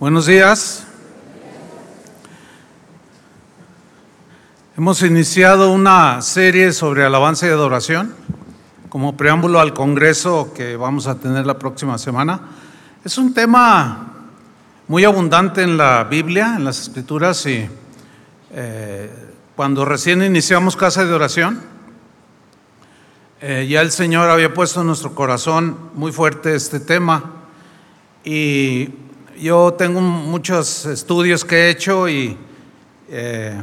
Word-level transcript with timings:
Buenos 0.00 0.26
días. 0.26 0.84
Hemos 4.76 5.00
iniciado 5.02 5.70
una 5.70 6.20
serie 6.20 6.72
sobre 6.72 7.04
alabanza 7.04 7.46
y 7.46 7.50
adoración 7.50 8.12
como 8.88 9.16
preámbulo 9.16 9.60
al 9.60 9.72
Congreso 9.72 10.52
que 10.52 10.74
vamos 10.76 11.06
a 11.06 11.20
tener 11.20 11.46
la 11.46 11.60
próxima 11.60 11.96
semana. 11.96 12.40
Es 13.04 13.18
un 13.18 13.32
tema 13.32 14.14
muy 14.88 15.04
abundante 15.04 15.62
en 15.62 15.76
la 15.76 16.02
Biblia, 16.02 16.54
en 16.56 16.64
las 16.64 16.80
Escrituras, 16.80 17.46
y 17.46 17.68
eh, 18.50 19.10
cuando 19.54 19.84
recién 19.84 20.24
iniciamos 20.24 20.74
Casa 20.74 21.04
de 21.04 21.12
Oración, 21.12 21.62
eh, 23.40 23.68
ya 23.70 23.80
el 23.80 23.92
Señor 23.92 24.28
había 24.28 24.52
puesto 24.52 24.80
en 24.80 24.88
nuestro 24.88 25.14
corazón 25.14 25.78
muy 25.94 26.10
fuerte 26.10 26.56
este 26.56 26.80
tema 26.80 27.30
y 28.24 29.03
yo 29.38 29.74
tengo 29.74 30.00
muchos 30.00 30.86
estudios 30.86 31.44
que 31.44 31.56
he 31.56 31.70
hecho 31.70 32.08
y 32.08 32.36
eh, 33.08 33.60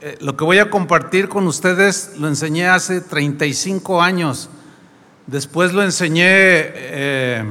eh, 0.00 0.18
lo 0.20 0.36
que 0.36 0.44
voy 0.44 0.58
a 0.58 0.70
compartir 0.70 1.28
con 1.28 1.46
ustedes 1.46 2.12
lo 2.18 2.28
enseñé 2.28 2.68
hace 2.68 3.00
35 3.00 4.00
años. 4.02 4.48
Después 5.26 5.72
lo 5.72 5.82
enseñé 5.82 6.24
eh, 6.24 7.44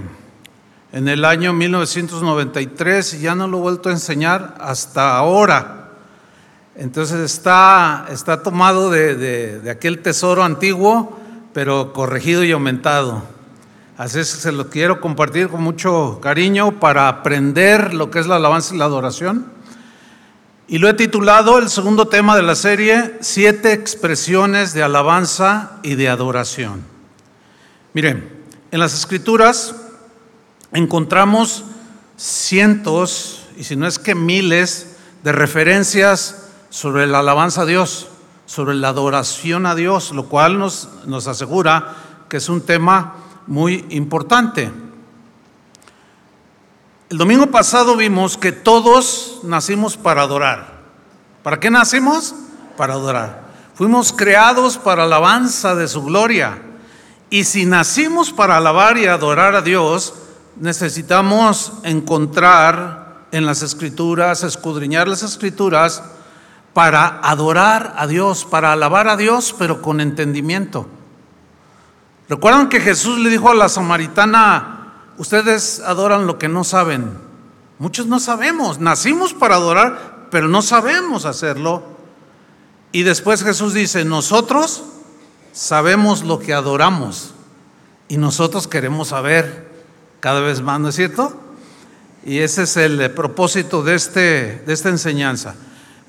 en 0.92 1.08
el 1.08 1.26
año 1.26 1.54
1993 1.54 3.14
y 3.14 3.20
ya 3.22 3.36
no 3.36 3.48
lo 3.48 3.60
he 3.60 3.62
vuelto 3.62 3.90
a 3.90 3.92
enseñar 3.92 4.56
hasta 4.60 5.16
ahora. 5.16 5.92
Entonces 6.76 7.20
está, 7.20 8.08
está 8.12 8.42
tomado 8.42 8.90
de, 8.90 9.16
de 9.60 9.70
aquel 9.70 10.02
tesoro 10.02 10.44
antiguo, 10.44 11.20
pero 11.54 11.94
corregido 11.94 12.44
y 12.44 12.52
aumentado. 12.52 13.39
Así 14.00 14.18
es 14.18 14.34
que 14.34 14.40
se 14.40 14.54
lo 14.54 14.70
quiero 14.70 15.02
compartir 15.02 15.50
con 15.50 15.62
mucho 15.62 16.20
cariño 16.22 16.80
para 16.80 17.10
aprender 17.10 17.94
lo 17.94 18.10
que 18.10 18.20
es 18.20 18.28
la 18.28 18.38
alabanza 18.38 18.74
y 18.74 18.78
la 18.78 18.86
adoración. 18.86 19.52
Y 20.70 20.78
lo 20.78 20.88
he 20.88 20.94
titulado 20.94 21.58
el 21.58 21.68
segundo 21.68 22.08
tema 22.08 22.38
de 22.38 22.42
la 22.42 22.56
serie, 22.56 23.18
Siete 23.20 23.74
expresiones 23.74 24.74
de 24.74 24.84
alabanza 24.84 25.80
y 25.84 25.96
de 25.96 26.08
adoración. 26.08 26.86
Miren, 27.94 28.42
en 28.72 28.80
las 28.80 28.94
escrituras 28.94 29.76
encontramos 30.72 31.66
cientos, 32.16 33.48
y 33.58 33.66
si 33.66 33.76
no 33.76 33.86
es 33.86 34.00
que 34.00 34.16
miles, 34.16 34.96
de 35.26 35.34
referencias 35.34 36.48
sobre 36.70 37.06
la 37.06 37.20
alabanza 37.20 37.64
a 37.64 37.66
Dios, 37.66 38.08
sobre 38.46 38.76
la 38.76 38.88
adoración 38.88 39.66
a 39.66 39.76
Dios, 39.76 40.14
lo 40.14 40.30
cual 40.30 40.58
nos, 40.58 40.88
nos 41.06 41.28
asegura 41.28 41.96
que 42.30 42.38
es 42.38 42.48
un 42.48 42.62
tema 42.62 43.26
muy 43.50 43.84
importante. 43.90 44.72
El 47.10 47.18
domingo 47.18 47.48
pasado 47.48 47.98
vimos 47.98 48.38
que 48.38 48.52
todos 48.52 49.40
nacimos 49.44 49.98
para 49.98 50.22
adorar. 50.22 50.80
¿Para 51.42 51.60
qué 51.60 51.72
nacimos? 51.72 52.36
Para 52.78 52.94
adorar. 52.94 53.50
Fuimos 53.74 54.14
creados 54.14 54.78
para 54.78 55.04
alabanza 55.04 55.74
de 55.74 55.88
su 55.88 56.04
gloria. 56.04 56.62
Y 57.32 57.44
si 57.46 57.66
nacimos 57.66 58.32
para 58.32 58.58
alabar 58.58 59.00
y 59.00 59.08
adorar 59.08 59.56
a 59.56 59.64
Dios, 59.64 60.14
necesitamos 60.56 61.74
encontrar 61.84 63.26
en 63.32 63.48
las 63.48 63.64
escrituras, 63.64 64.44
escudriñar 64.44 65.08
las 65.08 65.24
escrituras 65.24 66.04
para 66.74 67.20
adorar 67.24 67.96
a 67.98 68.06
Dios, 68.06 68.46
para 68.46 68.74
alabar 68.74 69.08
a 69.08 69.18
Dios, 69.18 69.56
pero 69.58 69.82
con 69.82 70.02
entendimiento. 70.02 70.88
¿Recuerdan 72.30 72.70
que 72.70 72.80
Jesús 72.80 73.18
le 73.18 73.32
dijo 73.32 73.50
a 73.50 73.56
la 73.56 73.70
samaritana, 73.70 74.94
ustedes 75.18 75.80
adoran 75.80 76.28
lo 76.28 76.38
que 76.38 76.48
no 76.48 76.64
saben? 76.64 77.18
Muchos 77.80 78.06
no 78.06 78.20
sabemos, 78.20 78.78
nacimos 78.78 79.34
para 79.34 79.56
adorar, 79.56 80.28
pero 80.30 80.48
no 80.48 80.62
sabemos 80.62 81.26
hacerlo. 81.26 81.82
Y 82.92 83.02
después 83.02 83.44
Jesús 83.44 83.74
dice, 83.74 84.06
nosotros 84.06 84.84
sabemos 85.54 86.24
lo 86.24 86.38
que 86.38 86.54
adoramos 86.54 87.34
y 88.08 88.18
nosotros 88.18 88.68
queremos 88.68 89.08
saber 89.08 89.68
cada 90.20 90.40
vez 90.40 90.62
más, 90.62 90.80
¿no 90.80 90.90
es 90.90 90.96
cierto? 90.96 91.42
Y 92.24 92.40
ese 92.40 92.64
es 92.64 92.78
el 92.78 93.10
propósito 93.12 93.82
de, 93.82 93.96
este, 93.96 94.62
de 94.68 94.74
esta 94.74 94.90
enseñanza. 94.90 95.56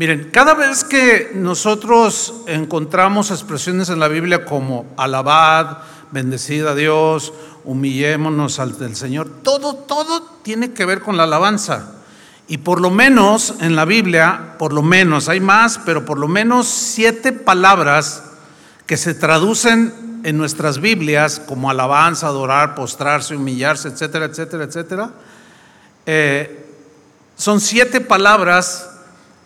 Miren, 0.00 0.31
cada 0.33 0.55
vez 0.55 0.83
que 0.83 1.31
nosotros 1.34 2.33
encontramos 2.47 3.31
expresiones 3.31 3.91
en 3.91 4.00
la 4.00 4.09
Biblia 4.09 4.47
como 4.47 4.87
alabad, 4.97 5.77
bendecida 6.11 6.71
a 6.71 6.75
Dios, 6.75 7.34
humillémonos 7.65 8.61
al 8.61 8.97
Señor. 8.97 9.28
Todo, 9.43 9.75
todo 9.75 10.22
tiene 10.43 10.72
que 10.72 10.87
ver 10.87 11.03
con 11.03 11.19
la 11.19 11.25
alabanza. 11.25 11.97
Y 12.49 12.56
por 12.56 12.81
lo 12.81 12.88
menos 12.88 13.56
en 13.61 13.77
la 13.77 13.84
Biblia, 13.84 14.55
por 14.59 14.72
lo 14.72 14.81
menos, 14.81 15.28
hay 15.28 15.41
más, 15.41 15.78
pero 15.84 16.06
por 16.06 16.19
lo 16.19 16.28
menos 16.28 16.67
siete 16.67 17.32
palabras 17.32 18.22
que 18.87 18.97
se 18.97 19.12
traducen 19.12 20.22
en 20.25 20.38
nuestras 20.38 20.81
Biblias 20.81 21.43
como 21.47 21.69
alabanza, 21.69 22.28
adorar, 22.28 22.75
postrarse, 22.75 23.37
humillarse, 23.37 23.88
etcétera, 23.88 24.25
etcétera, 24.25 24.65
etcétera. 24.65 25.11
Eh, 26.06 26.67
son 27.37 27.61
siete 27.61 28.00
palabras 28.00 28.87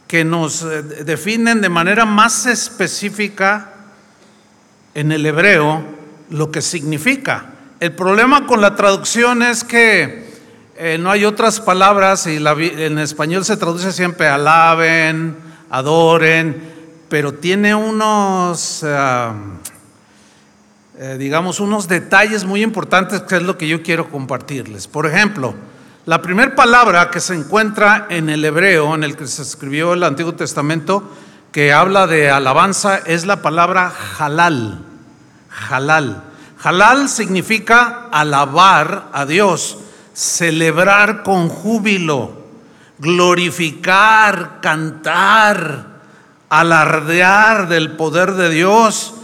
que 0.06 0.24
nos 0.24 0.62
eh, 0.62 0.82
definen 1.04 1.60
de 1.60 1.68
manera 1.68 2.04
más 2.04 2.46
específica 2.46 3.70
en 4.94 5.12
el 5.12 5.26
hebreo 5.26 5.84
lo 6.30 6.50
que 6.50 6.62
significa. 6.62 7.46
El 7.80 7.92
problema 7.92 8.46
con 8.46 8.60
la 8.60 8.76
traducción 8.76 9.42
es 9.42 9.64
que 9.64 10.32
eh, 10.76 10.98
no 10.98 11.10
hay 11.10 11.24
otras 11.24 11.60
palabras 11.60 12.26
y 12.26 12.36
en 12.36 12.98
español 12.98 13.44
se 13.44 13.56
traduce 13.56 13.92
siempre 13.92 14.26
alaben, 14.26 15.36
adoren, 15.70 16.72
pero 17.08 17.34
tiene 17.34 17.74
unos, 17.74 18.84
eh, 18.84 19.28
digamos, 21.18 21.60
unos 21.60 21.88
detalles 21.88 22.44
muy 22.44 22.62
importantes 22.62 23.22
que 23.22 23.36
es 23.36 23.42
lo 23.42 23.58
que 23.58 23.68
yo 23.68 23.82
quiero 23.82 24.08
compartirles. 24.10 24.88
Por 24.88 25.06
ejemplo, 25.06 25.54
la 26.06 26.20
primera 26.22 26.54
palabra 26.54 27.10
que 27.10 27.20
se 27.20 27.34
encuentra 27.34 28.06
en 28.10 28.28
el 28.28 28.44
hebreo, 28.44 28.94
en 28.94 29.04
el 29.04 29.16
que 29.16 29.26
se 29.26 29.42
escribió 29.42 29.94
el 29.94 30.04
Antiguo 30.04 30.34
Testamento, 30.34 31.10
que 31.52 31.72
habla 31.72 32.06
de 32.06 32.30
alabanza, 32.30 32.98
es 32.98 33.26
la 33.26 33.42
palabra 33.42 33.92
halal 34.18 34.84
halal. 35.68 36.22
Halal 36.62 37.08
significa 37.08 38.08
alabar 38.10 39.08
a 39.12 39.26
Dios, 39.26 39.78
celebrar 40.12 41.22
con 41.22 41.48
júbilo, 41.48 42.32
glorificar, 42.98 44.60
cantar, 44.60 45.86
alardear 46.48 47.68
del 47.68 47.92
poder 47.92 48.32
de 48.32 48.50
Dios. 48.50 49.14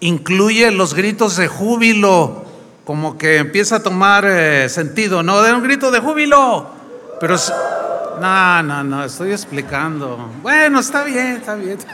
Incluye 0.00 0.70
los 0.70 0.94
gritos 0.94 1.36
de 1.36 1.48
júbilo, 1.48 2.44
como 2.88 3.18
que 3.18 3.36
empieza 3.36 3.76
a 3.76 3.82
tomar 3.82 4.24
eh, 4.26 4.66
sentido, 4.70 5.22
¿no? 5.22 5.42
De 5.42 5.52
un 5.52 5.62
grito 5.62 5.90
de 5.90 6.00
júbilo. 6.00 6.70
Pero, 7.20 7.36
no, 8.18 8.62
no, 8.62 8.82
no, 8.82 9.04
estoy 9.04 9.30
explicando. 9.30 10.32
Bueno, 10.40 10.80
está 10.80 11.04
bien, 11.04 11.36
está 11.36 11.54
bien. 11.54 11.76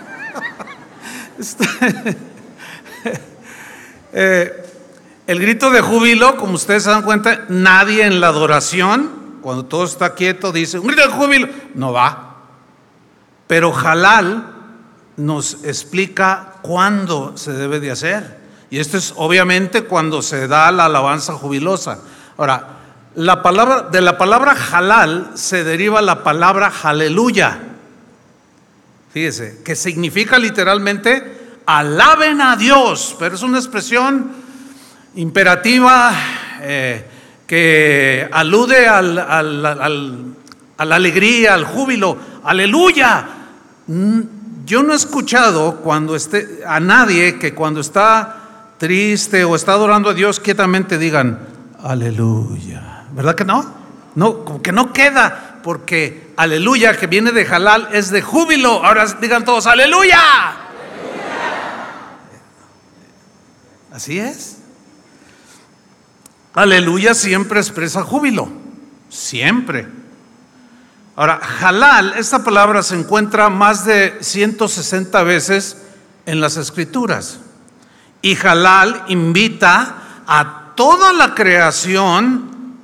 Eh, 4.16 4.64
el 5.26 5.40
grito 5.40 5.70
de 5.70 5.80
júbilo, 5.80 6.36
como 6.36 6.52
ustedes 6.52 6.84
se 6.84 6.90
dan 6.90 7.02
cuenta, 7.02 7.46
nadie 7.48 8.06
en 8.06 8.20
la 8.20 8.28
adoración, 8.28 9.40
cuando 9.42 9.64
todo 9.64 9.82
está 9.82 10.14
quieto, 10.14 10.52
dice, 10.52 10.78
un 10.78 10.86
grito 10.86 11.02
de 11.02 11.08
júbilo, 11.08 11.48
no 11.74 11.92
va. 11.92 12.36
Pero 13.48 13.76
halal 13.76 14.46
nos 15.16 15.64
explica 15.64 16.52
cuándo 16.62 17.36
se 17.36 17.52
debe 17.54 17.80
de 17.80 17.90
hacer. 17.90 18.43
Y 18.74 18.80
esto 18.80 18.96
es 18.96 19.14
obviamente 19.14 19.82
cuando 19.84 20.20
se 20.20 20.48
da 20.48 20.72
la 20.72 20.86
alabanza 20.86 21.34
jubilosa. 21.34 22.00
Ahora, 22.36 22.70
la 23.14 23.40
palabra, 23.40 23.82
de 23.82 24.00
la 24.00 24.18
palabra 24.18 24.56
halal 24.72 25.30
se 25.34 25.62
deriva 25.62 26.02
la 26.02 26.24
palabra 26.24 26.72
aleluya. 26.82 27.56
Fíjese, 29.12 29.60
que 29.64 29.76
significa 29.76 30.40
literalmente 30.40 31.60
alaben 31.66 32.40
a 32.40 32.56
Dios, 32.56 33.14
pero 33.16 33.36
es 33.36 33.42
una 33.42 33.58
expresión 33.58 34.32
imperativa 35.14 36.12
eh, 36.60 37.04
que 37.46 38.28
alude 38.32 38.88
a 38.88 39.02
la 39.02 40.96
alegría, 40.96 41.54
al 41.54 41.64
júbilo, 41.64 42.18
aleluya. 42.42 43.24
Mm, 43.86 44.20
yo 44.66 44.82
no 44.82 44.94
he 44.94 44.96
escuchado 44.96 45.76
cuando 45.76 46.16
esté, 46.16 46.62
a 46.66 46.80
nadie 46.80 47.38
que 47.38 47.54
cuando 47.54 47.80
está 47.80 48.40
triste 48.78 49.44
o 49.44 49.56
está 49.56 49.72
adorando 49.72 50.10
a 50.10 50.14
Dios 50.14 50.40
quietamente 50.40 50.98
digan, 50.98 51.38
aleluya. 51.82 53.06
¿Verdad 53.12 53.34
que 53.34 53.44
no? 53.44 53.64
No, 54.14 54.44
como 54.44 54.62
que 54.62 54.72
no 54.72 54.92
queda, 54.92 55.60
porque 55.62 56.32
aleluya 56.36 56.96
que 56.96 57.06
viene 57.06 57.32
de 57.32 57.46
halal 57.46 57.88
es 57.92 58.10
de 58.10 58.22
júbilo. 58.22 58.84
Ahora 58.84 59.06
digan 59.20 59.44
todos, 59.44 59.66
aleluya. 59.66 60.20
Así 63.92 64.18
es. 64.18 64.58
Aleluya 66.54 67.14
siempre 67.14 67.58
expresa 67.58 68.02
júbilo, 68.02 68.48
siempre. 69.08 69.88
Ahora, 71.16 71.40
halal, 71.60 72.14
esta 72.16 72.42
palabra 72.42 72.82
se 72.82 72.96
encuentra 72.96 73.48
más 73.50 73.84
de 73.84 74.16
160 74.20 75.22
veces 75.24 75.76
en 76.26 76.40
las 76.40 76.56
escrituras. 76.56 77.40
Y 78.24 78.38
halal 78.42 79.04
invita 79.08 79.96
a 80.26 80.72
toda 80.74 81.12
la 81.12 81.34
creación, 81.34 82.78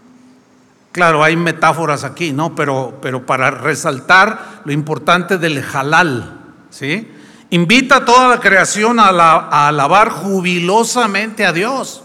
claro, 0.93 1.25
hay 1.25 1.35
metáforas 1.35 2.05
aquí, 2.05 2.33
¿no? 2.33 2.55
Pero, 2.55 2.99
pero 3.01 3.25
para 3.25 3.51
resaltar 3.51 4.61
lo 4.67 4.73
importante 4.73 5.39
del 5.39 5.65
halal, 5.73 6.41
¿sí? 6.69 7.11
Invita 7.49 7.97
a 7.97 8.05
toda 8.05 8.29
la 8.29 8.39
creación 8.39 9.01
a, 9.01 9.07
a 9.07 9.69
alabar 9.69 10.11
jubilosamente 10.11 11.47
a 11.47 11.55
Dios, 11.55 12.03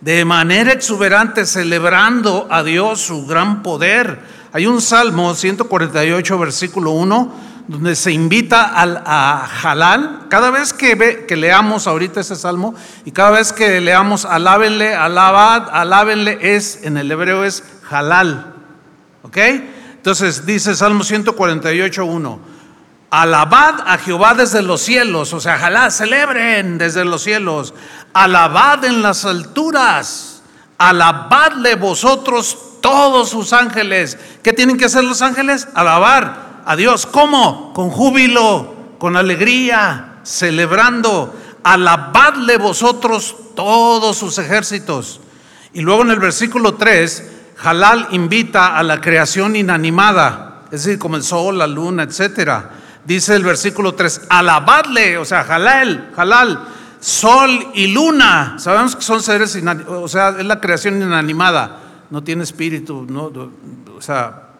de 0.00 0.24
manera 0.24 0.72
exuberante, 0.72 1.46
celebrando 1.46 2.48
a 2.50 2.64
Dios 2.64 3.02
su 3.02 3.24
gran 3.24 3.62
poder 3.62 4.18
hay 4.54 4.68
un 4.68 4.80
Salmo 4.80 5.34
148, 5.34 6.38
versículo 6.38 6.92
1, 6.92 7.32
donde 7.66 7.96
se 7.96 8.12
invita 8.12 8.64
al, 8.64 9.02
a 9.06 9.48
halal. 9.62 10.26
Cada 10.28 10.50
vez 10.50 10.72
que, 10.72 10.94
ve, 10.94 11.24
que 11.26 11.36
leamos 11.36 11.86
ahorita 11.86 12.20
ese 12.20 12.36
salmo 12.36 12.74
y 13.04 13.12
cada 13.12 13.30
vez 13.30 13.52
que 13.52 13.80
leamos 13.80 14.24
alábenle, 14.24 14.94
alabad, 14.94 15.68
alábenle, 15.70 16.38
es, 16.40 16.80
en 16.84 16.96
el 16.96 17.10
hebreo 17.10 17.44
es 17.44 17.64
halal. 17.90 18.54
¿Ok? 19.22 19.38
Entonces 19.96 20.44
dice 20.44 20.74
Salmo 20.74 21.02
148, 21.02 22.04
1. 22.04 22.54
Alabad 23.10 23.76
a 23.86 23.96
Jehová 23.96 24.34
desde 24.34 24.60
los 24.60 24.82
cielos, 24.82 25.32
o 25.32 25.40
sea, 25.40 25.54
halal, 25.54 25.92
celebren 25.92 26.78
desde 26.78 27.04
los 27.04 27.22
cielos. 27.22 27.72
Alabad 28.12 28.84
en 28.84 29.02
las 29.02 29.24
alturas. 29.24 30.33
Alabadle 30.78 31.76
vosotros 31.76 32.58
todos 32.80 33.30
sus 33.30 33.52
ángeles. 33.52 34.18
¿Qué 34.42 34.52
tienen 34.52 34.76
que 34.76 34.86
hacer 34.86 35.04
los 35.04 35.22
ángeles? 35.22 35.68
Alabar 35.74 36.62
a 36.66 36.76
Dios. 36.76 37.06
¿Cómo? 37.06 37.72
Con 37.72 37.90
júbilo, 37.90 38.74
con 38.98 39.16
alegría, 39.16 40.20
celebrando. 40.22 41.34
Alabadle 41.62 42.58
vosotros 42.58 43.36
todos 43.54 44.18
sus 44.18 44.38
ejércitos. 44.38 45.20
Y 45.72 45.80
luego 45.80 46.02
en 46.02 46.10
el 46.10 46.18
versículo 46.18 46.74
3, 46.74 47.30
Halal 47.62 48.08
invita 48.10 48.76
a 48.76 48.82
la 48.82 49.00
creación 49.00 49.56
inanimada, 49.56 50.62
es 50.66 50.84
decir, 50.84 50.98
como 50.98 51.16
el 51.16 51.22
sol, 51.22 51.58
la 51.58 51.66
luna, 51.66 52.02
etcétera. 52.02 52.70
Dice 53.04 53.34
el 53.36 53.44
versículo 53.44 53.94
3, 53.94 54.22
alabadle, 54.28 55.18
o 55.18 55.24
sea, 55.24 55.40
halal, 55.42 56.12
halal, 56.16 56.68
sol 57.04 57.70
y 57.74 57.88
luna. 57.88 58.56
Sabemos 58.58 58.96
que 58.96 59.02
son 59.02 59.22
seres, 59.22 59.58
o 59.88 60.08
sea, 60.08 60.30
es 60.38 60.44
la 60.44 60.60
creación 60.60 61.02
inanimada 61.02 61.80
no 62.10 62.22
tiene 62.22 62.44
espíritu, 62.44 63.04
no, 63.08 63.24
o 63.96 64.00
sea, 64.00 64.50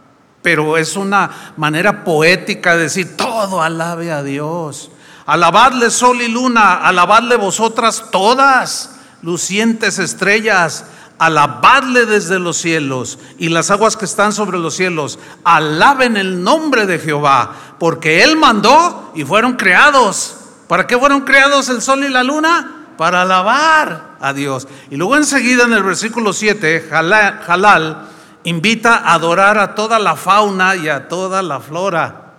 pero 0.43 0.77
es 0.77 0.97
una 0.97 1.53
manera 1.57 2.03
poética 2.03 2.77
de 2.77 2.83
decir, 2.83 3.17
todo 3.17 3.63
alabe 3.63 4.11
a 4.11 4.23
Dios. 4.25 4.91
Alabadle 5.25 5.91
sol 5.91 6.21
y 6.21 6.29
luna, 6.29 6.79
alabadle 6.87 7.37
vosotras 7.37 8.07
todas, 8.11 8.97
lucientes 9.23 9.99
estrellas, 9.99 10.87
alabadle 11.19 12.07
desde 12.07 12.39
los 12.39 12.57
cielos 12.57 13.21
y 13.39 13.49
las 13.49 13.71
aguas 13.71 13.97
que 13.97 14.05
están 14.05 14.33
sobre 14.33 14.59
los 14.59 14.75
cielos, 14.75 15.19
alaben 15.45 16.17
el 16.17 16.43
nombre 16.43 16.87
de 16.87 16.99
Jehová, 16.99 17.55
porque 17.79 18.25
Él 18.25 18.37
mandó 18.37 19.13
y 19.15 19.25
fueron 19.25 19.55
creados. 19.55 20.39
¿Para 20.69 20.87
qué 20.87 20.99
fueron 20.99 21.23
creados 21.23 21.69
el 21.69 21.83
sol 21.83 22.05
y 22.05 22.09
la 22.09 22.23
luna? 22.23 22.87
Para 22.97 23.23
alabar 23.23 24.17
a 24.21 24.33
Dios. 24.33 24.69
Y 24.91 24.97
luego 24.97 25.17
enseguida 25.17 25.65
en 25.65 25.73
el 25.73 25.83
versículo 25.83 26.33
7, 26.33 26.89
Halal, 26.91 28.09
invita 28.45 28.97
a 28.97 29.15
adorar 29.15 29.59
a 29.59 29.75
toda 29.75 29.99
la 29.99 30.17
fauna 30.17 30.77
y 30.77 30.89
a 30.89 31.09
toda 31.09 31.43
la 31.43 31.61
flora 31.61 32.35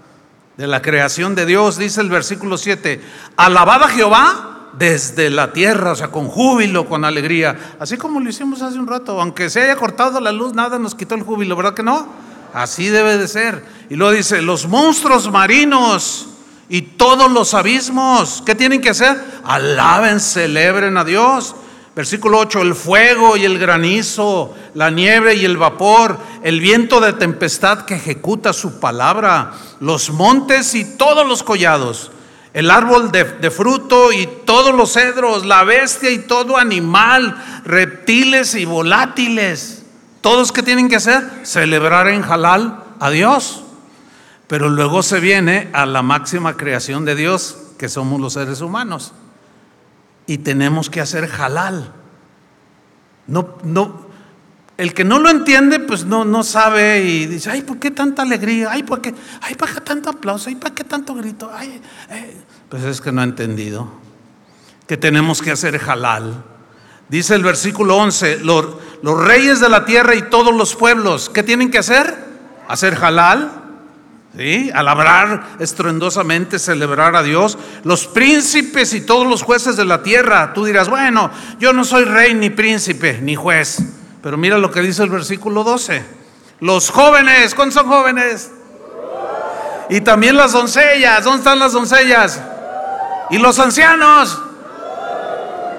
de 0.57 0.68
la 0.68 0.81
creación 0.81 1.36
de 1.36 1.45
Dios. 1.45 1.77
Dice 1.77 2.01
el 2.01 2.10
versículo 2.10 2.57
7, 2.57 3.01
alabad 3.38 3.83
a 3.83 3.89
Jehová 3.89 4.69
desde 4.74 5.30
la 5.30 5.54
tierra, 5.54 5.92
o 5.92 5.95
sea, 5.95 6.10
con 6.10 6.27
júbilo, 6.27 6.88
con 6.88 7.06
alegría. 7.06 7.75
Así 7.80 7.98
como 7.98 8.19
lo 8.19 8.30
hicimos 8.30 8.62
hace 8.62 8.80
un 8.80 8.88
rato, 8.88 9.19
aunque 9.22 9.50
se 9.50 9.62
haya 9.62 9.75
cortado 9.75 10.19
la 10.19 10.31
luz, 10.31 10.54
nada 10.54 10.80
nos 10.80 10.95
quitó 10.95 11.16
el 11.16 11.24
júbilo, 11.24 11.56
¿verdad 11.56 11.74
que 11.74 11.83
no? 11.83 12.07
Así 12.54 12.89
debe 12.89 13.18
de 13.18 13.27
ser. 13.27 13.63
Y 13.89 13.95
luego 13.95 14.13
dice, 14.13 14.42
los 14.42 14.68
monstruos 14.68 15.30
marinos 15.31 16.27
y 16.67 16.81
todos 16.81 17.31
los 17.31 17.53
abismos, 17.53 18.41
¿qué 18.45 18.56
tienen 18.56 18.81
que 18.81 18.89
hacer? 18.89 19.23
Alaben, 19.44 20.19
celebren 20.19 20.97
a 20.97 21.03
Dios. 21.03 21.56
Versículo 21.95 22.39
8, 22.39 22.62
el 22.62 22.75
fuego 22.75 23.38
y 23.38 23.45
el 23.45 23.57
granizo, 23.57 24.53
la 24.73 24.89
nieve 24.89 25.35
y 25.35 25.45
el 25.45 25.56
vapor, 25.56 26.17
el 26.44 26.59
viento 26.59 27.00
de 27.00 27.13
tempestad 27.13 27.85
que 27.85 27.95
ejecuta 27.95 28.51
su 28.51 28.81
palabra, 28.81 29.53
los 29.79 30.09
montes 30.09 30.75
y 30.75 30.83
todos 30.97 31.25
los 31.25 31.41
collados, 31.41 32.12
el 32.53 32.69
árbol 32.69 33.13
de, 33.13 33.23
de, 33.23 33.50
fruto 33.50 34.12
y 34.12 34.27
todos 34.45 34.75
los 34.75 34.91
cedros, 34.91 35.45
la 35.45 35.63
bestia 35.63 36.09
y 36.09 36.19
todo 36.19 36.57
animal, 36.57 37.62
reptiles 37.63 38.56
y 38.56 38.65
volátiles. 38.65 39.83
¿Todos 40.19 40.51
que 40.51 40.63
tienen 40.63 40.89
que 40.89 40.97
hacer? 40.97 41.23
Celebrar 41.44 42.09
en 42.09 42.23
halal 42.23 42.83
a 43.00 43.09
Dios. 43.09 43.64
Pero 44.47 44.69
luego 44.69 45.03
se 45.03 45.19
viene 45.19 45.69
a 45.74 45.86
la 45.86 46.01
máxima 46.01 46.56
creación 46.56 47.06
de 47.06 47.15
Dios, 47.15 47.57
que 47.77 47.89
somos 47.89 48.21
los 48.21 48.33
seres 48.33 48.62
humanos 48.62 49.13
y 50.27 50.39
tenemos 50.39 50.89
que 50.89 51.01
hacer 51.01 51.30
halal. 51.39 51.92
No, 53.27 53.56
no, 53.63 54.06
el 54.77 54.94
que 54.94 55.03
no 55.03 55.19
lo 55.19 55.30
entiende, 55.30 55.80
pues 55.80 56.06
no, 56.06 56.25
no 56.25 56.44
sabe 56.44 57.03
y 57.03 57.25
dice, 57.25 57.50
ay, 57.50 57.62
¿por 57.62 57.80
qué 57.80 57.92
tanta 57.92 58.21
alegría? 58.21 58.69
Ay, 58.71 58.83
¿por 58.83 59.01
qué, 59.01 59.13
ay, 59.42 59.56
¿para 59.56 59.74
qué 59.74 59.81
tanto 59.81 60.09
aplauso? 60.09 60.50
Ay, 60.50 60.56
¿para 60.56 60.75
qué 60.75 60.83
tanto 60.83 61.15
grito? 61.15 61.50
Ay, 61.53 61.81
eh". 62.09 62.41
Pues 62.69 62.83
es 62.83 63.01
que 63.01 63.12
no 63.12 63.21
ha 63.21 63.24
entendido 63.24 63.89
que 64.88 64.98
tenemos 64.98 65.41
que 65.41 65.51
hacer 65.51 65.80
halal. 65.88 66.44
Dice 67.09 67.36
el 67.36 67.44
versículo 67.44 67.98
11, 67.98 68.39
los, 68.39 68.65
los 69.01 69.24
reyes 69.24 69.59
de 69.59 69.69
la 69.69 69.86
tierra 69.86 70.15
y 70.15 70.24
todos 70.24 70.53
los 70.53 70.75
pueblos, 70.75 71.30
¿qué 71.30 71.44
tienen 71.44 71.71
que 71.71 71.77
hacer? 71.77 72.15
Hacer 72.68 72.95
halal. 73.03 73.63
¿Sí? 74.37 74.69
Alabrar 74.73 75.55
estruendosamente, 75.59 76.59
celebrar 76.59 77.15
a 77.15 77.23
Dios. 77.23 77.57
Los 77.83 78.05
príncipes 78.05 78.93
y 78.93 79.01
todos 79.01 79.25
los 79.25 79.43
jueces 79.43 79.77
de 79.77 79.85
la 79.85 80.03
tierra. 80.03 80.53
Tú 80.53 80.65
dirás, 80.65 80.89
bueno, 80.89 81.31
yo 81.57 81.71
no 81.71 81.85
soy 81.85 82.03
rey, 82.03 82.33
ni 82.33 82.49
príncipe, 82.49 83.19
ni 83.21 83.35
juez. 83.35 83.77
Pero 84.21 84.37
mira 84.37 84.57
lo 84.57 84.71
que 84.71 84.81
dice 84.81 85.03
el 85.03 85.09
versículo 85.09 85.63
12. 85.63 86.03
Los 86.59 86.89
jóvenes, 86.89 87.55
¿cuántos 87.55 87.75
son 87.75 87.87
jóvenes? 87.87 88.51
Y 89.89 90.01
también 90.01 90.35
las 90.35 90.51
doncellas, 90.51 91.24
¿dónde 91.24 91.38
están 91.38 91.60
las 91.60 91.71
doncellas? 91.71 92.41
Y 93.29 93.38
los 93.38 93.57
ancianos. 93.60 94.41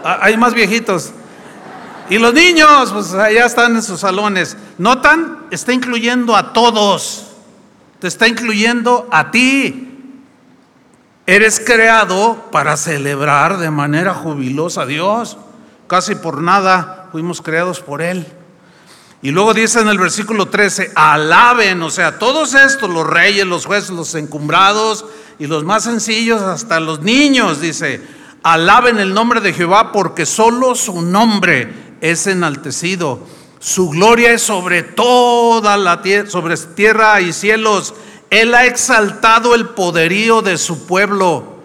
Ah, 0.03 0.21
hay 0.23 0.37
más 0.39 0.55
viejitos. 0.55 1.11
Y 2.09 2.19
los 2.19 2.33
niños, 2.33 2.93
pues 2.93 3.13
allá 3.13 3.45
están 3.45 3.75
en 3.77 3.83
sus 3.83 4.01
salones. 4.01 4.57
¿Notan? 4.79 5.47
Está 5.51 5.73
incluyendo 5.75 6.37
a 6.37 6.53
todos 6.55 7.26
está 8.07 8.29
incluyendo 8.29 9.09
a 9.11 9.31
ti. 9.31 9.83
Eres 11.27 11.61
creado 11.61 12.49
para 12.53 12.77
celebrar 12.77 13.59
de 13.59 13.71
manera 13.71 14.15
jubilosa 14.15 14.83
a 14.83 14.87
Dios. 14.87 15.37
Casi 15.87 16.15
por 16.15 16.41
nada 16.41 17.09
fuimos 17.13 17.43
creados 17.43 17.81
por 17.81 18.03
Él. 18.03 18.27
Y 19.23 19.31
luego 19.31 19.55
dice 19.55 19.81
en 19.81 19.89
el 19.89 19.99
versículo 19.99 20.47
13, 20.47 20.93
alaben, 20.95 21.83
o 21.83 21.91
sea, 21.91 22.19
todos 22.19 22.55
estos, 22.55 22.89
los 22.89 23.07
reyes, 23.07 23.47
los 23.47 23.67
jueces, 23.67 23.91
los 23.91 24.15
encumbrados 24.15 25.05
y 25.39 25.47
los 25.47 25.65
más 25.65 25.85
sencillos, 25.85 26.43
hasta 26.43 26.79
los 26.81 27.01
niños, 27.01 27.61
dice, 27.61 28.01
alaben 28.43 28.99
el 28.99 29.15
nombre 29.15 29.41
de 29.41 29.53
Jehová 29.53 29.91
porque 29.91 30.27
solo 30.27 30.75
su 30.75 31.03
nombre 31.03 31.97
es 32.01 32.27
enaltecido. 32.27 33.21
Su 33.67 33.91
gloria 33.91 34.31
es 34.31 34.43
sobre 34.43 34.85
toda 34.85 35.77
la 35.77 36.01
tierra, 36.01 36.31
sobre 36.31 36.57
tierra 36.57 37.21
y 37.21 37.33
cielos. 37.33 37.95
Él 38.31 38.55
ha 38.55 38.65
exaltado 38.65 39.57
el 39.57 39.71
poderío 39.71 40.41
de 40.41 40.57
su 40.57 40.87
pueblo. 40.87 41.63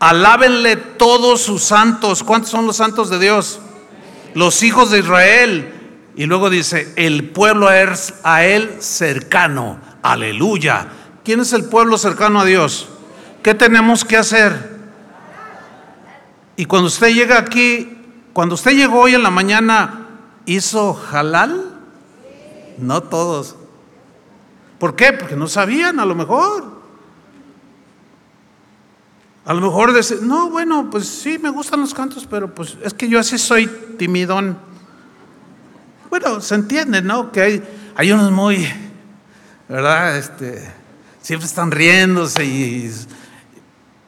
Alábenle 0.00 0.74
todos 0.74 1.42
sus 1.42 1.62
santos. 1.62 2.24
¿Cuántos 2.24 2.50
son 2.50 2.66
los 2.66 2.78
santos 2.78 3.08
de 3.08 3.20
Dios? 3.20 3.60
Los 4.34 4.64
hijos 4.64 4.90
de 4.90 4.98
Israel. 4.98 5.72
Y 6.16 6.24
luego 6.24 6.50
dice, 6.50 6.92
el 6.96 7.30
pueblo 7.30 7.70
es 7.70 8.14
a 8.24 8.44
él 8.44 8.78
cercano. 8.80 9.78
Aleluya. 10.02 10.88
¿Quién 11.22 11.38
es 11.38 11.52
el 11.52 11.66
pueblo 11.66 11.98
cercano 11.98 12.40
a 12.40 12.44
Dios? 12.44 12.88
¿Qué 13.44 13.54
tenemos 13.54 14.04
que 14.04 14.16
hacer? 14.16 14.72
Y 16.56 16.64
cuando 16.64 16.88
usted 16.88 17.14
llega 17.14 17.38
aquí, 17.38 17.96
cuando 18.32 18.56
usted 18.56 18.72
llegó 18.72 19.02
hoy 19.02 19.14
en 19.14 19.22
la 19.22 19.30
mañana, 19.30 20.03
hizo 20.46 21.00
halal? 21.12 21.78
No 22.78 23.02
todos. 23.02 23.56
¿Por 24.78 24.96
qué? 24.96 25.12
Porque 25.12 25.36
no 25.36 25.48
sabían, 25.48 26.00
a 26.00 26.04
lo 26.04 26.14
mejor. 26.14 26.74
A 29.44 29.52
lo 29.52 29.60
mejor 29.60 29.92
decir, 29.92 30.22
no, 30.22 30.48
bueno, 30.50 30.88
pues 30.90 31.06
sí, 31.06 31.38
me 31.38 31.50
gustan 31.50 31.80
los 31.80 31.92
cantos, 31.92 32.26
pero 32.28 32.54
pues 32.54 32.76
es 32.82 32.94
que 32.94 33.08
yo 33.08 33.18
así 33.18 33.36
soy 33.38 33.66
timidón. 33.98 34.56
Bueno, 36.08 36.40
se 36.40 36.54
entiende, 36.54 37.02
¿no? 37.02 37.30
Que 37.30 37.42
hay, 37.42 37.62
hay 37.94 38.12
unos 38.12 38.30
muy, 38.30 38.66
¿verdad? 39.68 40.16
Este, 40.16 40.66
siempre 41.20 41.46
están 41.46 41.70
riéndose 41.70 42.44
y... 42.44 42.90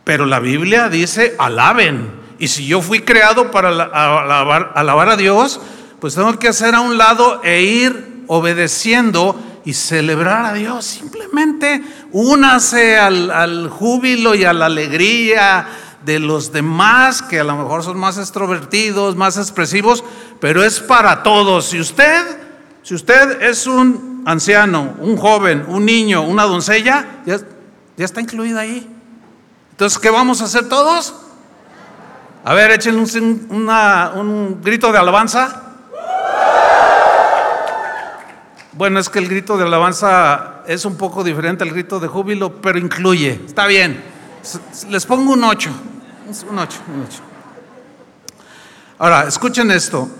Pero 0.04 0.24
la 0.24 0.38
Biblia 0.38 0.88
dice, 0.88 1.34
alaben. 1.38 2.08
Y 2.38 2.48
si 2.48 2.66
yo 2.66 2.80
fui 2.80 3.00
creado 3.00 3.50
para 3.50 3.70
alabar 3.70 5.08
a 5.08 5.16
Dios, 5.16 5.60
pues 6.00 6.14
tengo 6.14 6.38
que 6.38 6.48
hacer 6.48 6.74
a 6.74 6.80
un 6.80 6.98
lado 6.98 7.40
e 7.42 7.62
ir 7.62 8.24
obedeciendo 8.26 9.38
y 9.64 9.74
celebrar 9.74 10.44
a 10.44 10.52
Dios. 10.54 10.84
Simplemente 10.84 11.82
únase 12.12 12.96
al, 12.96 13.30
al, 13.30 13.68
júbilo 13.68 14.34
y 14.34 14.44
a 14.44 14.52
la 14.52 14.66
alegría 14.66 15.66
de 16.04 16.20
los 16.20 16.52
demás, 16.52 17.20
que 17.20 17.40
a 17.40 17.44
lo 17.44 17.56
mejor 17.56 17.82
son 17.82 17.98
más 17.98 18.16
extrovertidos, 18.16 19.16
más 19.16 19.36
expresivos, 19.36 20.04
pero 20.40 20.62
es 20.62 20.78
para 20.78 21.24
todos. 21.24 21.66
Si 21.66 21.80
usted, 21.80 22.22
si 22.82 22.94
usted 22.94 23.42
es 23.42 23.66
un 23.66 24.22
anciano, 24.24 24.94
un 25.00 25.16
joven, 25.16 25.64
un 25.66 25.84
niño, 25.84 26.22
una 26.22 26.44
doncella, 26.44 27.22
ya, 27.26 27.40
está 27.96 28.20
incluida 28.20 28.60
ahí. 28.60 28.88
Entonces, 29.72 29.98
¿qué 29.98 30.10
vamos 30.10 30.40
a 30.42 30.44
hacer 30.44 30.68
todos? 30.68 31.12
A 32.44 32.54
ver, 32.54 32.70
échenle 32.70 33.00
un, 33.00 33.50
un 33.50 34.60
grito 34.62 34.92
de 34.92 34.98
alabanza. 34.98 35.65
Bueno, 38.76 39.00
es 39.00 39.08
que 39.08 39.18
el 39.18 39.28
grito 39.28 39.56
de 39.56 39.64
alabanza 39.64 40.62
es 40.66 40.84
un 40.84 40.96
poco 40.96 41.24
diferente 41.24 41.64
al 41.64 41.70
grito 41.70 41.98
de 41.98 42.08
júbilo, 42.08 42.60
pero 42.60 42.78
incluye. 42.78 43.40
Está 43.46 43.66
bien. 43.66 44.04
Les 44.90 45.06
pongo 45.06 45.32
un 45.32 45.42
8. 45.42 45.70
Un 46.50 46.58
8, 46.58 46.78
un 46.94 47.02
8. 47.02 47.22
Ahora, 48.98 49.26
escuchen 49.26 49.70
esto. 49.70 50.10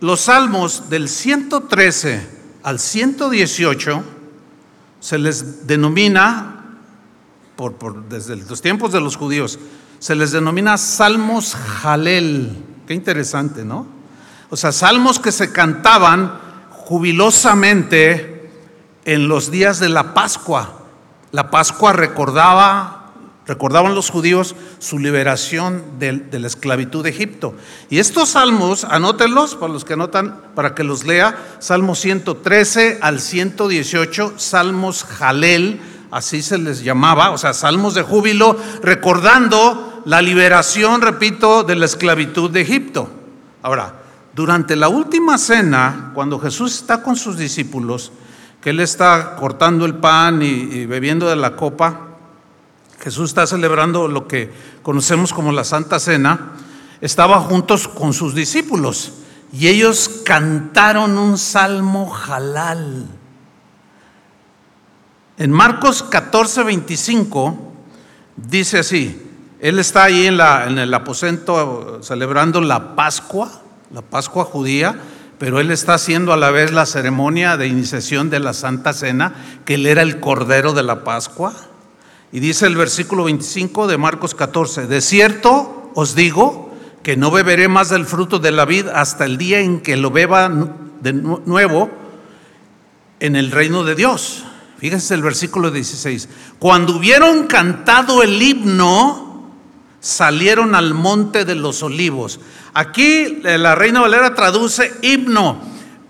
Los 0.00 0.22
salmos 0.22 0.88
del 0.88 1.10
113 1.10 2.26
al 2.62 2.78
118 2.78 4.02
se 4.98 5.18
les 5.18 5.66
denomina, 5.66 6.78
por, 7.54 8.08
desde 8.08 8.36
los 8.36 8.62
tiempos 8.62 8.92
de 8.92 9.02
los 9.02 9.16
judíos, 9.16 9.58
se 9.98 10.14
les 10.14 10.32
denomina 10.32 10.78
salmos 10.78 11.54
jalel. 11.54 12.64
Qué 12.86 12.94
interesante, 12.94 13.62
¿no? 13.62 13.86
O 14.48 14.56
sea, 14.56 14.72
salmos 14.72 15.18
que 15.18 15.32
se 15.32 15.52
cantaban 15.52 16.48
jubilosamente 16.90 18.50
en 19.04 19.28
los 19.28 19.52
días 19.52 19.78
de 19.78 19.88
la 19.88 20.12
Pascua. 20.12 20.72
La 21.30 21.48
Pascua 21.48 21.92
recordaba, 21.92 23.12
recordaban 23.46 23.94
los 23.94 24.10
judíos 24.10 24.56
su 24.80 24.98
liberación 24.98 25.84
de, 26.00 26.26
la 26.32 26.48
esclavitud 26.48 27.04
de 27.04 27.10
Egipto. 27.10 27.54
Y 27.90 28.00
estos 28.00 28.30
salmos, 28.30 28.82
anótenlos 28.82 29.54
para 29.54 29.72
los 29.72 29.84
que 29.84 29.92
anotan, 29.92 30.40
para 30.56 30.74
que 30.74 30.82
los 30.82 31.06
lea, 31.06 31.38
Salmos 31.60 32.00
113 32.00 32.98
al 33.00 33.20
118, 33.20 34.34
Salmos 34.36 35.04
Jalel, 35.04 35.80
así 36.10 36.42
se 36.42 36.58
les 36.58 36.82
llamaba, 36.82 37.30
o 37.30 37.38
sea, 37.38 37.54
salmos 37.54 37.94
de 37.94 38.02
júbilo, 38.02 38.56
recordando 38.82 40.02
la 40.06 40.20
liberación, 40.22 41.02
repito, 41.02 41.62
de 41.62 41.76
la 41.76 41.84
esclavitud 41.84 42.50
de 42.50 42.62
Egipto. 42.62 43.08
Ahora, 43.62 44.00
durante 44.32 44.76
la 44.76 44.88
última 44.88 45.38
cena, 45.38 46.09
cuando 46.20 46.38
Jesús 46.38 46.74
está 46.74 47.02
con 47.02 47.16
sus 47.16 47.38
discípulos, 47.38 48.12
que 48.60 48.68
Él 48.68 48.80
está 48.80 49.36
cortando 49.36 49.86
el 49.86 49.94
pan 49.94 50.42
y, 50.42 50.84
bebiendo 50.84 51.26
de 51.26 51.34
la 51.34 51.56
copa, 51.56 52.08
Jesús 52.98 53.30
está 53.30 53.46
celebrando 53.46 54.06
lo 54.06 54.28
que 54.28 54.52
conocemos 54.82 55.32
como 55.32 55.50
la 55.50 55.64
Santa 55.64 55.98
Cena, 55.98 56.52
estaba 57.00 57.40
juntos 57.40 57.88
con 57.88 58.12
sus 58.12 58.34
discípulos 58.34 59.14
y 59.50 59.68
ellos 59.68 60.10
cantaron 60.26 61.16
un 61.16 61.38
salmo 61.38 62.10
jalal. 62.10 63.06
En 65.38 65.50
Marcos 65.52 66.02
14, 66.02 66.64
25 66.64 67.72
dice 68.36 68.80
así, 68.80 69.26
Él 69.58 69.78
está 69.78 70.04
ahí 70.04 70.26
en 70.26 70.78
el 70.78 70.92
aposento 70.92 72.00
celebrando 72.02 72.60
la 72.60 72.94
Pascua 72.94 73.62
la 73.92 74.02
Pascua 74.02 74.44
judía, 74.44 74.94
pero 75.40 75.58
él 75.58 75.70
está 75.70 75.94
haciendo 75.94 76.34
a 76.34 76.36
la 76.36 76.50
vez 76.50 76.70
la 76.70 76.84
ceremonia 76.84 77.56
de 77.56 77.66
iniciación 77.66 78.28
de 78.28 78.40
la 78.40 78.52
Santa 78.52 78.92
Cena, 78.92 79.32
que 79.64 79.76
él 79.76 79.86
era 79.86 80.02
el 80.02 80.20
Cordero 80.20 80.74
de 80.74 80.82
la 80.82 81.02
Pascua. 81.02 81.54
Y 82.30 82.40
dice 82.40 82.66
el 82.66 82.76
versículo 82.76 83.24
25 83.24 83.86
de 83.86 83.96
Marcos 83.96 84.34
14, 84.34 84.86
de 84.86 85.00
cierto 85.00 85.90
os 85.94 86.14
digo 86.14 86.74
que 87.02 87.16
no 87.16 87.30
beberé 87.30 87.68
más 87.68 87.88
del 87.88 88.04
fruto 88.04 88.38
de 88.38 88.50
la 88.50 88.66
vid 88.66 88.88
hasta 88.88 89.24
el 89.24 89.38
día 89.38 89.60
en 89.60 89.80
que 89.80 89.96
lo 89.96 90.10
beba 90.10 90.50
de 91.00 91.14
nuevo 91.14 91.90
en 93.18 93.34
el 93.34 93.50
reino 93.50 93.82
de 93.82 93.94
Dios. 93.94 94.44
Fíjense 94.76 95.14
el 95.14 95.22
versículo 95.22 95.70
16. 95.70 96.28
Cuando 96.58 96.96
hubieron 96.96 97.46
cantado 97.46 98.22
el 98.22 98.42
himno, 98.42 99.29
salieron 100.00 100.74
al 100.74 100.94
monte 100.94 101.44
de 101.44 101.54
los 101.54 101.82
olivos. 101.82 102.40
Aquí 102.74 103.40
eh, 103.44 103.58
la 103.58 103.74
Reina 103.74 104.00
Valera 104.00 104.34
traduce 104.34 104.92
himno, 105.02 105.60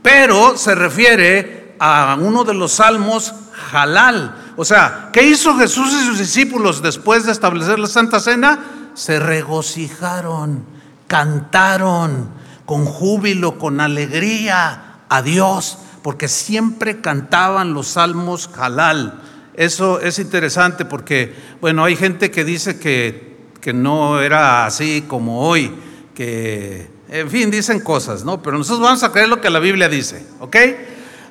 pero 0.03 0.57
se 0.57 0.75
refiere 0.75 1.75
a 1.79 2.17
uno 2.21 2.45
de 2.45 2.55
los 2.55 2.73
salmos 2.73 3.35
halal. 3.73 4.53
O 4.57 4.65
sea, 4.65 5.11
¿qué 5.13 5.27
hizo 5.27 5.57
Jesús 5.57 5.93
y 5.93 6.07
sus 6.07 6.19
discípulos 6.19 6.83
después 6.83 7.25
de 7.25 7.33
establecer 7.33 7.79
la 7.79 7.87
Santa 7.87 8.21
Cena? 8.21 8.61
Se 8.95 9.19
regocijaron, 9.19 10.65
cantaron 11.07 12.29
con 12.67 12.85
júbilo, 12.85 13.59
con 13.59 13.81
alegría 13.81 15.01
a 15.09 15.23
Dios, 15.23 15.79
porque 16.03 16.29
siempre 16.29 17.01
cantaban 17.01 17.75
los 17.75 17.89
salmos 17.89 18.51
halal. 18.57 19.21
Eso 19.55 20.01
es 20.01 20.19
interesante 20.19 20.85
porque, 20.85 21.35
bueno, 21.61 21.85
hay 21.85 21.97
gente 21.97 22.31
que 22.31 22.45
dice 22.45 22.79
que, 22.79 23.30
que 23.61 23.73
no 23.73 24.21
era 24.21 24.67
así 24.67 25.05
como 25.07 25.41
hoy 25.41 25.73
que, 26.15 26.91
en 27.09 27.31
fin, 27.31 27.51
dicen 27.51 27.81
cosas, 27.81 28.25
¿no? 28.25 28.43
Pero 28.43 28.59
nosotros 28.59 28.81
vamos 28.81 29.03
a 29.03 29.13
creer 29.13 29.29
lo 29.29 29.41
que 29.41 29.51
la 29.51 29.59
Biblia 29.59 29.89
dice, 29.89 30.27
¿ok? 30.41 30.57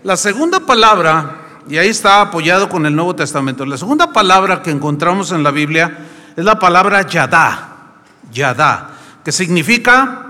La 0.04 0.18
segunda 0.18 0.62
palabra, 0.62 1.62
y 1.70 1.78
ahí 1.78 1.90
está 1.90 2.22
apoyado 2.22 2.70
con 2.70 2.86
el 2.86 2.96
Nuevo 2.96 3.16
Testamento, 3.16 3.66
la 3.66 3.78
segunda 3.78 4.14
palabra 4.14 4.62
que 4.62 4.72
encontramos 4.72 5.32
en 5.32 5.44
la 5.44 5.52
Biblia 5.52 6.08
es 6.36 6.44
la 6.44 6.58
palabra 6.58 7.02
yadá, 7.02 8.02
yadá, 8.32 8.92
que 9.24 9.32
significa 9.32 10.26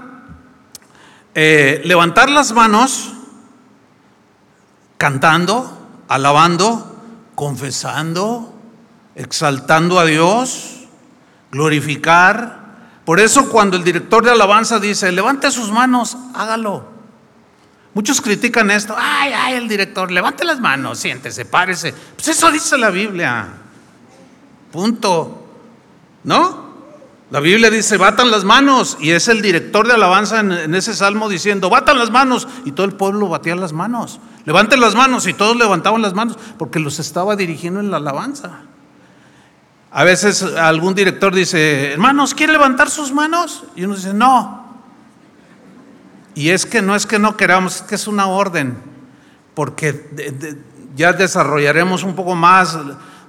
eh, 1.35 1.81
levantar 1.85 2.29
las 2.29 2.51
manos 2.51 3.13
cantando, 4.97 5.77
alabando, 6.07 6.97
confesando, 7.35 8.53
exaltando 9.15 9.99
a 9.99 10.05
Dios, 10.05 10.78
glorificar, 11.51 12.59
por 13.05 13.19
eso 13.19 13.49
cuando 13.49 13.75
el 13.75 13.83
director 13.83 14.23
de 14.23 14.31
alabanza 14.31 14.79
dice, 14.79 15.11
levante 15.11 15.49
sus 15.51 15.71
manos, 15.71 16.15
hágalo. 16.35 16.85
Muchos 17.93 18.21
critican 18.21 18.69
esto, 18.69 18.95
ay, 18.97 19.33
ay, 19.35 19.55
el 19.55 19.67
director, 19.67 20.11
levante 20.11 20.45
las 20.45 20.59
manos, 20.59 20.99
siéntese, 20.99 21.45
párese. 21.45 21.93
Pues 22.15 22.27
eso 22.27 22.51
dice 22.51 22.77
la 22.77 22.91
Biblia. 22.91 23.47
Punto. 24.71 25.47
¿No? 26.23 26.69
La 27.31 27.39
Biblia 27.39 27.69
dice, 27.69 27.97
batan 27.97 28.31
las 28.31 28.43
manos, 28.43 28.97
y 28.99 29.11
es 29.11 29.27
el 29.27 29.41
director 29.41 29.87
de 29.87 29.93
alabanza 29.93 30.39
en, 30.39 30.73
ese 30.73 30.95
salmo 30.95 31.29
diciendo, 31.29 31.69
batan 31.69 31.97
las 31.97 32.09
manos, 32.09 32.47
y 32.65 32.71
todo 32.71 32.85
el 32.85 32.93
pueblo 32.93 33.27
batía 33.27 33.55
las 33.55 33.73
manos. 33.73 34.19
Levanten 34.45 34.79
las 34.79 34.95
manos, 34.95 35.27
y 35.27 35.33
todos 35.33 35.55
levantaban 35.55 36.01
las 36.01 36.13
manos, 36.13 36.37
porque 36.57 36.79
los 36.79 36.99
estaba 36.99 37.35
dirigiendo 37.35 37.79
en 37.79 37.91
la 37.91 37.97
alabanza. 37.97 38.61
A 39.91 40.03
veces 40.03 40.43
algún 40.43 40.93
director 40.93 41.33
dice, 41.33 41.93
hermanos, 41.93 42.35
¿quiere 42.35 42.53
levantar 42.53 42.89
sus 42.89 43.11
manos? 43.11 43.63
Y 43.75 43.85
uno 43.85 43.95
dice, 43.95 44.13
no. 44.13 44.59
Y 46.35 46.49
es 46.49 46.65
que 46.65 46.81
no 46.81 46.95
es 46.95 47.07
que 47.07 47.17
no 47.17 47.35
queramos, 47.35 47.77
es 47.77 47.81
que 47.81 47.95
es 47.95 48.07
una 48.07 48.27
orden, 48.27 48.77
porque 49.55 50.55
ya 50.95 51.13
desarrollaremos 51.13 52.03
un 52.03 52.15
poco 52.15 52.35
más 52.35 52.77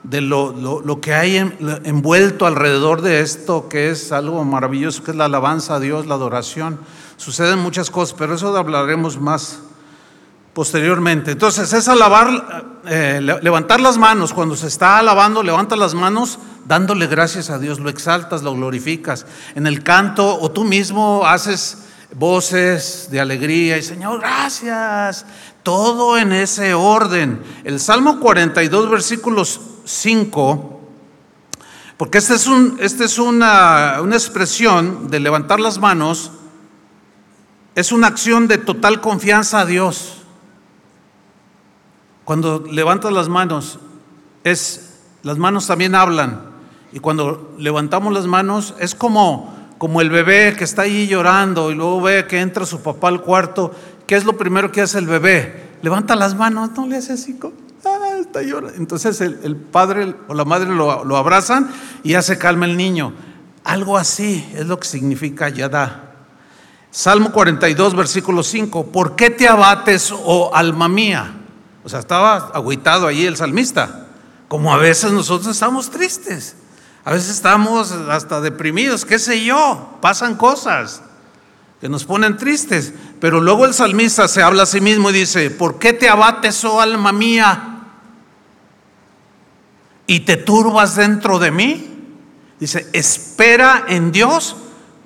de 0.03 0.21
lo, 0.21 1.01
que 1.01 1.15
hay 1.15 1.37
envuelto 1.37 2.47
alrededor 2.47 3.01
de 3.01 3.21
esto, 3.21 3.69
que 3.69 3.91
es 3.91 4.13
algo 4.13 4.45
maravilloso, 4.45 5.03
que 5.03 5.13
es 5.13 5.17
la 5.17 5.25
alabanza 5.25 5.77
a 5.77 5.81
Dios, 5.81 6.07
la 6.07 6.15
adoración. 6.15 6.79
Suceden 7.17 7.59
muchas 7.59 7.91
cosas, 7.91 8.15
pero 8.19 8.35
eso 8.35 8.55
hablaremos 8.57 9.19
más 9.19 9.61
posteriormente. 10.53 11.33
Entonces 11.33 11.73
es 11.73 11.89
alabar, 11.89 12.81
eh, 12.87 13.21
levantar 13.43 13.81
las 13.81 13.99
manos. 13.99 14.33
Cuando 14.33 14.57
se 14.57 14.67
está 14.67 14.99
alabando, 14.99 15.43
levanta 15.43 15.77
las 15.77 15.95
manos 15.95 16.39
dándole 16.67 17.07
gracias 17.07 17.51
a 17.51 17.59
Dios, 17.59 17.81
lo 17.81 17.91
exaltas, 17.91 18.43
lo 18.43 18.55
glorificas. 18.55 19.27
En 19.55 19.67
el 19.67 19.83
canto 19.83 20.39
o 20.41 20.51
tú 20.51 20.65
mismo 20.65 21.27
haces 21.27 21.79
voces 22.15 23.09
de 23.11 23.21
alegría 23.21 23.79
y 23.79 23.83
Señor, 23.83 24.21
gracias. 24.21 25.27
Todo 25.63 26.17
en 26.17 26.33
ese 26.33 26.75
orden. 26.75 27.43
El 27.65 27.81
Salmo 27.81 28.19
42, 28.21 28.91
versículos 28.91 29.61
5, 29.85 30.81
porque 31.97 32.19
esta 32.19 32.35
es, 32.35 32.47
un, 32.47 32.79
este 32.81 33.05
es 33.05 33.19
una, 33.19 33.99
una 34.01 34.17
expresión 34.17 35.11
de 35.11 35.21
levantar 35.21 35.61
las 35.61 35.79
manos, 35.79 36.33
es 37.75 37.93
una 37.93 38.07
acción 38.07 38.49
de 38.49 38.59
total 38.59 39.01
confianza 39.01 39.61
a 39.61 39.67
Dios. 39.67 40.20
Cuando 42.25 42.65
levantas 42.71 43.13
las 43.13 43.29
manos, 43.29 43.79
es, 44.45 44.99
las 45.23 45.39
manos 45.39 45.67
también 45.67 45.95
hablan. 45.95 46.43
Y 46.93 47.01
cuando 47.01 47.55
levantamos 47.59 48.13
las 48.13 48.27
manos, 48.27 48.75
es 48.79 48.95
como, 48.95 49.55
como 49.79 50.01
el 50.01 50.11
bebé 50.11 50.55
que 50.57 50.65
está 50.65 50.83
ahí 50.83 51.07
llorando 51.07 51.71
y 51.71 51.75
luego 51.75 52.01
ve 52.01 52.27
que 52.27 52.41
entra 52.41 52.67
su 52.67 52.83
papá 52.83 53.09
al 53.09 53.23
cuarto. 53.23 53.73
¿Qué 54.07 54.17
es 54.17 54.25
lo 54.25 54.37
primero 54.37 54.73
que 54.73 54.83
hace 54.83 54.99
el 54.99 55.07
bebé? 55.07 55.71
Levanta 55.83 56.17
las 56.17 56.35
manos, 56.35 56.71
no 56.77 56.87
le 56.87 56.97
hace 56.97 57.13
así, 57.13 57.39
ah, 57.85 58.17
está 58.21 58.43
llorando. 58.43 58.77
Entonces 58.77 59.21
el, 59.21 59.57
padre 59.57 60.15
o 60.29 60.35
la 60.35 60.45
madre 60.45 60.69
lo, 60.71 61.05
lo 61.05 61.17
abrazan 61.17 61.71
y 62.03 62.11
ya 62.11 62.23
se 62.23 62.39
calma 62.39 62.67
el 62.67 62.77
niño. 62.77 63.13
Algo 63.65 63.97
así 63.97 64.49
es 64.55 64.67
lo 64.67 64.81
que 64.81 64.89
significa 64.89 65.49
Yadá. 65.49 66.07
Salmo 66.91 67.31
42, 67.31 67.95
versículo 67.95 68.43
5. 68.43 68.87
¿Por 68.87 69.15
qué 69.15 69.31
te 69.31 69.47
abates, 69.47 70.13
oh 70.13 70.51
alma 70.53 70.89
mía? 70.89 71.40
O 71.85 71.89
sea, 71.89 72.01
estaba 72.01 72.51
agüitado 72.55 73.07
allí 73.07 73.27
el 73.27 73.37
salmista. 73.37 74.07
Como 74.49 74.73
a 74.73 74.77
veces 74.77 75.13
nosotros 75.13 75.55
estamos 75.55 75.91
tristes. 75.91 76.57
A 77.05 77.13
veces 77.13 77.31
estamos 77.31 77.93
hasta 77.93 78.41
deprimidos, 78.41 79.05
qué 79.05 79.19
sé 79.19 79.45
yo. 79.45 79.99
Pasan 80.01 80.35
cosas 80.35 81.03
que 81.81 81.89
nos 81.89 82.05
ponen 82.05 82.37
tristes. 82.37 82.93
Pero 83.21 83.41
luego 83.41 83.65
el 83.65 83.75
salmista 83.75 84.29
se 84.29 84.43
habla 84.43 84.65
a 84.65 84.67
sí 84.67 84.81
mismo 84.81 85.11
y 85.11 85.15
dice, 85.15 85.51
¿por 85.51 85.79
qué 85.79 85.93
te 85.93 86.09
abates, 86.09 86.65
oh 86.65 86.81
alma 86.81 87.13
mía? 87.13 87.79
Y 90.07 90.21
te 90.21 90.37
turbas 90.37 90.97
dentro 90.97 91.39
de 91.39 91.51
mí. 91.51 91.87
Dice, 92.59 92.89
espera 92.93 93.85
en 93.89 94.13
Dios 94.13 94.57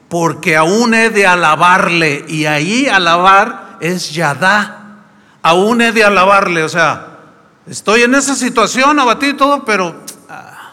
porque 0.09 0.57
aún 0.57 0.95
he 0.95 1.11
de 1.11 1.26
alabarle. 1.26 2.25
Y 2.28 2.47
ahí 2.47 2.88
alabar 2.88 3.78
es 3.81 4.12
Yadá. 4.12 4.84
Aún 5.45 5.83
he 5.83 5.93
de 5.93 6.03
alabarle. 6.03 6.65
O 6.65 6.69
sea, 6.71 7.19
estoy 7.67 8.01
en 8.03 8.15
esa 8.15 8.35
situación, 8.35 8.99
abatido 8.99 9.37
todo, 9.37 9.65
pero 9.67 9.95
ah, 10.27 10.73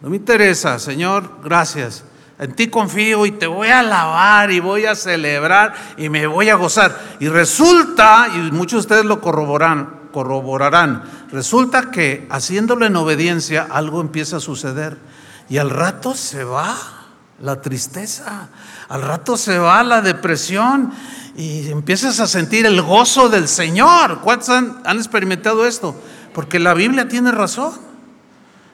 no 0.00 0.10
me 0.10 0.16
interesa, 0.16 0.80
Señor, 0.80 1.30
gracias. 1.44 2.02
En 2.40 2.54
ti 2.54 2.66
confío 2.66 3.24
y 3.24 3.30
te 3.30 3.46
voy 3.46 3.68
a 3.68 3.78
alabar 3.78 4.50
y 4.50 4.58
voy 4.58 4.84
a 4.86 4.96
celebrar 4.96 5.74
y 5.96 6.08
me 6.08 6.26
voy 6.26 6.50
a 6.50 6.56
gozar. 6.56 6.98
Y 7.20 7.28
resulta, 7.28 8.26
y 8.34 8.50
muchos 8.50 8.72
de 8.72 8.94
ustedes 8.94 9.04
lo 9.04 9.20
corroboran, 9.20 10.08
corroborarán, 10.12 11.04
resulta 11.30 11.92
que 11.92 12.26
haciéndolo 12.28 12.84
en 12.84 12.96
obediencia 12.96 13.68
algo 13.70 14.00
empieza 14.00 14.38
a 14.38 14.40
suceder. 14.40 14.98
Y 15.48 15.58
al 15.58 15.70
rato 15.70 16.16
se 16.16 16.42
va 16.42 16.76
la 17.40 17.62
tristeza, 17.62 18.48
al 18.88 19.02
rato 19.02 19.36
se 19.36 19.56
va 19.56 19.84
la 19.84 20.02
depresión 20.02 20.92
y 21.36 21.68
empiezas 21.70 22.18
a 22.20 22.26
sentir 22.26 22.66
el 22.66 22.80
gozo 22.82 23.28
del 23.28 23.48
Señor. 23.48 24.20
¿Cuántos 24.20 24.48
han, 24.50 24.96
experimentado 24.96 25.66
esto? 25.66 25.94
Porque 26.32 26.58
la 26.58 26.74
Biblia 26.74 27.08
tiene 27.08 27.30
razón. 27.30 27.72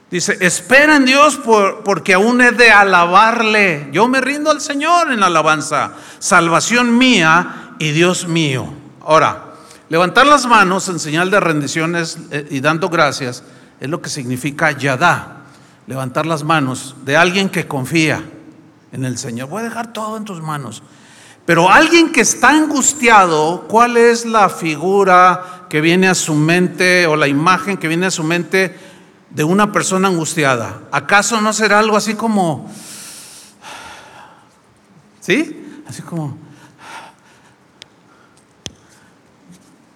Dice, 0.09 0.37
espera 0.41 0.95
en 0.95 1.05
Dios 1.05 1.39
porque 1.83 2.13
aún 2.13 2.39
he 2.41 2.51
de 2.51 2.71
alabarle. 2.71 3.89
Yo 3.91 4.07
me 4.07 4.21
rindo 4.21 4.51
al 4.51 4.61
Señor 4.61 5.11
en 5.11 5.23
alabanza. 5.23 5.93
Salvación 6.19 6.97
mía 6.97 7.75
y 7.79 7.91
Dios 7.91 8.27
mío. 8.27 8.67
Ahora, 9.01 9.53
levantar 9.89 10.27
las 10.27 10.45
manos 10.45 10.87
en 10.87 10.99
señal 10.99 11.31
de 11.31 11.39
rendiciones 11.39 12.17
eh, 12.31 12.47
y 12.49 12.59
dando 12.61 12.89
gracias 12.89 13.43
es 13.79 13.89
lo 13.89 14.01
que 14.01 14.09
significa 14.09 14.71
yadá 14.71 15.43
levantar 15.87 16.25
las 16.25 16.43
manos 16.43 16.95
de 17.03 17.17
alguien 17.17 17.49
que 17.49 17.67
confía 17.67 18.23
en 18.91 19.05
el 19.05 19.17
Señor. 19.17 19.49
Voy 19.49 19.61
a 19.61 19.65
dejar 19.65 19.91
todo 19.91 20.17
en 20.17 20.25
tus 20.25 20.41
manos. 20.41 20.83
Pero 21.45 21.69
alguien 21.69 22.11
que 22.11 22.21
está 22.21 22.49
angustiado, 22.49 23.65
¿cuál 23.67 23.97
es 23.97 24.25
la 24.25 24.49
figura 24.49 25.65
que 25.69 25.81
viene 25.81 26.07
a 26.07 26.15
su 26.15 26.35
mente 26.35 27.05
o 27.05 27.15
la 27.15 27.27
imagen 27.27 27.77
que 27.77 27.89
viene 27.89 28.05
a 28.05 28.11
su 28.11 28.23
mente 28.23 28.77
de 29.29 29.43
una 29.43 29.71
persona 29.71 30.07
angustiada? 30.07 30.83
¿Acaso 30.91 31.41
no 31.41 31.51
será 31.51 31.79
algo 31.79 31.97
así 31.97 32.15
como... 32.15 32.71
¿Sí? 35.19 35.83
Así 35.87 36.01
como... 36.01 36.37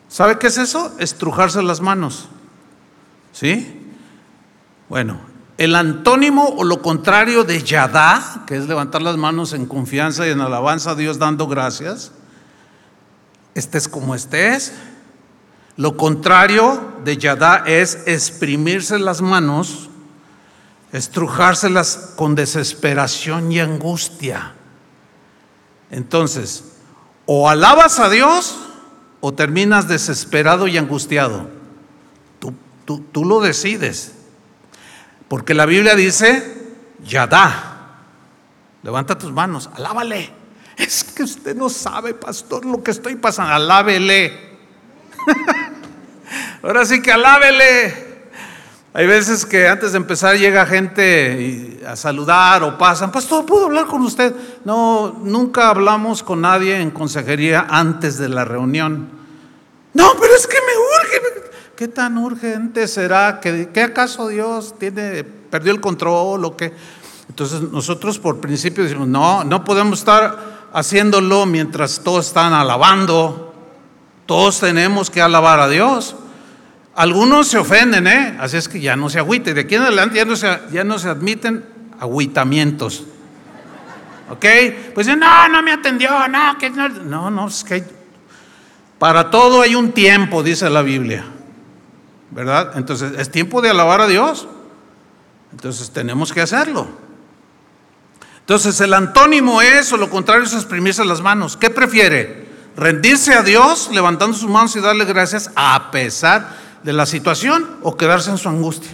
¿Sabe 0.09 0.39
qué 0.39 0.47
es 0.47 0.57
eso? 0.57 0.95
Estrujarse 0.99 1.61
las 1.61 1.79
manos. 1.79 2.27
¿Sí? 3.31 3.87
Bueno, 4.89 5.19
el 5.57 5.75
antónimo 5.75 6.47
o 6.57 6.63
lo 6.63 6.81
contrario 6.81 7.43
de 7.43 7.63
yadá, 7.63 8.43
que 8.45 8.55
es 8.57 8.67
levantar 8.67 9.01
las 9.01 9.17
manos 9.17 9.53
en 9.53 9.65
confianza 9.65 10.27
y 10.27 10.31
en 10.31 10.41
alabanza 10.41 10.91
a 10.91 10.95
Dios 10.95 11.17
dando 11.17 11.47
gracias, 11.47 12.11
estés 13.55 13.87
como 13.87 14.13
estés. 14.13 14.73
Lo 15.75 15.97
contrario 15.97 16.93
de 17.03 17.17
yadá 17.17 17.63
es 17.65 17.99
exprimirse 18.05 18.99
las 18.99 19.21
manos, 19.21 19.89
estrujárselas 20.91 22.13
con 22.15 22.35
desesperación 22.35 23.51
y 23.51 23.59
angustia. 23.59 24.53
Entonces, 25.89 26.65
o 27.25 27.49
alabas 27.49 27.99
a 27.99 28.09
Dios 28.09 28.57
o 29.21 29.33
terminas 29.33 29.87
desesperado 29.87 30.67
y 30.67 30.77
angustiado. 30.77 31.49
Tú, 32.39 32.53
tú, 32.85 33.03
tú 33.11 33.25
lo 33.25 33.41
decides. 33.41 34.16
Porque 35.27 35.53
la 35.53 35.65
Biblia 35.65 35.95
dice, 35.95 36.57
Yadá. 37.03 37.73
Levanta 38.83 39.17
tus 39.17 39.31
manos, 39.31 39.69
alábale. 39.73 40.31
Es 40.77 41.03
que 41.03 41.23
usted 41.23 41.55
no 41.55 41.69
sabe, 41.69 42.13
pastor, 42.13 42.63
lo 42.63 42.83
que 42.83 42.91
estoy 42.91 43.15
pasando. 43.15 43.53
Alábele. 43.53 44.59
Ahora 46.61 46.85
sí 46.85 47.01
que 47.01 47.11
alábele. 47.11 48.07
Hay 48.93 49.07
veces 49.07 49.45
que 49.45 49.67
antes 49.67 49.91
de 49.91 49.97
empezar 49.97 50.37
llega 50.37 50.65
gente 50.65 51.81
a 51.87 51.95
saludar 51.95 52.63
o 52.63 52.77
pasan, 52.77 53.11
pastor, 53.11 53.45
¿puedo 53.45 53.65
hablar 53.65 53.85
con 53.85 54.01
usted? 54.01 54.33
No, 54.65 55.19
nunca 55.21 55.69
hablamos 55.69 56.23
con 56.23 56.41
nadie 56.41 56.79
en 56.79 56.91
consejería 56.91 57.67
antes 57.69 58.17
de 58.17 58.29
la 58.29 58.45
reunión. 58.45 59.09
No, 59.93 60.13
pero 60.19 60.35
es 60.35 60.47
que 60.47 60.57
me. 60.57 60.86
¿Qué 61.77 61.87
tan 61.87 62.17
urgente 62.17 62.87
será? 62.87 63.39
¿Que, 63.39 63.69
acaso 63.83 64.29
Dios 64.29 64.73
tiene, 64.79 65.23
perdió 65.23 65.71
el 65.71 65.79
control 65.79 66.43
o 66.43 66.57
qué? 66.57 66.73
Entonces 67.29 67.61
nosotros 67.61 68.17
por 68.17 68.39
principio 68.39 68.83
decimos, 68.83 69.07
no, 69.07 69.43
no 69.43 69.63
podemos 69.63 69.99
estar 69.99 70.69
haciéndolo 70.73 71.45
mientras 71.45 72.01
todos 72.03 72.25
están 72.25 72.53
alabando. 72.53 73.53
Todos 74.25 74.59
tenemos 74.59 75.11
que 75.11 75.21
alabar 75.21 75.59
a 75.59 75.69
Dios. 75.69 76.15
Algunos 76.95 77.47
se 77.47 77.59
ofenden, 77.59 78.07
¿eh? 78.07 78.35
Así 78.39 78.57
es 78.57 78.67
que 78.67 78.81
ya 78.81 78.95
no 78.95 79.07
se 79.07 79.19
agüite. 79.19 79.53
De 79.53 79.61
aquí 79.61 79.75
en 79.75 79.83
adelante 79.83 80.15
ya 80.15 80.25
no 80.25 80.35
se, 80.35 80.59
ya 80.71 80.83
no 80.83 80.97
se 80.97 81.09
admiten 81.09 81.63
agüitamientos. 81.99 83.03
¿Ok? 84.31 84.45
Pues 84.95 85.05
no, 85.15 85.47
no 85.47 85.61
me 85.61 85.73
atendió, 85.73 86.27
no, 86.27 86.57
que 86.57 86.71
no. 86.71 86.89
No, 86.89 87.29
no, 87.29 87.47
es 87.47 87.63
que 87.63 87.83
para 88.97 89.29
todo 89.29 89.61
hay 89.61 89.75
un 89.75 89.91
tiempo, 89.91 90.41
dice 90.41 90.71
la 90.71 90.81
Biblia. 90.81 91.36
¿Verdad? 92.31 92.73
Entonces, 92.75 93.13
es 93.17 93.31
tiempo 93.31 93.61
de 93.61 93.69
alabar 93.69 94.01
a 94.01 94.07
Dios. 94.07 94.47
Entonces, 95.51 95.91
tenemos 95.91 96.33
que 96.33 96.41
hacerlo. 96.41 96.87
Entonces, 98.39 98.79
el 98.81 98.93
antónimo 98.93 99.61
es, 99.61 99.91
o 99.91 99.97
lo 99.97 100.09
contrario, 100.09 100.45
es 100.45 100.53
exprimirse 100.53 101.03
las 101.03 101.21
manos. 101.21 101.57
¿Qué 101.57 101.69
prefiere? 101.69 102.47
¿Rendirse 102.75 103.33
a 103.33 103.41
Dios, 103.41 103.89
levantando 103.91 104.37
sus 104.37 104.49
manos 104.49 104.75
y 104.75 104.79
darle 104.79 105.05
gracias 105.05 105.51
a 105.55 105.91
pesar 105.91 106.55
de 106.83 106.93
la 106.93 107.05
situación 107.05 107.77
o 107.81 107.97
quedarse 107.97 108.29
en 108.29 108.37
su 108.37 108.47
angustia? 108.47 108.91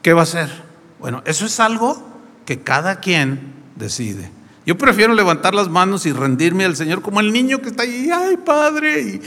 ¿Qué 0.00 0.12
va 0.12 0.20
a 0.20 0.24
hacer? 0.24 0.50
Bueno, 0.98 1.22
eso 1.26 1.44
es 1.44 1.60
algo 1.60 2.06
que 2.46 2.62
cada 2.62 3.00
quien 3.00 3.54
decide. 3.74 4.30
Yo 4.66 4.78
prefiero 4.78 5.12
levantar 5.12 5.54
las 5.54 5.68
manos 5.68 6.06
y 6.06 6.12
rendirme 6.12 6.64
al 6.64 6.74
Señor 6.74 7.02
como 7.02 7.20
el 7.20 7.32
niño 7.32 7.60
que 7.60 7.68
está 7.68 7.82
ahí, 7.82 8.10
ay 8.10 8.38
Padre, 8.38 9.20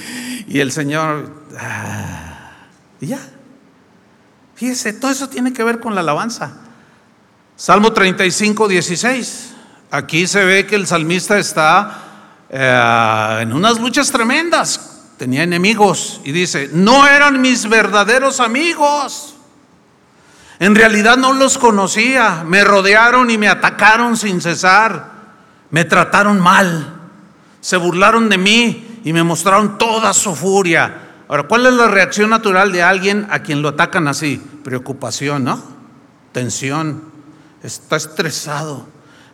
y, 0.48 0.60
el 0.60 0.72
Señor, 0.72 1.32
ah, 1.60 2.54
y 3.00 3.08
ya. 3.08 3.20
Fíjese, 4.56 4.94
todo 4.94 5.12
eso 5.12 5.30
tiene 5.30 5.54
que 5.54 5.64
ver 5.64 5.80
con 5.80 5.94
la 5.94 6.02
alabanza. 6.02 6.54
Salmo 7.56 7.94
35, 7.94 8.68
16. 8.68 9.50
Aquí 9.92 10.26
se 10.26 10.44
ve 10.44 10.66
que 10.66 10.76
el 10.76 10.88
salmista 10.88 11.38
está 11.38 12.46
eh, 12.50 13.40
en 13.42 13.54
unas 13.54 13.80
luchas 13.80 14.12
tremendas. 14.12 15.04
Tenía 15.18 15.44
enemigos 15.44 16.22
y 16.24 16.32
dice, 16.32 16.70
no 16.74 17.08
eran 17.08 17.42
mis 17.42 17.70
verdaderos 17.70 18.40
amigos. 18.40 19.36
En 20.60 20.74
realidad 20.74 21.18
no 21.18 21.34
los 21.34 21.60
conocía. 21.60 22.44
Me 22.46 22.64
rodearon 22.64 23.30
y 23.30 23.38
me 23.38 23.48
atacaron 23.48 24.18
sin 24.18 24.42
cesar. 24.42 25.17
Me 25.72 25.86
trataron 25.86 26.40
mal, 26.40 27.00
se 27.62 27.78
burlaron 27.78 28.30
de 28.30 28.38
mí 28.38 29.02
y 29.04 29.14
me 29.14 29.24
mostraron 29.24 29.78
toda 29.78 30.14
su 30.14 30.36
furia. 30.36 31.04
Ahora, 31.28 31.44
¿cuál 31.44 31.66
es 31.66 31.74
la 31.74 31.88
reacción 31.88 32.30
natural 32.30 32.72
de 32.72 32.84
alguien 32.84 33.28
a 33.30 33.40
quien 33.40 33.62
lo 33.62 33.70
atacan 33.70 34.08
así? 34.08 34.42
Preocupación, 34.64 35.44
¿no? 35.44 35.62
Tensión. 36.32 37.04
Está 37.64 37.98
estresado, 37.98 38.88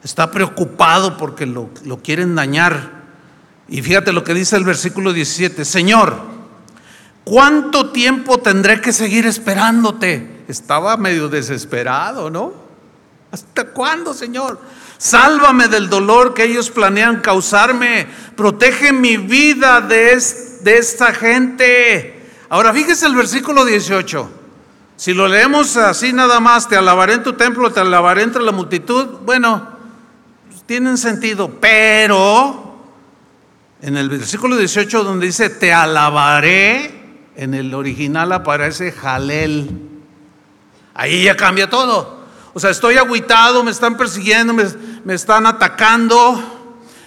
está 0.03 0.31
preocupado 0.31 1.17
porque 1.17 1.45
lo, 1.45 1.69
lo 1.85 2.01
quieren 2.01 2.35
dañar. 2.35 3.03
Y 3.67 3.81
fíjate 3.81 4.11
lo 4.11 4.23
que 4.23 4.33
dice 4.33 4.55
el 4.55 4.63
versículo 4.63 5.13
17, 5.13 5.65
Señor, 5.65 6.33
¿Cuánto 7.23 7.91
tiempo 7.91 8.39
tendré 8.39 8.81
que 8.81 8.91
seguir 8.91 9.25
esperándote? 9.25 10.43
Estaba 10.47 10.97
medio 10.97 11.29
desesperado, 11.29 12.29
¿no? 12.29 12.53
¿Hasta 13.31 13.65
cuándo, 13.65 14.13
Señor? 14.13 14.59
Sálvame 15.03 15.67
del 15.67 15.89
dolor 15.89 16.33
que 16.33 16.45
ellos 16.45 16.69
planean 16.69 17.19
causarme. 17.19 18.07
Protege 18.37 18.93
mi 18.93 19.17
vida 19.17 19.81
de, 19.81 20.17
de 20.61 20.77
esta 20.77 21.13
gente. 21.13 22.25
Ahora 22.47 22.73
fíjese 22.73 23.07
el 23.07 23.13
versículo 23.13 23.65
18. 23.65 24.31
Si 24.95 25.13
lo 25.13 25.27
leemos 25.27 25.75
así 25.75 26.13
nada 26.13 26.39
más, 26.39 26.69
te 26.69 26.77
alabaré 26.77 27.15
en 27.15 27.23
tu 27.23 27.33
templo, 27.33 27.69
te 27.69 27.81
alabaré 27.81 28.23
entre 28.23 28.43
la 28.43 28.53
multitud, 28.53 29.05
bueno, 29.25 29.67
tienen 30.65 30.97
sentido, 30.97 31.51
pero 31.59 32.77
en 33.81 33.97
el 33.97 34.07
versículo 34.07 34.55
18 34.55 35.03
donde 35.03 35.25
dice, 35.25 35.49
te 35.49 35.73
alabaré, 35.73 37.19
en 37.35 37.53
el 37.53 37.73
original 37.73 38.31
aparece 38.31 38.93
jalel. 38.93 39.69
Ahí 40.93 41.25
ya 41.25 41.35
cambia 41.35 41.69
todo. 41.69 42.23
O 42.53 42.59
sea, 42.59 42.69
estoy 42.69 42.97
agüitado, 42.97 43.63
me 43.63 43.71
están 43.71 43.97
persiguiendo, 43.97 44.53
me, 44.53 44.63
me 45.03 45.13
están 45.13 45.45
atacando, 45.45 46.41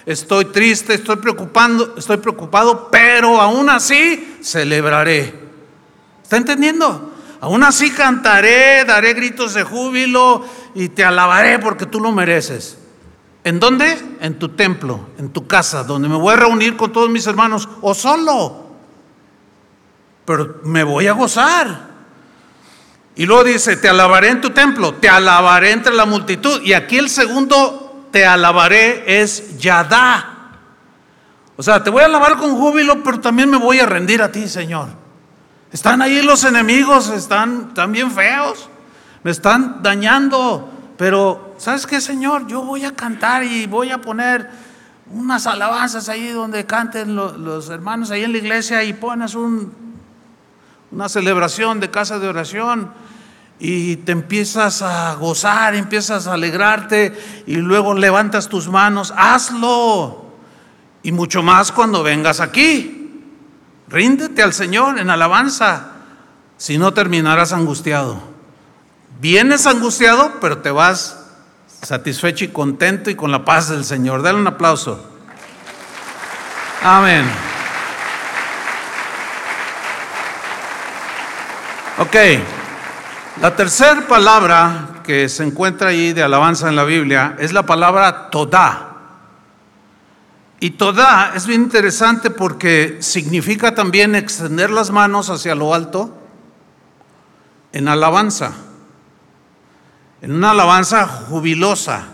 estoy 0.04 0.46
triste, 0.46 0.94
estoy 0.94 1.16
preocupando, 1.16 1.94
estoy 1.96 2.18
preocupado, 2.18 2.90
pero 2.90 3.40
aún 3.40 3.68
así 3.70 4.38
celebraré. 4.42 5.34
¿Está 6.22 6.36
entendiendo? 6.36 7.14
Aún 7.40 7.62
así 7.62 7.90
cantaré, 7.90 8.84
daré 8.84 9.14
gritos 9.14 9.54
de 9.54 9.62
júbilo 9.62 10.44
y 10.74 10.88
te 10.88 11.04
alabaré 11.04 11.58
porque 11.58 11.86
tú 11.86 12.00
lo 12.00 12.12
mereces. 12.12 12.78
¿En 13.44 13.60
dónde? 13.60 13.96
En 14.20 14.38
tu 14.38 14.48
templo, 14.48 15.08
en 15.18 15.30
tu 15.30 15.46
casa, 15.46 15.84
donde 15.84 16.08
me 16.08 16.16
voy 16.16 16.34
a 16.34 16.36
reunir 16.36 16.76
con 16.76 16.92
todos 16.92 17.08
mis 17.08 17.26
hermanos 17.26 17.68
o 17.80 17.94
solo. 17.94 18.66
Pero 20.24 20.60
me 20.64 20.82
voy 20.82 21.06
a 21.06 21.12
gozar. 21.12 21.86
Y 23.14 23.24
luego 23.24 23.44
dice, 23.44 23.76
te 23.76 23.88
alabaré 23.88 24.28
en 24.28 24.40
tu 24.40 24.50
templo, 24.50 24.94
te 24.94 25.08
alabaré 25.08 25.70
entre 25.70 25.94
la 25.94 26.04
multitud. 26.04 26.60
Y 26.62 26.72
aquí 26.72 26.98
el 26.98 27.08
segundo, 27.08 27.85
te 28.10 28.26
alabaré, 28.26 29.20
es 29.20 29.58
Yadá. 29.58 30.52
O 31.56 31.62
sea, 31.62 31.82
te 31.82 31.90
voy 31.90 32.02
a 32.02 32.06
alabar 32.06 32.36
con 32.36 32.56
júbilo, 32.56 33.02
pero 33.02 33.20
también 33.20 33.50
me 33.50 33.56
voy 33.56 33.80
a 33.80 33.86
rendir 33.86 34.22
a 34.22 34.30
ti, 34.30 34.48
Señor. 34.48 34.88
Están 35.72 36.02
ahí 36.02 36.22
los 36.22 36.44
enemigos, 36.44 37.08
están, 37.08 37.74
también 37.74 38.10
feos, 38.10 38.68
me 39.22 39.30
están 39.30 39.82
dañando. 39.82 40.70
Pero, 40.96 41.54
¿sabes 41.58 41.86
qué, 41.86 42.00
Señor? 42.00 42.46
Yo 42.46 42.62
voy 42.62 42.84
a 42.84 42.94
cantar 42.94 43.42
y 43.44 43.66
voy 43.66 43.90
a 43.90 43.98
poner 43.98 44.48
unas 45.10 45.46
alabanzas 45.46 46.08
ahí 46.08 46.28
donde 46.28 46.66
canten 46.66 47.14
los, 47.14 47.68
hermanos 47.70 48.10
ahí 48.10 48.24
en 48.24 48.32
la 48.32 48.38
iglesia 48.38 48.82
y 48.84 48.92
pones 48.92 49.34
una 49.34 51.08
celebración 51.08 51.80
de 51.80 51.90
casa 51.90 52.18
de 52.18 52.28
oración 52.28 52.90
y 53.58 53.96
te 53.96 54.12
empiezas 54.12 54.82
a 54.82 55.14
gozar, 55.14 55.74
empiezas 55.74 56.26
a 56.26 56.34
alegrarte 56.34 57.44
y 57.46 57.56
luego 57.56 57.94
levantas 57.94 58.48
tus 58.48 58.68
manos, 58.68 59.12
hazlo. 59.16 60.26
Y 61.02 61.12
mucho 61.12 61.42
más 61.42 61.72
cuando 61.72 62.02
vengas 62.02 62.40
aquí. 62.40 63.22
Ríndete 63.88 64.42
al 64.42 64.52
Señor 64.52 64.98
en 64.98 65.08
alabanza, 65.10 65.92
si 66.56 66.76
no 66.76 66.92
terminarás 66.92 67.52
angustiado. 67.52 68.20
Vienes 69.20 69.66
angustiado, 69.66 70.34
pero 70.40 70.58
te 70.58 70.70
vas 70.70 71.18
satisfecho 71.82 72.44
y 72.44 72.48
contento 72.48 73.10
y 73.10 73.14
con 73.14 73.30
la 73.30 73.44
paz 73.44 73.68
del 73.68 73.84
Señor. 73.84 74.22
Dale 74.22 74.38
un 74.38 74.46
aplauso. 74.46 75.00
Amén. 76.82 77.24
Ok. 81.98 82.16
La 83.40 83.54
tercera 83.54 84.06
palabra 84.08 85.02
que 85.04 85.28
se 85.28 85.44
encuentra 85.44 85.90
ahí 85.90 86.14
de 86.14 86.22
alabanza 86.22 86.70
en 86.70 86.76
la 86.76 86.84
Biblia 86.84 87.36
es 87.38 87.52
la 87.52 87.66
palabra 87.66 88.30
todá. 88.30 88.94
Y 90.58 90.70
todá 90.70 91.32
es 91.34 91.46
bien 91.46 91.62
interesante 91.62 92.30
porque 92.30 92.96
significa 93.00 93.74
también 93.74 94.14
extender 94.14 94.70
las 94.70 94.90
manos 94.90 95.28
hacia 95.28 95.54
lo 95.54 95.74
alto 95.74 96.16
en 97.72 97.88
alabanza, 97.88 98.52
en 100.22 100.32
una 100.32 100.52
alabanza 100.52 101.06
jubilosa. 101.06 102.04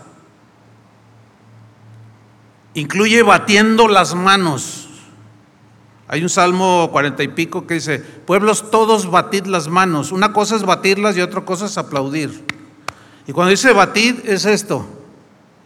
Incluye 2.73 3.23
batiendo 3.23 3.87
las 3.87 4.13
manos. 4.13 4.82
Hay 6.07 6.21
un 6.21 6.29
salmo 6.29 6.89
cuarenta 6.91 7.23
y 7.23 7.29
pico 7.29 7.65
que 7.65 7.75
dice, 7.75 7.99
pueblos 7.99 8.69
todos 8.69 9.09
batid 9.09 9.45
las 9.45 9.67
manos. 9.67 10.11
Una 10.11 10.33
cosa 10.33 10.55
es 10.55 10.63
batirlas 10.63 11.15
y 11.17 11.21
otra 11.21 11.41
cosa 11.41 11.65
es 11.65 11.77
aplaudir. 11.77 12.43
Y 13.25 13.31
cuando 13.31 13.51
dice 13.51 13.71
batid 13.71 14.15
es 14.25 14.45
esto, 14.45 14.85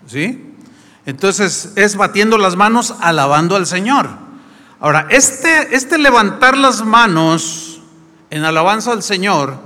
¿sí? 0.06 0.44
Entonces 1.06 1.74
es 1.76 1.96
batiendo 1.96 2.38
las 2.38 2.56
manos 2.56 2.94
alabando 3.00 3.56
al 3.56 3.66
Señor. 3.66 4.10
Ahora, 4.80 5.08
este, 5.10 5.76
este 5.76 5.98
levantar 5.98 6.56
las 6.56 6.86
manos 6.86 7.82
en 8.30 8.44
alabanza 8.44 8.92
al 8.92 9.02
Señor 9.02 9.58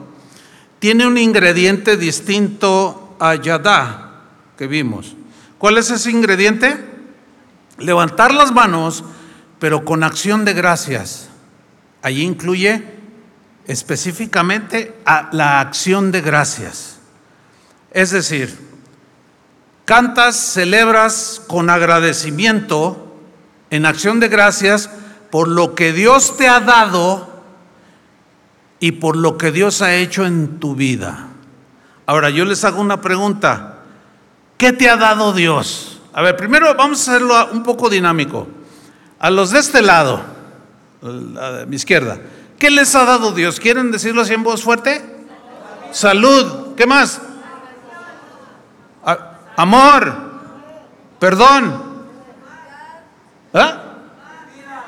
tiene 0.79 1.05
un 1.05 1.17
ingrediente 1.17 1.97
distinto 1.97 3.15
a 3.19 3.36
Yadá 3.36 4.21
que 4.57 4.67
vimos. 4.67 5.15
¿Cuál 5.57 5.77
es 5.77 5.91
ese 5.91 6.12
ingrediente? 6.12 6.77
Levantar 7.77 8.34
las 8.34 8.51
manos 8.53 9.03
pero 9.62 9.86
con 9.86 10.04
acción 10.04 10.43
de 10.43 10.54
gracias. 10.54 11.30
Allí 12.02 12.24
incluye 12.24 12.84
específicamente 13.67 14.97
a 15.06 15.30
la 15.34 15.60
acción 15.60 16.12
de 16.12 16.21
gracias. 16.21 16.97
Es 17.91 18.10
decir, 18.10 18.58
cantas, 19.86 20.36
celebras 20.36 21.43
con 21.45 21.69
agradecimiento 21.69 23.19
en 23.69 23.86
acción 23.86 24.19
de 24.19 24.30
gracias 24.30 24.89
por 25.30 25.47
lo 25.47 25.76
que 25.76 25.93
Dios 25.93 26.38
te 26.38 26.47
ha 26.47 26.60
dado 26.60 27.43
y 28.80 28.93
por 28.93 29.15
lo 29.15 29.38
que 29.38 29.52
Dios 29.52 29.84
ha 29.84 29.93
hecho 29.93 30.26
en 30.26 30.60
tu 30.60 30.74
vida. 30.74 31.28
Ahora 32.08 32.32
yo 32.32 32.45
les 32.45 32.63
hago 32.63 32.82
una 32.82 33.00
pregunta. 33.00 33.84
¿Qué 34.58 34.74
te 34.74 34.89
ha 34.89 34.97
dado 34.97 35.34
Dios? 35.34 36.02
A 36.13 36.24
ver, 36.24 36.36
primero 36.36 36.74
vamos 36.74 37.08
a 37.08 37.12
hacerlo 37.12 37.50
un 37.52 37.62
poco 37.62 37.91
dinámico. 37.91 38.47
A 39.21 39.29
los 39.29 39.51
de 39.51 39.60
este 39.60 39.84
lado, 39.84 40.19
a 41.03 41.65
mi 41.67 41.75
izquierda, 41.75 42.19
¿qué 42.57 42.71
les 42.71 42.95
ha 42.95 43.05
dado 43.05 43.31
Dios? 43.34 43.60
¿Quieren 43.60 43.91
decirlo 43.91 44.23
así 44.23 44.34
en 44.34 44.41
voz 44.41 44.63
fuerte? 44.63 45.05
Salud. 45.91 46.73
¿Qué 46.75 46.88
más? 46.88 47.21
Amor. 49.55 50.12
Perdón. 51.19 52.07
¿Ah? 53.53 53.84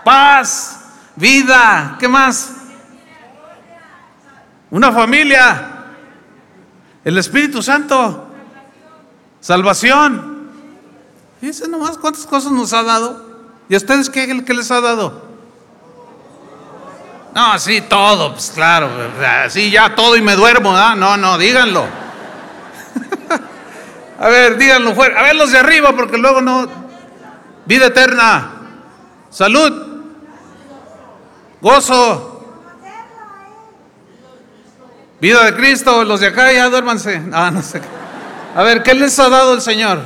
Paz. 0.04 0.80
Vida. 1.16 1.96
¿Qué 2.00 2.08
más? 2.08 2.56
Una 4.72 4.92
familia. 4.92 5.86
El 7.06 7.20
Espíritu 7.20 7.62
Santo. 7.62 8.30
Salvación. 9.40 10.50
Fíjense 11.40 11.68
nomás 11.68 12.00
cuántas 12.00 12.26
cosas 12.26 12.52
nos 12.52 12.74
ha 12.74 12.82
dado. 12.82 13.33
¿Y 13.74 13.76
a 13.76 13.78
ustedes 13.78 14.08
qué, 14.08 14.28
les 14.54 14.70
ha 14.70 14.82
dado? 14.82 15.20
No, 17.34 17.58
sí, 17.58 17.82
todo, 17.82 18.34
pues 18.34 18.52
claro, 18.54 18.88
sí, 19.50 19.72
ya 19.72 19.96
todo 19.96 20.16
y 20.16 20.22
me 20.22 20.36
duermo, 20.36 20.74
No, 20.96 21.18
no, 21.18 21.40
díganlo. 21.40 21.84
a 24.20 24.28
ver, 24.28 24.58
díganlo 24.58 24.94
fuera. 24.94 25.20
A 25.20 25.24
ver 25.24 25.36
los 25.36 25.52
de 25.52 25.58
arriba, 25.58 25.92
porque 25.94 26.20
luego 26.20 26.40
no. 26.40 26.68
Vida 27.66 27.88
eterna, 27.88 28.52
salud, 29.32 30.04
gozo, 31.60 32.46
vida 35.20 35.46
de 35.46 35.56
Cristo. 35.56 36.04
Los 36.04 36.20
de 36.20 36.28
acá 36.28 36.54
ya 36.54 36.70
duérmanse. 36.70 37.24
Ah, 37.34 37.50
no 37.50 37.64
sé. 37.64 37.82
A 38.56 38.62
ver, 38.62 38.84
¿qué 38.84 38.94
les 38.94 39.18
ha 39.18 39.30
dado 39.30 39.56
el 39.56 39.62
Señor? 39.62 40.00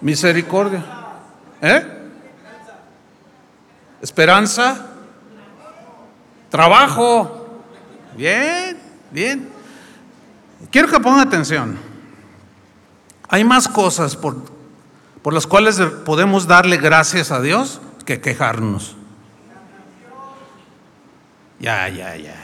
Misericordia. 0.00 0.82
¿Eh? 1.60 1.95
Esperanza, 4.06 4.86
trabajo. 6.48 7.64
Bien, 8.16 8.78
bien. 9.10 9.48
Quiero 10.70 10.88
que 10.88 11.00
pongan 11.00 11.26
atención. 11.26 11.76
Hay 13.28 13.42
más 13.42 13.66
cosas 13.66 14.14
por, 14.14 14.36
por 15.22 15.34
las 15.34 15.48
cuales 15.48 15.80
podemos 16.04 16.46
darle 16.46 16.76
gracias 16.76 17.32
a 17.32 17.40
Dios 17.40 17.80
que 18.04 18.20
quejarnos. 18.20 18.94
Ya, 21.58 21.88
ya, 21.88 22.14
ya, 22.16 22.36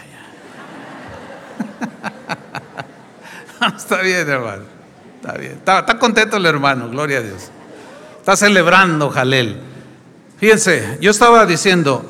ya. 3.61 3.67
está 3.77 4.03
bien, 4.03 4.29
hermano. 4.29 4.65
Está 5.21 5.35
bien. 5.35 5.53
Está, 5.53 5.79
está, 5.79 5.97
contento 5.99 6.39
el 6.39 6.47
hermano, 6.47 6.89
gloria 6.89 7.19
a 7.19 7.23
Dios. 7.23 7.53
Está 8.19 8.35
celebrando, 8.35 9.11
Jalel. 9.11 9.72
Fíjense, 10.43 10.99
yo 11.01 11.13
estaba 11.13 11.47
diciendo, 11.47 12.05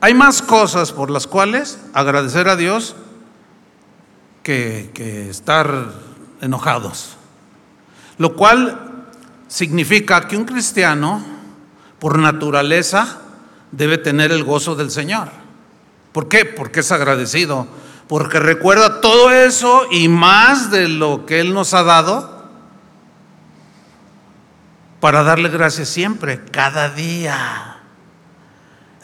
hay 0.00 0.12
más 0.12 0.42
cosas 0.42 0.90
por 0.90 1.08
las 1.08 1.28
cuales 1.28 1.78
agradecer 1.94 2.48
a 2.48 2.56
Dios 2.56 2.96
que, 4.42 4.90
que 4.92 5.30
estar 5.30 5.92
enojados. 6.40 7.16
Lo 8.18 8.34
cual 8.34 9.04
significa 9.46 10.26
que 10.26 10.36
un 10.36 10.46
cristiano, 10.46 11.24
por 12.00 12.18
naturaleza, 12.18 13.20
debe 13.70 13.98
tener 13.98 14.32
el 14.32 14.42
gozo 14.42 14.74
del 14.74 14.90
Señor. 14.90 15.28
¿Por 16.10 16.26
qué? 16.26 16.44
Porque 16.44 16.80
es 16.80 16.90
agradecido. 16.90 17.68
Porque 18.08 18.40
recuerda 18.40 19.00
todo 19.00 19.30
eso 19.30 19.86
y 19.92 20.08
más 20.08 20.72
de 20.72 20.88
lo 20.88 21.24
que 21.24 21.38
Él 21.38 21.54
nos 21.54 21.72
ha 21.72 21.84
dado 21.84 22.48
para 24.98 25.22
darle 25.22 25.50
gracias 25.50 25.88
siempre, 25.88 26.44
cada 26.50 26.88
día. 26.88 27.74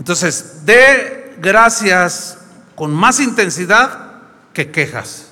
Entonces, 0.02 0.62
dé 0.64 1.36
gracias 1.38 2.36
con 2.74 2.92
más 2.92 3.20
intensidad 3.20 4.14
que 4.52 4.72
quejas. 4.72 5.30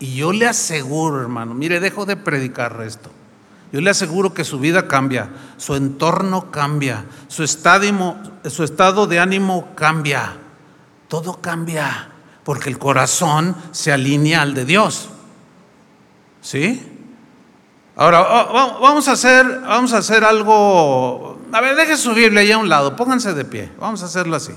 Y 0.00 0.16
yo 0.16 0.32
le 0.32 0.48
aseguro, 0.48 1.20
hermano, 1.20 1.54
mire, 1.54 1.78
dejo 1.78 2.04
de 2.04 2.16
predicar 2.16 2.82
esto. 2.84 3.12
Yo 3.72 3.80
le 3.80 3.90
aseguro 3.90 4.34
que 4.34 4.42
su 4.42 4.58
vida 4.58 4.88
cambia, 4.88 5.28
su 5.56 5.76
entorno 5.76 6.50
cambia, 6.50 7.04
su, 7.28 7.44
estado 7.44 9.06
de 9.06 9.20
ánimo 9.20 9.68
cambia, 9.76 10.32
todo 11.06 11.40
cambia, 11.40 12.10
porque 12.42 12.70
el 12.70 12.80
corazón 12.80 13.54
se 13.70 13.92
alinea 13.92 14.42
al 14.42 14.54
de 14.54 14.64
Dios. 14.64 15.10
¿Sí? 16.40 16.84
Ahora, 17.94 18.20
vamos 18.80 19.06
a 19.06 19.12
hacer, 19.12 19.60
vamos 19.60 19.92
a 19.92 19.98
hacer 19.98 20.24
algo. 20.24 21.38
A 21.52 21.60
ver, 21.60 21.76
deje 21.76 21.96
su 21.96 22.14
Biblia 22.14 22.40
ahí 22.40 22.50
a 22.50 22.58
un 22.58 22.68
lado, 22.68 22.96
pónganse 22.96 23.34
de 23.34 23.44
pie, 23.44 23.70
vamos 23.78 24.02
a 24.02 24.06
hacerlo 24.06 24.36
así. 24.36 24.52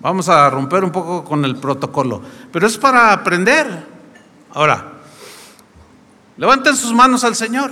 Vamos 0.00 0.28
a 0.28 0.50
romper 0.50 0.82
un 0.82 0.92
poco 0.92 1.24
con 1.24 1.44
el 1.44 1.56
protocolo, 1.56 2.20
pero 2.52 2.66
es 2.66 2.76
para 2.76 3.12
aprender. 3.12 3.86
Ahora, 4.52 5.00
Levanten 6.40 6.74
sus 6.74 6.94
manos 6.94 7.22
al 7.22 7.36
Señor. 7.36 7.70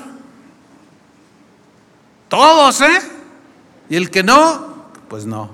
Todos, 2.28 2.82
¿eh? 2.82 3.00
Y 3.88 3.96
el 3.96 4.10
que 4.10 4.22
no, 4.22 4.90
pues 5.08 5.24
no. 5.24 5.48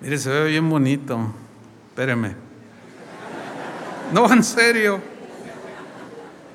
Mire, 0.00 0.16
se 0.16 0.30
ve 0.30 0.48
bien 0.48 0.70
bonito. 0.70 1.20
Espéreme. 1.90 2.34
No, 4.10 4.32
en 4.32 4.42
serio. 4.42 5.02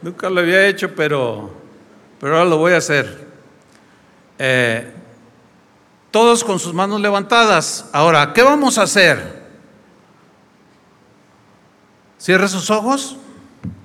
Nunca 0.03 0.29
lo 0.29 0.41
había 0.41 0.67
hecho, 0.67 0.93
pero, 0.93 1.49
pero 2.19 2.37
ahora 2.37 2.49
lo 2.49 2.57
voy 2.57 2.73
a 2.73 2.77
hacer. 2.77 3.25
Eh, 4.37 4.91
todos 6.11 6.43
con 6.43 6.59
sus 6.59 6.73
manos 6.73 6.99
levantadas. 6.99 7.85
Ahora, 7.93 8.33
¿qué 8.33 8.43
vamos 8.43 8.77
a 8.77 8.81
hacer? 8.81 9.43
Cierre 12.19 12.49
sus 12.49 12.69
ojos. 12.69 13.15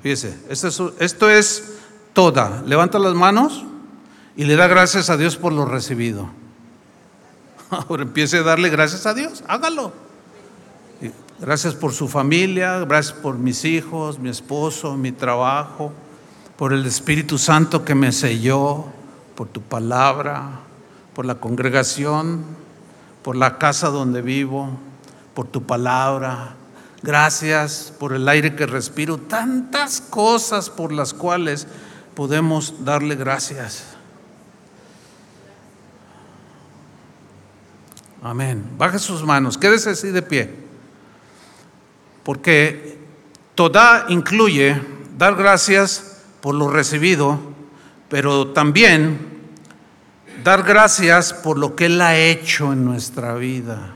Fíjese, 0.02 0.36
esto 0.48 1.30
es, 1.30 1.74
toda. 2.12 2.64
Levanta 2.66 2.98
las 2.98 3.14
manos 3.14 3.64
y 4.36 4.44
le 4.44 4.56
da 4.56 4.66
gracias 4.66 5.10
a 5.10 5.16
Dios 5.16 5.36
por 5.36 5.52
lo 5.52 5.66
recibido. 5.66 6.28
Ahora 7.70 8.02
empiece 8.02 8.38
a 8.38 8.42
darle 8.42 8.70
gracias 8.70 9.06
a 9.06 9.14
Dios, 9.14 9.44
hágalo. 9.46 9.92
Gracias 11.38 11.76
por 11.76 11.92
su 11.92 12.08
familia, 12.08 12.80
gracias 12.80 13.16
por 13.16 13.38
mis 13.38 13.64
hijos, 13.64 14.18
mi 14.18 14.28
esposo, 14.28 14.96
mi 14.96 15.12
trabajo, 15.12 15.92
por 16.58 16.74
el 16.74 16.84
Espíritu 16.84 17.38
Santo 17.38 17.86
que 17.86 17.94
me 17.94 18.12
selló, 18.12 18.84
por 19.34 19.48
tu 19.48 19.62
palabra, 19.62 20.60
por 21.14 21.24
la 21.24 21.36
congregación, 21.36 22.44
por 23.22 23.36
la 23.36 23.56
casa 23.56 23.88
donde 23.88 24.20
vivo, 24.20 24.68
por 25.34 25.46
tu 25.46 25.62
palabra, 25.62 26.58
Gracias 27.02 27.92
por 27.98 28.12
el 28.12 28.28
aire 28.28 28.56
que 28.56 28.66
respiro. 28.66 29.18
Tantas 29.18 30.00
cosas 30.00 30.68
por 30.68 30.92
las 30.92 31.14
cuales 31.14 31.66
podemos 32.14 32.84
darle 32.84 33.14
gracias. 33.14 33.84
Amén. 38.20 38.64
Baje 38.76 38.98
sus 38.98 39.22
manos. 39.22 39.56
Quédese 39.56 39.90
así 39.90 40.08
de 40.08 40.22
pie. 40.22 40.52
Porque 42.24 42.98
toda 43.54 44.06
incluye 44.08 44.82
dar 45.16 45.36
gracias 45.36 46.07
por 46.40 46.54
lo 46.54 46.68
recibido, 46.68 47.38
pero 48.08 48.48
también 48.48 49.38
dar 50.44 50.62
gracias 50.62 51.32
por 51.32 51.58
lo 51.58 51.74
que 51.74 51.86
Él 51.86 52.00
ha 52.00 52.16
hecho 52.16 52.72
en 52.72 52.84
nuestra 52.84 53.34
vida. 53.34 53.94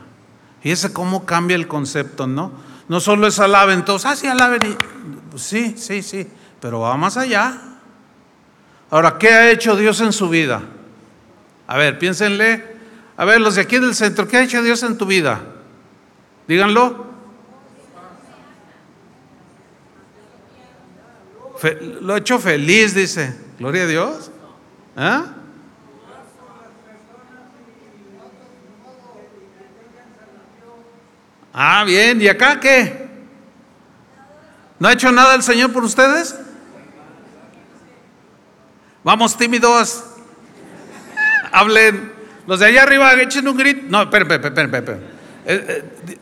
Y 0.62 0.70
ese 0.70 0.92
cómo 0.92 1.24
cambia 1.24 1.54
el 1.56 1.68
concepto, 1.68 2.26
¿no? 2.26 2.52
No 2.88 3.00
solo 3.00 3.26
es 3.26 3.38
alaben 3.40 3.84
todos, 3.84 4.04
ah, 4.06 4.16
sí, 4.16 4.26
alaben. 4.26 4.76
Pues 5.30 5.42
sí, 5.42 5.74
sí, 5.76 6.02
sí, 6.02 6.26
pero 6.60 6.80
va 6.80 6.96
más 6.96 7.16
allá. 7.16 7.58
Ahora, 8.90 9.16
¿qué 9.18 9.28
ha 9.28 9.50
hecho 9.50 9.76
Dios 9.76 10.00
en 10.00 10.12
su 10.12 10.28
vida? 10.28 10.62
A 11.66 11.76
ver, 11.78 11.98
piénsenle. 11.98 12.72
A 13.16 13.24
ver, 13.24 13.40
los 13.40 13.54
de 13.54 13.62
aquí 13.62 13.78
del 13.78 13.94
centro, 13.94 14.28
¿qué 14.28 14.38
ha 14.38 14.42
hecho 14.42 14.62
Dios 14.62 14.82
en 14.82 14.98
tu 14.98 15.06
vida? 15.06 15.40
Díganlo. 16.48 17.11
Lo 22.00 22.14
ha 22.14 22.18
hecho 22.18 22.38
feliz, 22.38 22.94
dice. 22.94 23.34
Gloria 23.58 23.84
a 23.84 23.86
Dios. 23.86 24.30
¿Ah? 24.96 25.26
Ah, 31.52 31.84
bien, 31.84 32.20
¿y 32.20 32.28
acá 32.28 32.58
qué? 32.58 33.08
¿No 34.78 34.88
ha 34.88 34.92
hecho 34.94 35.12
nada 35.12 35.34
el 35.34 35.42
Señor 35.42 35.72
por 35.72 35.84
ustedes? 35.84 36.34
Vamos, 39.04 39.36
tímidos. 39.36 40.04
Hablen. 41.52 42.12
Los 42.46 42.60
de 42.60 42.66
allá 42.66 42.82
arriba, 42.82 43.12
echen 43.20 43.46
un 43.46 43.56
grito. 43.56 43.82
No, 43.88 44.02
esperen, 44.02 44.30
esperen, 44.30 44.74
esperen. 44.74 45.00
Eh, 45.44 45.84
eh, 46.08 46.18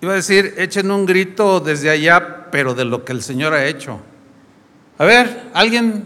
iba 0.00 0.12
a 0.12 0.16
decir, 0.16 0.54
echen 0.56 0.90
un 0.90 1.06
grito 1.06 1.60
desde 1.60 1.90
allá, 1.90 2.50
pero 2.50 2.74
de 2.74 2.84
lo 2.84 3.04
que 3.04 3.12
el 3.12 3.22
Señor 3.22 3.52
ha 3.52 3.64
hecho. 3.66 4.00
A 4.98 5.04
ver, 5.04 5.50
alguien. 5.54 6.04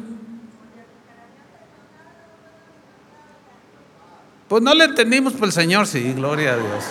Pues 4.49 4.63
no 4.63 4.75
le 4.75 4.85
entendimos, 4.85 5.33
pero 5.33 5.47
el 5.47 5.53
Señor 5.53 5.87
sí, 5.87 6.13
gloria 6.13 6.53
a 6.53 6.57
Dios. 6.57 6.85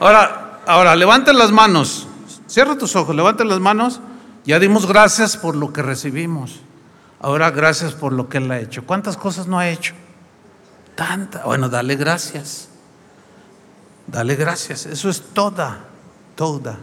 Ahora, 0.00 0.42
Ahora, 0.66 0.94
levanten 0.94 1.38
las 1.38 1.50
manos. 1.50 2.06
Cierra 2.46 2.76
tus 2.76 2.94
ojos, 2.94 3.16
levanten 3.16 3.48
las 3.48 3.60
manos. 3.60 4.00
Ya 4.44 4.58
dimos 4.58 4.86
gracias 4.86 5.36
por 5.36 5.56
lo 5.56 5.72
que 5.72 5.82
recibimos. 5.82 6.60
Ahora 7.20 7.50
gracias 7.50 7.92
por 7.92 8.12
lo 8.12 8.28
que 8.28 8.38
Él 8.38 8.50
ha 8.50 8.58
hecho. 8.58 8.84
¿Cuántas 8.84 9.16
cosas 9.16 9.46
no 9.46 9.58
ha 9.58 9.68
hecho? 9.68 9.94
Tanta. 10.94 11.44
Bueno, 11.44 11.68
dale 11.68 11.96
gracias. 11.96 12.68
Dale 14.06 14.36
gracias. 14.36 14.86
Eso 14.86 15.08
es 15.08 15.22
toda, 15.32 15.84
toda. 16.34 16.78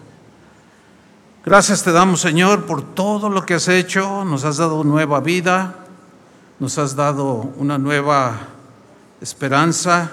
Gracias 1.50 1.82
te 1.82 1.92
damos, 1.92 2.22
Señor, 2.22 2.68
por 2.68 2.84
todo 2.94 3.28
lo 3.28 3.44
que 3.44 3.56
has 3.56 3.68
hecho. 3.70 4.24
Nos 4.24 4.46
has 4.46 4.58
dado 4.58 4.84
nueva 4.84 5.20
vida. 5.20 5.78
Nos 6.60 6.78
has 6.78 6.96
dado 6.96 7.52
una 7.58 7.80
nueva 7.80 8.38
esperanza. 9.20 10.12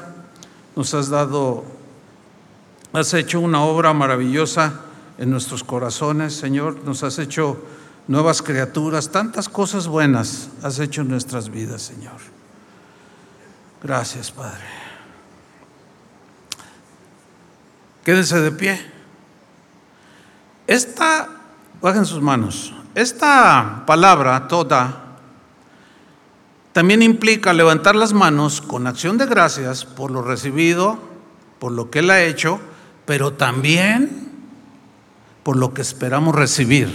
Nos 0.74 0.94
has 0.94 1.10
dado 1.10 1.66
Has 2.94 3.12
hecho 3.12 3.40
una 3.40 3.60
obra 3.60 3.92
maravillosa 3.92 4.80
en 5.18 5.28
nuestros 5.30 5.62
corazones, 5.62 6.32
Señor. 6.32 6.82
Nos 6.86 7.02
has 7.02 7.18
hecho 7.18 7.62
nuevas 8.08 8.40
criaturas, 8.40 9.10
tantas 9.10 9.50
cosas 9.50 9.88
buenas 9.88 10.48
has 10.62 10.78
hecho 10.78 11.02
en 11.02 11.08
nuestras 11.08 11.50
vidas, 11.50 11.82
Señor. 11.82 12.16
Gracias, 13.82 14.30
Padre. 14.30 14.64
Quédense 18.02 18.40
de 18.40 18.52
pie. 18.52 18.95
Esta, 20.66 21.28
bajen 21.80 22.04
sus 22.04 22.20
manos. 22.22 22.74
Esta 22.94 23.84
palabra 23.86 24.48
toda 24.48 25.02
también 26.72 27.02
implica 27.02 27.52
levantar 27.52 27.96
las 27.96 28.12
manos 28.12 28.60
con 28.60 28.86
acción 28.86 29.16
de 29.16 29.26
gracias 29.26 29.84
por 29.84 30.10
lo 30.10 30.22
recibido, 30.22 30.98
por 31.58 31.72
lo 31.72 31.90
que 31.90 32.00
Él 32.00 32.10
ha 32.10 32.22
hecho 32.22 32.60
pero 33.06 33.32
también 33.32 34.28
por 35.42 35.56
lo 35.56 35.72
que 35.72 35.80
esperamos 35.80 36.34
recibir. 36.34 36.90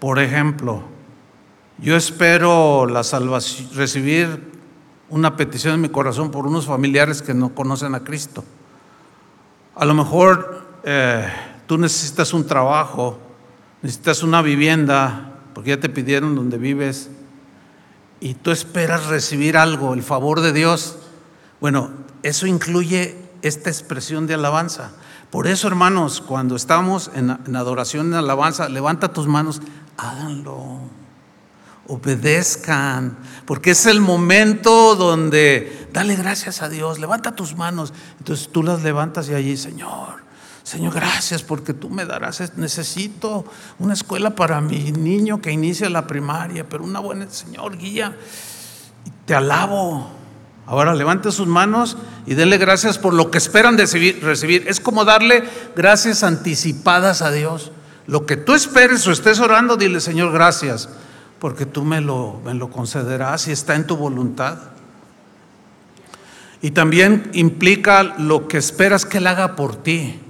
Por 0.00 0.18
ejemplo, 0.18 0.82
yo 1.78 1.94
espero 1.94 2.86
la 2.86 3.04
salvación, 3.04 3.68
recibir 3.74 4.50
una 5.10 5.36
petición 5.36 5.74
en 5.74 5.82
mi 5.82 5.90
corazón 5.90 6.30
por 6.30 6.46
unos 6.46 6.66
familiares 6.66 7.20
que 7.20 7.34
no 7.34 7.54
conocen 7.54 7.94
a 7.94 8.00
Cristo. 8.00 8.42
A 9.74 9.84
lo 9.84 9.94
mejor 9.94 10.66
eh, 10.82 11.28
tú 11.72 11.78
necesitas 11.78 12.34
un 12.34 12.46
trabajo, 12.46 13.18
necesitas 13.80 14.22
una 14.22 14.42
vivienda, 14.42 15.38
porque 15.54 15.70
ya 15.70 15.80
te 15.80 15.88
pidieron 15.88 16.34
donde 16.34 16.58
vives, 16.58 17.08
y 18.20 18.34
tú 18.34 18.50
esperas 18.50 19.06
recibir 19.06 19.56
algo, 19.56 19.94
el 19.94 20.02
favor 20.02 20.42
de 20.42 20.52
Dios, 20.52 20.98
bueno, 21.62 21.90
eso 22.22 22.46
incluye 22.46 23.16
esta 23.40 23.70
expresión 23.70 24.26
de 24.26 24.34
alabanza. 24.34 24.90
Por 25.30 25.46
eso, 25.46 25.66
hermanos, 25.66 26.20
cuando 26.20 26.56
estamos 26.56 27.10
en, 27.14 27.30
adoración, 27.56 28.08
en 28.08 28.14
alabanza, 28.16 28.68
levanta 28.68 29.14
tus 29.14 29.26
manos, 29.26 29.62
háganlo, 29.96 30.78
obedezcan, 31.86 33.16
porque 33.46 33.70
es 33.70 33.86
el 33.86 34.02
momento 34.02 34.94
donde 34.94 35.88
dale 35.90 36.16
gracias 36.16 36.60
a 36.60 36.68
Dios, 36.68 36.98
levanta 36.98 37.34
tus 37.34 37.56
manos. 37.56 37.94
Entonces 38.18 38.50
tú 38.52 38.62
las 38.62 38.82
levantas 38.82 39.30
y 39.30 39.34
allí, 39.34 39.56
Señor, 39.56 40.20
Señor, 40.62 40.94
gracias 40.94 41.42
porque 41.42 41.74
tú 41.74 41.90
me 41.90 42.06
darás, 42.06 42.56
necesito 42.56 43.44
una 43.78 43.94
escuela 43.94 44.30
para 44.30 44.60
mi 44.60 44.92
niño 44.92 45.40
que 45.40 45.50
inicia 45.50 45.90
la 45.90 46.06
primaria, 46.06 46.68
pero 46.68 46.84
una 46.84 47.00
buena, 47.00 47.28
Señor, 47.28 47.76
guía, 47.76 48.16
te 49.26 49.34
alabo. 49.34 50.10
Ahora 50.66 50.94
levante 50.94 51.32
sus 51.32 51.48
manos 51.48 51.96
y 52.24 52.34
denle 52.34 52.56
gracias 52.58 52.96
por 52.96 53.12
lo 53.12 53.30
que 53.30 53.38
esperan 53.38 53.76
recibir. 53.76 54.64
Es 54.68 54.78
como 54.78 55.04
darle 55.04 55.42
gracias 55.74 56.22
anticipadas 56.22 57.20
a 57.22 57.32
Dios. 57.32 57.72
Lo 58.06 58.26
que 58.26 58.36
tú 58.36 58.54
esperes 58.54 59.06
o 59.06 59.12
estés 59.12 59.40
orando, 59.40 59.76
dile, 59.76 60.00
Señor, 60.00 60.32
gracias, 60.32 60.88
porque 61.40 61.66
tú 61.66 61.84
me 61.84 62.00
lo, 62.00 62.40
me 62.44 62.54
lo 62.54 62.70
concederás 62.70 63.48
y 63.48 63.52
está 63.52 63.74
en 63.74 63.86
tu 63.86 63.96
voluntad. 63.96 64.58
Y 66.62 66.70
también 66.70 67.28
implica 67.32 68.04
lo 68.04 68.46
que 68.46 68.58
esperas 68.58 69.04
que 69.04 69.18
Él 69.18 69.26
haga 69.26 69.56
por 69.56 69.74
ti. 69.74 70.20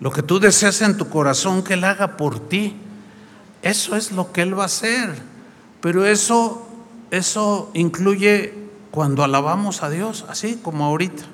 Lo 0.00 0.10
que 0.10 0.22
tú 0.22 0.40
deseas 0.40 0.82
en 0.82 0.96
tu 0.96 1.08
corazón 1.08 1.62
que 1.62 1.74
Él 1.74 1.84
haga 1.84 2.16
por 2.16 2.40
ti, 2.40 2.76
eso 3.62 3.96
es 3.96 4.12
lo 4.12 4.32
que 4.32 4.42
Él 4.42 4.58
va 4.58 4.64
a 4.64 4.66
hacer. 4.66 5.14
Pero 5.80 6.04
eso, 6.04 6.66
eso 7.10 7.70
incluye 7.74 8.54
cuando 8.90 9.24
alabamos 9.24 9.82
a 9.82 9.90
Dios, 9.90 10.24
así 10.28 10.60
como 10.62 10.84
ahorita. 10.84 11.24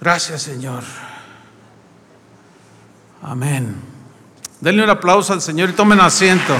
Gracias 0.00 0.42
Señor. 0.42 0.82
Amén. 3.22 3.76
Denle 4.60 4.82
un 4.82 4.90
aplauso 4.90 5.32
al 5.32 5.40
Señor 5.40 5.70
y 5.70 5.72
tomen 5.72 6.00
asiento. 6.00 6.56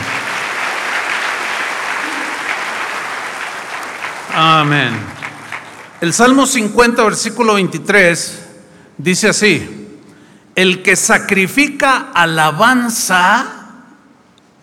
Amén. 4.35 4.93
El 6.01 6.13
Salmo 6.13 6.47
50, 6.47 7.03
versículo 7.05 7.55
23 7.55 8.42
Dice 9.03 9.31
así, 9.31 9.99
el 10.55 10.81
que 10.85 10.95
sacrifica 10.95 12.13
alabanza, 12.15 13.47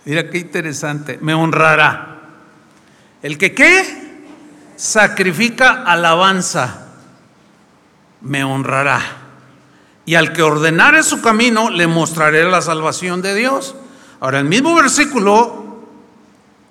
mira 0.06 0.30
qué 0.30 0.38
interesante, 0.38 1.20
me 1.22 1.34
honrará. 1.34 2.22
El 3.22 3.38
que 3.38 3.54
qué? 3.54 4.22
Sacrifica 4.78 5.84
alabanza, 5.84 6.88
me 8.22 8.46
honrará. 8.46 9.02
Y 10.06 10.16
al 10.16 10.32
que 10.32 10.42
ordenare 10.42 11.04
su 11.04 11.22
camino, 11.22 11.70
le 11.70 11.88
mostraré 11.88 12.50
la 12.50 12.62
salvación 12.62 13.22
de 13.22 13.36
Dios. 13.36 13.76
Ahora, 14.22 14.40
el 14.40 14.46
mismo 14.46 14.74
versículo 14.74 15.84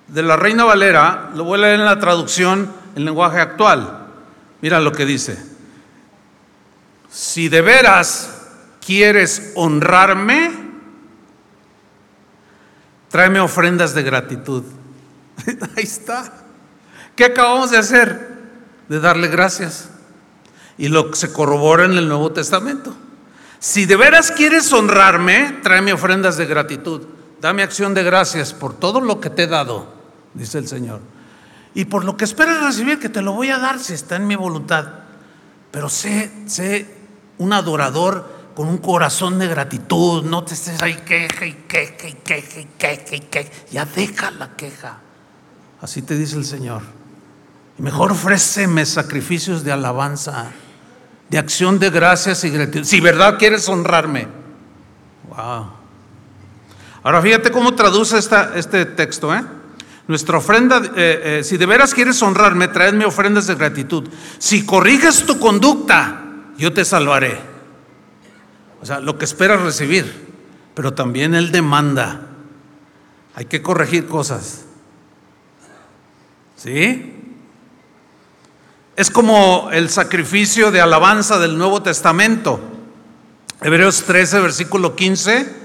de 0.06 0.22
la 0.22 0.36
Reina 0.36 0.64
Valera, 0.64 1.32
lo 1.34 1.44
voy 1.44 1.58
a 1.58 1.62
leer 1.62 1.80
en 1.80 1.84
la 1.84 2.00
traducción 2.00 2.72
en 2.96 3.04
lenguaje 3.04 3.40
actual. 3.40 4.06
Mira 4.62 4.80
lo 4.80 4.90
que 4.90 5.04
dice 5.04 5.47
si 7.18 7.48
de 7.48 7.62
veras 7.62 8.30
quieres 8.80 9.50
honrarme, 9.56 10.52
tráeme 13.08 13.40
ofrendas 13.40 13.92
de 13.92 14.04
gratitud. 14.04 14.62
Ahí 15.76 15.82
está. 15.82 16.32
¿Qué 17.16 17.24
acabamos 17.24 17.72
de 17.72 17.78
hacer? 17.78 18.38
De 18.88 19.00
darle 19.00 19.26
gracias. 19.26 19.90
Y 20.76 20.86
lo 20.86 21.10
que 21.10 21.16
se 21.16 21.32
corrobora 21.32 21.86
en 21.86 21.94
el 21.94 22.06
Nuevo 22.06 22.30
Testamento. 22.30 22.94
Si 23.58 23.84
de 23.84 23.96
veras 23.96 24.30
quieres 24.30 24.72
honrarme, 24.72 25.58
tráeme 25.64 25.92
ofrendas 25.92 26.36
de 26.36 26.46
gratitud. 26.46 27.02
Dame 27.40 27.64
acción 27.64 27.94
de 27.94 28.04
gracias 28.04 28.54
por 28.54 28.78
todo 28.78 29.00
lo 29.00 29.20
que 29.20 29.30
te 29.30 29.42
he 29.42 29.48
dado, 29.48 29.92
dice 30.34 30.58
el 30.58 30.68
Señor. 30.68 31.00
Y 31.74 31.86
por 31.86 32.04
lo 32.04 32.16
que 32.16 32.24
esperas 32.24 32.62
recibir, 32.62 33.00
que 33.00 33.08
te 33.08 33.22
lo 33.22 33.32
voy 33.32 33.50
a 33.50 33.58
dar 33.58 33.80
si 33.80 33.92
está 33.92 34.14
en 34.14 34.28
mi 34.28 34.36
voluntad. 34.36 34.86
Pero 35.72 35.88
sé, 35.88 36.30
sé 36.46 36.97
un 37.38 37.52
adorador 37.52 38.38
con 38.54 38.68
un 38.68 38.78
corazón 38.78 39.38
de 39.38 39.46
gratitud, 39.46 40.24
no 40.24 40.44
te 40.44 40.54
estés 40.54 40.82
ahí 40.82 40.94
queja 41.06 41.46
queja 41.68 42.08
queja 42.24 43.20
queja. 43.30 43.50
Ya 43.70 43.84
deja 43.84 44.30
la 44.32 44.56
queja. 44.56 44.98
Así 45.80 46.02
te 46.02 46.16
dice 46.16 46.36
el 46.36 46.44
Señor. 46.44 46.82
Y 47.78 47.82
mejor 47.82 48.10
ofréceme 48.10 48.84
sacrificios 48.84 49.62
de 49.62 49.70
alabanza, 49.70 50.50
de 51.28 51.38
acción 51.38 51.78
de 51.78 51.90
gracias 51.90 52.42
y 52.42 52.50
gratitud. 52.50 52.84
Si 52.84 53.00
verdad 53.00 53.38
quieres 53.38 53.68
honrarme. 53.68 54.26
Wow. 55.28 55.70
Ahora 57.04 57.22
fíjate 57.22 57.52
cómo 57.52 57.74
traduce 57.74 58.18
esta, 58.18 58.56
este 58.56 58.84
texto, 58.84 59.32
¿eh? 59.32 59.44
Nuestra 60.08 60.38
ofrenda, 60.38 60.82
eh, 60.96 61.38
eh, 61.40 61.44
si 61.44 61.58
de 61.58 61.66
veras 61.66 61.94
quieres 61.94 62.20
honrarme, 62.22 62.68
traedme 62.68 63.04
ofrendas 63.04 63.46
de 63.46 63.54
gratitud. 63.54 64.08
Si 64.38 64.64
corriges 64.64 65.24
tu 65.26 65.38
conducta, 65.38 66.27
yo 66.58 66.72
te 66.72 66.84
salvaré. 66.84 67.38
O 68.82 68.86
sea, 68.86 69.00
lo 69.00 69.16
que 69.16 69.24
esperas 69.24 69.62
recibir, 69.62 70.28
pero 70.74 70.92
también 70.92 71.34
Él 71.34 71.50
demanda. 71.52 72.20
Hay 73.34 73.46
que 73.46 73.62
corregir 73.62 74.06
cosas. 74.06 74.64
¿Sí? 76.56 77.14
Es 78.96 79.10
como 79.10 79.70
el 79.72 79.88
sacrificio 79.90 80.72
de 80.72 80.80
alabanza 80.80 81.38
del 81.38 81.56
Nuevo 81.56 81.82
Testamento. 81.82 82.60
Hebreos 83.60 84.02
13, 84.02 84.40
versículo 84.40 84.96
15. 84.96 85.56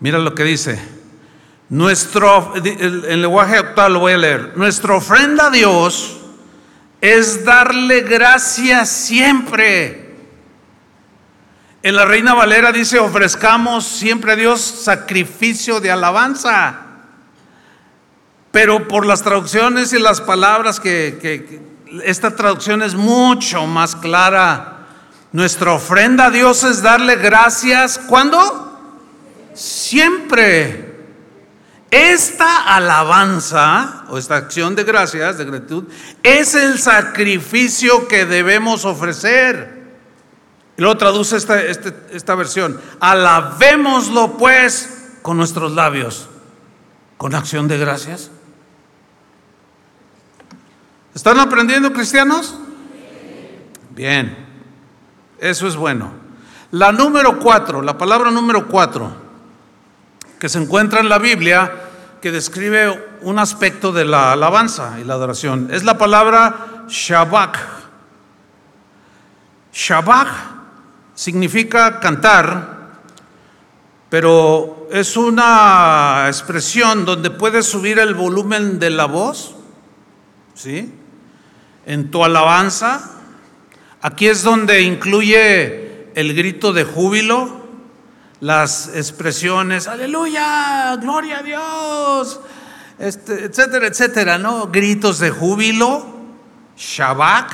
Mira 0.00 0.18
lo 0.18 0.34
que 0.34 0.44
dice. 0.44 0.78
Nuestro, 1.70 2.54
el 2.56 3.22
lenguaje 3.22 3.56
actual 3.56 3.94
lo 3.94 4.00
voy 4.00 4.12
a 4.12 4.18
leer. 4.18 4.52
Nuestra 4.56 4.94
ofrenda 4.94 5.46
a 5.46 5.50
Dios 5.50 6.23
es 7.04 7.44
darle 7.44 8.00
gracias 8.00 8.88
siempre. 8.88 10.16
En 11.82 11.96
la 11.96 12.06
Reina 12.06 12.32
Valera 12.32 12.72
dice, 12.72 12.98
ofrezcamos 12.98 13.84
siempre 13.84 14.32
a 14.32 14.36
Dios 14.36 14.62
sacrificio 14.62 15.80
de 15.80 15.90
alabanza. 15.90 16.80
Pero 18.50 18.88
por 18.88 19.04
las 19.04 19.22
traducciones 19.22 19.92
y 19.92 19.98
las 19.98 20.22
palabras 20.22 20.80
que, 20.80 21.60
esta 22.04 22.34
traducción 22.34 22.82
es 22.82 22.94
mucho 22.94 23.66
más 23.66 23.94
clara. 23.94 24.86
Nuestra 25.30 25.74
ofrenda 25.74 26.26
a 26.26 26.30
Dios 26.30 26.64
es 26.64 26.80
darle 26.80 27.16
gracias. 27.16 27.98
¿Cuándo? 27.98 28.80
Siempre. 29.52 30.83
Esta 31.94 32.74
alabanza 32.74 34.04
o 34.08 34.18
esta 34.18 34.34
acción 34.34 34.74
de 34.74 34.82
gracias, 34.82 35.38
de 35.38 35.44
gratitud, 35.44 35.84
es 36.24 36.56
el 36.56 36.80
sacrificio 36.80 38.08
que 38.08 38.26
debemos 38.26 38.84
ofrecer. 38.84 39.94
Y 40.76 40.80
luego 40.80 40.98
traduce 40.98 41.36
esta, 41.36 41.62
este, 41.62 41.94
esta 42.10 42.34
versión. 42.34 42.80
Alabémoslo 42.98 44.36
pues 44.36 45.12
con 45.22 45.36
nuestros 45.36 45.70
labios, 45.70 46.28
con 47.16 47.32
acción 47.32 47.68
de 47.68 47.78
gracias. 47.78 48.32
¿Están 51.14 51.38
aprendiendo 51.38 51.92
cristianos? 51.92 52.56
Bien, 53.90 54.36
eso 55.38 55.68
es 55.68 55.76
bueno. 55.76 56.10
La 56.72 56.90
número 56.90 57.38
cuatro, 57.38 57.82
la 57.82 57.96
palabra 57.96 58.32
número 58.32 58.66
cuatro, 58.66 59.14
que 60.40 60.48
se 60.48 60.58
encuentra 60.58 60.98
en 60.98 61.08
la 61.08 61.18
Biblia, 61.20 61.83
que 62.24 62.32
describe 62.32 63.18
un 63.20 63.38
aspecto 63.38 63.92
de 63.92 64.06
la 64.06 64.32
alabanza 64.32 64.96
y 64.98 65.04
la 65.04 65.12
adoración. 65.12 65.68
Es 65.70 65.84
la 65.84 65.98
palabra 65.98 66.86
Shabbat. 66.88 67.54
Shabbat 69.70 70.28
significa 71.14 72.00
cantar, 72.00 73.02
pero 74.08 74.88
es 74.90 75.18
una 75.18 76.24
expresión 76.28 77.04
donde 77.04 77.28
puedes 77.28 77.66
subir 77.66 77.98
el 77.98 78.14
volumen 78.14 78.78
de 78.78 78.88
la 78.88 79.04
voz, 79.04 79.54
¿sí? 80.54 80.94
En 81.84 82.10
tu 82.10 82.24
alabanza. 82.24 83.20
Aquí 84.00 84.28
es 84.28 84.42
donde 84.42 84.80
incluye 84.80 86.10
el 86.14 86.34
grito 86.34 86.72
de 86.72 86.84
júbilo, 86.84 87.63
las 88.40 88.90
expresiones, 88.94 89.86
aleluya, 89.86 90.96
gloria 90.96 91.38
a 91.38 91.42
Dios, 91.42 92.40
este, 92.98 93.44
etcétera, 93.44 93.86
etcétera, 93.86 94.38
¿no? 94.38 94.68
Gritos 94.68 95.18
de 95.18 95.30
júbilo, 95.30 96.06
Shabbat. 96.76 97.50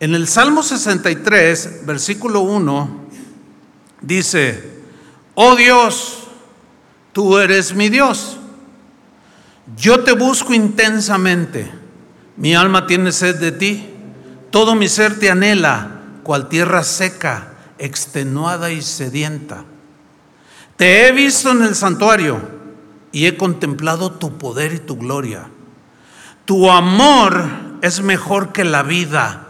En 0.00 0.14
el 0.14 0.26
Salmo 0.26 0.62
63, 0.62 1.86
versículo 1.86 2.40
1, 2.40 3.06
dice, 4.00 4.82
oh 5.34 5.54
Dios, 5.56 6.24
tú 7.12 7.38
eres 7.38 7.74
mi 7.74 7.88
Dios. 7.88 8.38
Yo 9.76 10.02
te 10.02 10.12
busco 10.12 10.52
intensamente, 10.52 11.70
mi 12.36 12.54
alma 12.54 12.86
tiene 12.86 13.12
sed 13.12 13.36
de 13.36 13.52
ti, 13.52 13.88
todo 14.50 14.74
mi 14.74 14.88
ser 14.88 15.18
te 15.18 15.30
anhela, 15.30 16.00
cual 16.24 16.48
tierra 16.48 16.82
seca, 16.82 17.51
extenuada 17.78 18.70
y 18.70 18.82
sedienta. 18.82 19.64
Te 20.76 21.06
he 21.06 21.12
visto 21.12 21.50
en 21.50 21.62
el 21.62 21.74
santuario 21.74 22.40
y 23.12 23.26
he 23.26 23.36
contemplado 23.36 24.12
tu 24.12 24.38
poder 24.38 24.72
y 24.72 24.78
tu 24.78 24.96
gloria. 24.96 25.48
Tu 26.44 26.70
amor 26.70 27.44
es 27.82 28.00
mejor 28.00 28.52
que 28.52 28.64
la 28.64 28.82
vida, 28.82 29.48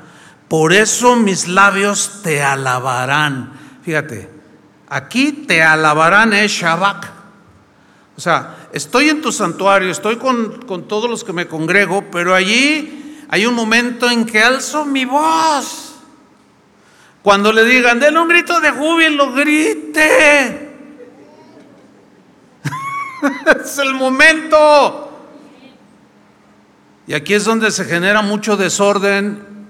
por 0.48 0.72
eso 0.72 1.16
mis 1.16 1.48
labios 1.48 2.20
te 2.22 2.42
alabarán. 2.42 3.52
Fíjate, 3.82 4.28
aquí 4.88 5.32
te 5.32 5.62
alabarán 5.62 6.32
es 6.32 6.52
Shabbat. 6.52 7.06
O 8.16 8.20
sea, 8.20 8.68
estoy 8.72 9.08
en 9.08 9.22
tu 9.22 9.32
santuario, 9.32 9.90
estoy 9.90 10.16
con, 10.16 10.62
con 10.66 10.86
todos 10.86 11.08
los 11.08 11.24
que 11.24 11.32
me 11.32 11.48
congrego, 11.48 12.10
pero 12.10 12.34
allí 12.34 13.24
hay 13.30 13.46
un 13.46 13.54
momento 13.54 14.10
en 14.10 14.26
que 14.26 14.42
alzo 14.42 14.84
mi 14.84 15.06
voz. 15.06 15.91
Cuando 17.22 17.52
le 17.52 17.64
digan, 17.64 18.00
denle 18.00 18.20
un 18.20 18.28
grito 18.28 18.60
de 18.60 18.70
júbilo, 18.72 19.32
grite. 19.32 20.70
es 23.64 23.78
el 23.78 23.94
momento. 23.94 25.08
Y 27.06 27.14
aquí 27.14 27.34
es 27.34 27.44
donde 27.44 27.70
se 27.70 27.84
genera 27.84 28.22
mucho 28.22 28.56
desorden, 28.56 29.68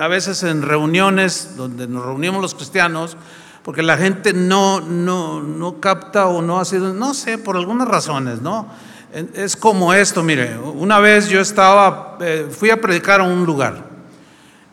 a 0.00 0.08
veces 0.08 0.42
en 0.42 0.62
reuniones 0.62 1.56
donde 1.56 1.86
nos 1.86 2.04
reunimos 2.04 2.40
los 2.40 2.54
cristianos, 2.54 3.16
porque 3.62 3.82
la 3.82 3.98
gente 3.98 4.32
no, 4.32 4.80
no, 4.80 5.42
no 5.42 5.80
capta 5.80 6.28
o 6.28 6.40
no 6.40 6.60
ha 6.60 6.64
sido, 6.64 6.94
no 6.94 7.12
sé, 7.12 7.36
por 7.36 7.56
algunas 7.56 7.88
razones, 7.88 8.40
¿no? 8.40 8.68
Es 9.34 9.56
como 9.56 9.92
esto, 9.92 10.22
mire, 10.22 10.56
una 10.56 10.98
vez 10.98 11.28
yo 11.28 11.40
estaba, 11.40 12.16
eh, 12.20 12.48
fui 12.50 12.70
a 12.70 12.80
predicar 12.80 13.20
a 13.20 13.24
un 13.24 13.44
lugar 13.44 13.89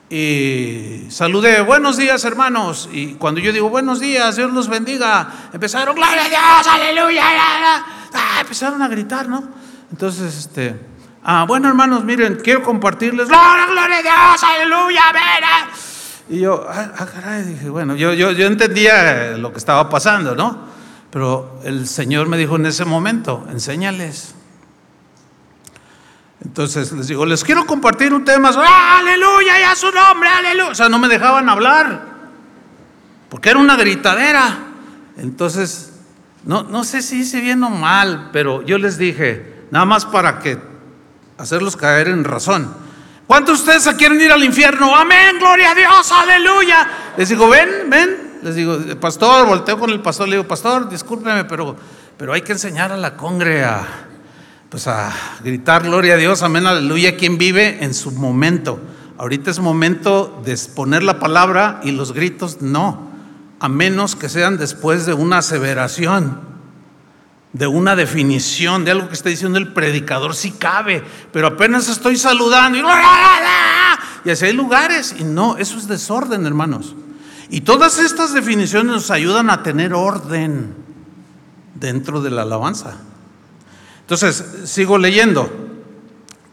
y 0.10 1.08
saludé, 1.10 1.62
buenos 1.62 1.98
días 1.98 2.24
hermanos, 2.24 2.88
y 2.92 3.16
cuando 3.16 3.42
yo 3.42 3.52
digo 3.52 3.70
buenos 3.70 4.00
días, 4.00 4.38
Dios 4.38 4.54
los 4.54 4.70
bendiga, 4.70 5.50
empezaron, 5.52 5.96
gloria 5.96 6.26
a 6.26 6.30
Dios, 6.30 6.68
aleluya, 6.68 7.24
ah, 7.26 8.38
empezaron 8.40 8.82
a 8.82 8.88
gritar, 8.88 9.28
¿no? 9.28 9.44
Entonces, 9.92 10.38
este, 10.38 10.80
ah, 11.24 11.46
bueno 11.46 11.68
hermanos, 11.68 12.06
miren, 12.06 12.40
quiero 12.42 12.64
compartirles, 12.64 13.28
gloria, 13.28 13.66
gloria 13.66 13.98
a 13.98 14.02
Dios, 14.02 14.44
aleluya, 14.44 15.02
ven. 15.14 16.38
Y 16.38 16.40
yo, 16.42 16.66
ah, 16.70 16.94
ah, 16.98 17.06
caray, 17.06 17.44
dije, 17.44 17.70
bueno, 17.70 17.96
yo, 17.96 18.14
yo, 18.14 18.32
yo 18.32 18.48
entendía 18.48 19.38
lo 19.38 19.52
que 19.52 19.58
estaba 19.58 19.90
pasando, 19.90 20.36
¿no? 20.36 20.68
Pero 21.12 21.60
el 21.64 21.88
Señor 21.88 22.28
me 22.28 22.38
dijo 22.38 22.56
en 22.56 22.66
ese 22.66 22.86
momento, 22.86 23.46
enséñales. 23.50 24.36
Entonces 26.44 26.92
les 26.92 27.08
digo, 27.08 27.26
les 27.26 27.44
quiero 27.44 27.66
compartir 27.66 28.14
un 28.14 28.24
tema, 28.24 28.50
aleluya, 28.50 29.60
ya 29.60 29.76
su 29.76 29.92
nombre, 29.92 30.30
aleluya. 30.30 30.72
O 30.72 30.76
sea, 30.76 30.88
no 30.88 31.00
me 31.00 31.08
dejaban 31.08 31.50
hablar, 31.50 32.02
porque 33.30 33.50
era 33.50 33.60
una 33.60 33.76
gritadera. 33.76 34.60
Entonces, 35.18 35.94
no, 36.44 36.64
no 36.64 36.84
sé 36.84 37.02
si 37.02 37.22
hice 37.22 37.42
bien 37.42 37.64
o 37.64 37.70
mal, 37.70 38.30
pero 38.32 38.62
yo 38.62 38.78
les 38.78 38.98
dije, 38.98 39.66
nada 39.72 39.86
más 39.86 40.06
para 40.06 40.40
que 40.40 40.60
hacerlos 41.38 41.76
caer 41.76 42.08
en 42.08 42.24
razón. 42.24 42.72
¿Cuántos 43.26 43.66
de 43.66 43.76
ustedes 43.76 43.96
quieren 43.98 44.22
ir 44.22 44.32
al 44.32 44.44
infierno? 44.44 44.96
Amén, 44.96 45.38
gloria 45.40 45.72
a 45.72 45.76
Dios, 45.76 46.12
aleluya. 46.12 46.88
Les 47.18 47.30
digo, 47.30 47.50
ven, 47.50 47.90
ven. 47.90 48.40
Les 48.44 48.56
digo, 48.56 48.78
pastor, 49.02 49.48
volteo 49.48 49.80
con 49.80 49.90
el 49.90 50.02
pastor, 50.02 50.30
le 50.30 50.36
digo, 50.38 50.48
pastor, 50.48 50.88
discúlpeme, 50.88 51.44
pero, 51.46 51.76
pero 52.16 52.32
hay 52.32 52.42
que 52.42 52.54
enseñar 52.54 52.92
a 52.92 52.98
la 52.98 53.18
congre 53.18 53.66
a, 53.66 54.07
pues 54.70 54.88
a 54.88 55.14
gritar 55.44 55.84
gloria 55.84 56.16
a 56.16 56.18
Dios, 56.18 56.44
amén, 56.44 56.66
aleluya, 56.66 57.18
quien 57.18 57.38
vive 57.38 57.84
en 57.84 57.94
su 57.94 58.12
momento. 58.12 58.80
Ahorita 59.18 59.50
es 59.50 59.60
momento 59.60 60.42
de 60.46 60.52
exponer 60.52 61.04
la 61.04 61.20
palabra 61.20 61.80
y 61.84 61.92
los 61.92 62.14
gritos 62.14 62.62
no, 62.62 63.10
a 63.60 63.70
menos 63.70 64.16
que 64.16 64.30
sean 64.30 64.58
después 64.58 65.06
de 65.06 65.14
una 65.14 65.40
aseveración 65.40 66.48
de 67.54 67.68
una 67.68 67.96
definición 67.96 68.86
de 68.86 68.92
algo 68.92 69.08
que 69.08 69.16
está 69.16 69.30
diciendo 69.30 69.58
el 69.58 69.74
predicador, 69.74 70.36
si 70.36 70.52
cabe, 70.52 71.04
pero 71.32 71.48
apenas 71.48 71.90
estoy 71.90 72.18
saludando 72.18 72.78
y, 72.78 72.82
y 74.26 74.32
así 74.32 74.46
hay 74.46 74.54
lugares 74.54 75.16
y 75.18 75.24
no, 75.24 75.58
eso 75.58 75.78
es 75.78 75.88
desorden, 75.88 76.46
hermanos. 76.46 76.96
Y 77.50 77.62
todas 77.62 78.00
estas 78.00 78.34
definiciones 78.34 78.92
nos 78.92 79.12
ayudan 79.12 79.50
a 79.50 79.64
tener 79.64 79.94
orden 79.94 80.76
dentro 81.76 82.22
de 82.22 82.30
la 82.30 82.42
alabanza. 82.42 82.98
Entonces, 84.08 84.62
sigo 84.64 84.98
leyendo. 84.98 85.52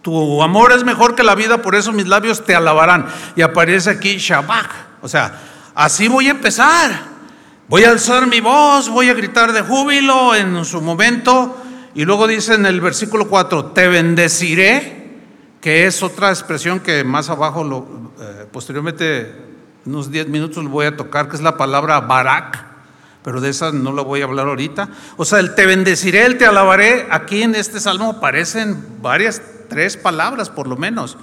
Tu 0.02 0.42
amor 0.42 0.72
es 0.72 0.82
mejor 0.82 1.14
que 1.14 1.22
la 1.22 1.36
vida, 1.36 1.62
por 1.62 1.76
eso 1.76 1.92
mis 1.92 2.08
labios 2.08 2.44
te 2.44 2.52
alabarán. 2.52 3.06
Y 3.36 3.42
aparece 3.42 3.90
aquí 3.90 4.16
Shabbat. 4.16 4.66
O 5.02 5.06
sea, 5.06 5.40
así 5.72 6.08
voy 6.08 6.26
a 6.26 6.32
empezar. 6.32 6.90
Voy 7.68 7.84
a 7.84 7.90
alzar 7.90 8.26
mi 8.26 8.40
voz, 8.40 8.88
voy 8.88 9.08
a 9.08 9.14
gritar 9.14 9.52
de 9.52 9.62
júbilo 9.62 10.34
en 10.34 10.64
su 10.64 10.82
momento. 10.82 11.56
Y 11.94 12.04
luego 12.04 12.26
dice 12.26 12.54
en 12.54 12.66
el 12.66 12.80
versículo 12.80 13.28
4, 13.28 13.66
te 13.66 13.86
bendeciré, 13.86 15.20
que 15.60 15.86
es 15.86 16.02
otra 16.02 16.30
expresión 16.30 16.80
que 16.80 17.04
más 17.04 17.30
abajo, 17.30 17.62
lo, 17.62 17.86
eh, 18.20 18.48
posteriormente, 18.50 19.32
unos 19.86 20.10
10 20.10 20.26
minutos 20.26 20.64
le 20.64 20.70
voy 20.70 20.86
a 20.86 20.96
tocar, 20.96 21.28
que 21.28 21.36
es 21.36 21.42
la 21.42 21.56
palabra 21.56 22.00
barak, 22.00 22.73
pero 23.24 23.40
de 23.40 23.48
esa 23.48 23.72
no 23.72 23.92
la 23.92 24.02
voy 24.02 24.20
a 24.20 24.24
hablar 24.24 24.48
ahorita. 24.48 24.90
O 25.16 25.24
sea, 25.24 25.40
el 25.40 25.54
te 25.54 25.64
bendeciré, 25.64 26.26
el 26.26 26.36
te 26.36 26.44
alabaré, 26.44 27.08
aquí 27.10 27.42
en 27.42 27.54
este 27.54 27.80
salmo 27.80 28.10
aparecen 28.10 29.00
varias, 29.00 29.40
tres 29.70 29.96
palabras 29.96 30.50
por 30.50 30.68
lo 30.68 30.76
menos. 30.76 31.16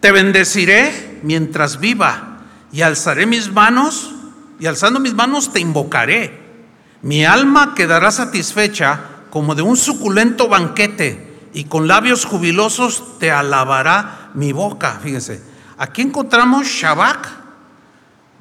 Te 0.00 0.10
bendeciré 0.10 1.20
mientras 1.22 1.78
viva 1.78 2.38
y 2.72 2.80
alzaré 2.80 3.26
mis 3.26 3.52
manos 3.52 4.14
y 4.58 4.64
alzando 4.64 5.00
mis 5.00 5.12
manos 5.12 5.52
te 5.52 5.60
invocaré. 5.60 6.42
Mi 7.02 7.26
alma 7.26 7.74
quedará 7.74 8.10
satisfecha 8.10 9.00
como 9.28 9.54
de 9.54 9.60
un 9.60 9.76
suculento 9.76 10.48
banquete 10.48 11.50
y 11.52 11.64
con 11.64 11.86
labios 11.86 12.24
jubilosos 12.24 13.18
te 13.18 13.30
alabará 13.30 14.30
mi 14.32 14.52
boca. 14.52 14.98
Fíjense, 15.02 15.42
aquí 15.76 16.00
encontramos 16.00 16.66
Shabak, 16.68 17.28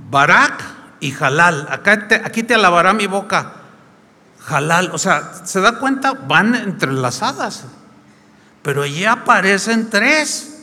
Barak 0.09 0.82
y 1.03 1.13
Halal. 1.19 1.67
Acá 1.69 2.07
aquí 2.23 2.43
te 2.43 2.55
alabará 2.55 2.93
mi 2.93 3.07
boca. 3.07 3.53
Halal, 4.47 4.91
o 4.93 4.97
sea, 4.97 5.33
se 5.45 5.61
da 5.61 5.79
cuenta, 5.79 6.13
van 6.13 6.55
entrelazadas, 6.55 7.65
pero 8.61 8.83
allí 8.83 9.05
aparecen 9.05 9.89
tres 9.89 10.53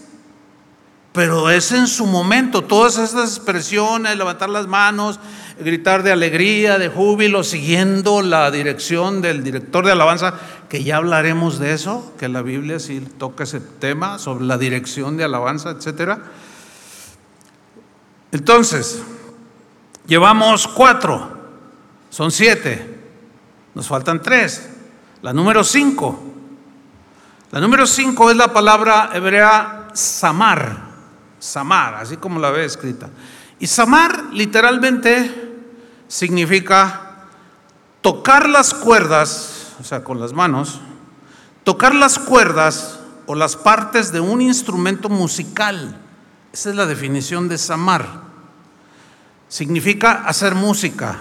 pero 1.12 1.50
es 1.50 1.72
en 1.72 1.88
su 1.88 2.06
momento, 2.06 2.62
todas 2.62 2.96
estas 2.98 3.36
expresiones, 3.36 4.16
levantar 4.16 4.48
las 4.48 4.68
manos, 4.68 5.18
gritar 5.58 6.04
de 6.04 6.12
alegría, 6.12 6.78
de 6.78 6.88
júbilo, 6.88 7.42
siguiendo 7.42 8.22
la 8.22 8.50
dirección 8.52 9.20
del 9.20 9.42
director 9.42 9.84
de 9.84 9.92
alabanza, 9.92 10.34
que 10.68 10.84
ya 10.84 10.98
hablaremos 10.98 11.58
de 11.58 11.72
eso, 11.72 12.14
que 12.16 12.28
la 12.28 12.42
Biblia 12.42 12.78
sí 12.78 13.00
toca 13.18 13.42
ese 13.42 13.58
tema 13.58 14.20
sobre 14.20 14.44
la 14.44 14.56
dirección 14.56 15.16
de 15.16 15.24
alabanza, 15.24 15.70
etc. 15.70 16.18
Entonces, 18.30 19.02
llevamos 20.10 20.66
cuatro, 20.66 21.38
son 22.10 22.32
siete, 22.32 22.98
nos 23.76 23.86
faltan 23.86 24.20
tres. 24.20 24.68
La 25.22 25.32
número 25.32 25.62
cinco, 25.62 26.20
la 27.52 27.60
número 27.60 27.86
cinco 27.86 28.28
es 28.28 28.36
la 28.36 28.52
palabra 28.52 29.10
hebrea 29.14 29.88
samar 29.92 30.90
Samar, 31.38 31.94
así 31.94 32.16
como 32.16 32.40
la 32.40 32.50
ve 32.50 32.64
escrita. 32.64 33.08
Y 33.60 33.66
Samar 33.66 34.24
literalmente 34.32 35.54
significa 36.08 37.28
tocar 38.00 38.48
las 38.48 38.74
cuerdas, 38.74 39.74
o 39.80 39.84
sea, 39.84 40.02
con 40.02 40.18
las 40.18 40.32
manos, 40.32 40.80
tocar 41.62 41.94
las 41.94 42.18
cuerdas 42.18 42.98
o 43.26 43.34
las 43.34 43.56
partes 43.56 44.12
de 44.12 44.20
un 44.20 44.42
instrumento 44.42 45.08
musical. 45.08 45.98
Esa 46.52 46.70
es 46.70 46.76
la 46.76 46.86
definición 46.86 47.48
de 47.48 47.58
Samar. 47.58 48.29
Significa 49.50 50.12
hacer 50.26 50.54
música 50.54 51.18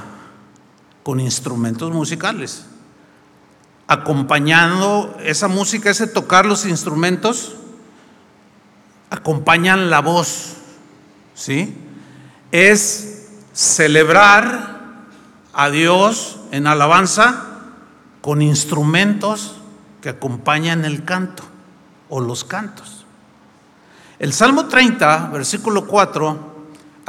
con 1.01 1.19
instrumentos 1.19 1.91
musicales. 1.91 2.67
Acompañando 3.88 5.17
esa 5.23 5.47
música, 5.47 5.89
ese 5.89 6.05
tocar 6.05 6.45
los 6.45 6.67
instrumentos, 6.67 7.55
acompañan 9.09 9.89
la 9.89 10.01
voz, 10.01 10.57
¿sí? 11.34 11.75
Es 12.51 13.30
celebrar 13.51 15.07
a 15.51 15.71
Dios 15.71 16.38
en 16.51 16.67
alabanza 16.67 17.45
con 18.21 18.43
instrumentos 18.43 19.55
que 20.03 20.09
acompañan 20.09 20.86
el 20.86 21.03
canto 21.03 21.41
o 22.09 22.19
los 22.19 22.43
cantos. 22.43 23.07
El 24.19 24.34
Salmo 24.34 24.67
30, 24.67 25.30
versículo 25.34 25.88
4, 25.88 26.49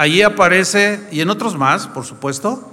allí 0.01 0.23
aparece, 0.23 1.07
y 1.11 1.21
en 1.21 1.29
otros 1.29 1.59
más, 1.59 1.87
por 1.87 2.07
supuesto, 2.07 2.73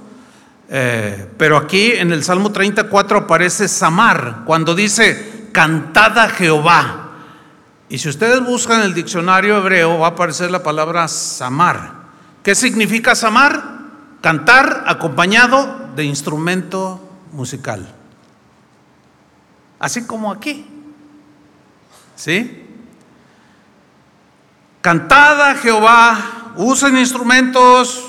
eh, 0.70 1.30
pero 1.38 1.58
aquí 1.58 1.92
en 1.92 2.14
el 2.14 2.24
Salmo 2.24 2.54
34 2.54 3.18
aparece 3.18 3.68
Samar, 3.68 4.44
cuando 4.46 4.74
dice, 4.74 5.50
cantad 5.52 6.18
a 6.20 6.30
Jehová. 6.30 7.10
Y 7.90 7.98
si 7.98 8.08
ustedes 8.08 8.42
buscan 8.46 8.82
el 8.82 8.94
diccionario 8.94 9.58
hebreo, 9.58 10.00
va 10.00 10.08
a 10.08 10.10
aparecer 10.12 10.52
la 10.52 10.64
palabra 10.64 11.10
samar. 11.10 11.96
¿Qué 12.44 12.56
significa 12.56 13.14
samar? 13.14 13.62
Cantar 14.22 14.86
acompañado 14.88 15.90
de 15.98 16.06
instrumento 16.06 17.02
musical. 17.34 17.94
Así 19.80 20.08
como 20.08 20.32
aquí. 20.32 20.66
¿Sí? 22.16 22.66
Cantad 24.80 25.42
a 25.42 25.56
Jehová, 25.56 26.47
usen 26.58 26.98
instrumentos, 26.98 28.04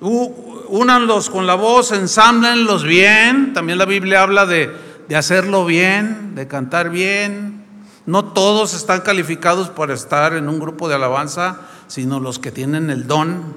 únanlos 0.00 1.30
con 1.30 1.46
la 1.46 1.54
voz, 1.54 1.92
ensámblenlos 1.92 2.84
bien. 2.84 3.52
También 3.52 3.78
la 3.78 3.84
Biblia 3.84 4.22
habla 4.22 4.46
de, 4.46 4.70
de 5.08 5.16
hacerlo 5.16 5.66
bien, 5.66 6.34
de 6.34 6.46
cantar 6.48 6.90
bien. 6.90 7.64
No 8.06 8.24
todos 8.24 8.74
están 8.74 9.00
calificados 9.00 9.70
para 9.70 9.94
estar 9.94 10.34
en 10.34 10.48
un 10.48 10.58
grupo 10.58 10.88
de 10.88 10.94
alabanza, 10.94 11.60
sino 11.86 12.20
los 12.20 12.38
que 12.38 12.50
tienen 12.50 12.90
el 12.90 13.06
don 13.06 13.54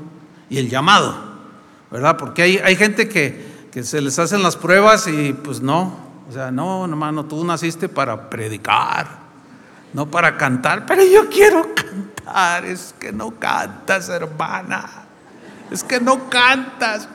y 0.49 0.57
el 0.57 0.69
llamado, 0.69 1.15
¿verdad? 1.91 2.17
Porque 2.17 2.43
hay, 2.43 2.57
hay 2.57 2.75
gente 2.75 3.09
que, 3.09 3.57
se 3.83 4.01
les 4.01 4.17
hacen 4.17 4.41
las 4.41 4.55
pruebas 4.55 5.07
y 5.07 5.33
pues 5.33 5.61
no, 5.61 5.99
o 6.27 6.31
sea, 6.33 6.49
no, 6.49 6.83
hermano, 6.85 7.25
tú 7.25 7.43
naciste 7.45 7.87
para 7.87 8.27
predicar, 8.27 9.07
no 9.93 10.09
para 10.09 10.35
cantar, 10.35 10.87
pero 10.87 11.03
yo 11.05 11.29
quiero 11.29 11.61
cantar, 11.75 12.16
es 12.65 12.93
que 12.99 13.11
no 13.11 13.39
cantas, 13.39 14.09
hermana. 14.09 15.07
Es 15.69 15.83
que 15.83 15.99
no 15.99 16.29
cantas, 16.29 17.09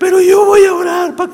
pero 0.00 0.20
yo 0.20 0.44
voy 0.44 0.64
a 0.64 0.74
orar 0.74 1.14
para 1.14 1.32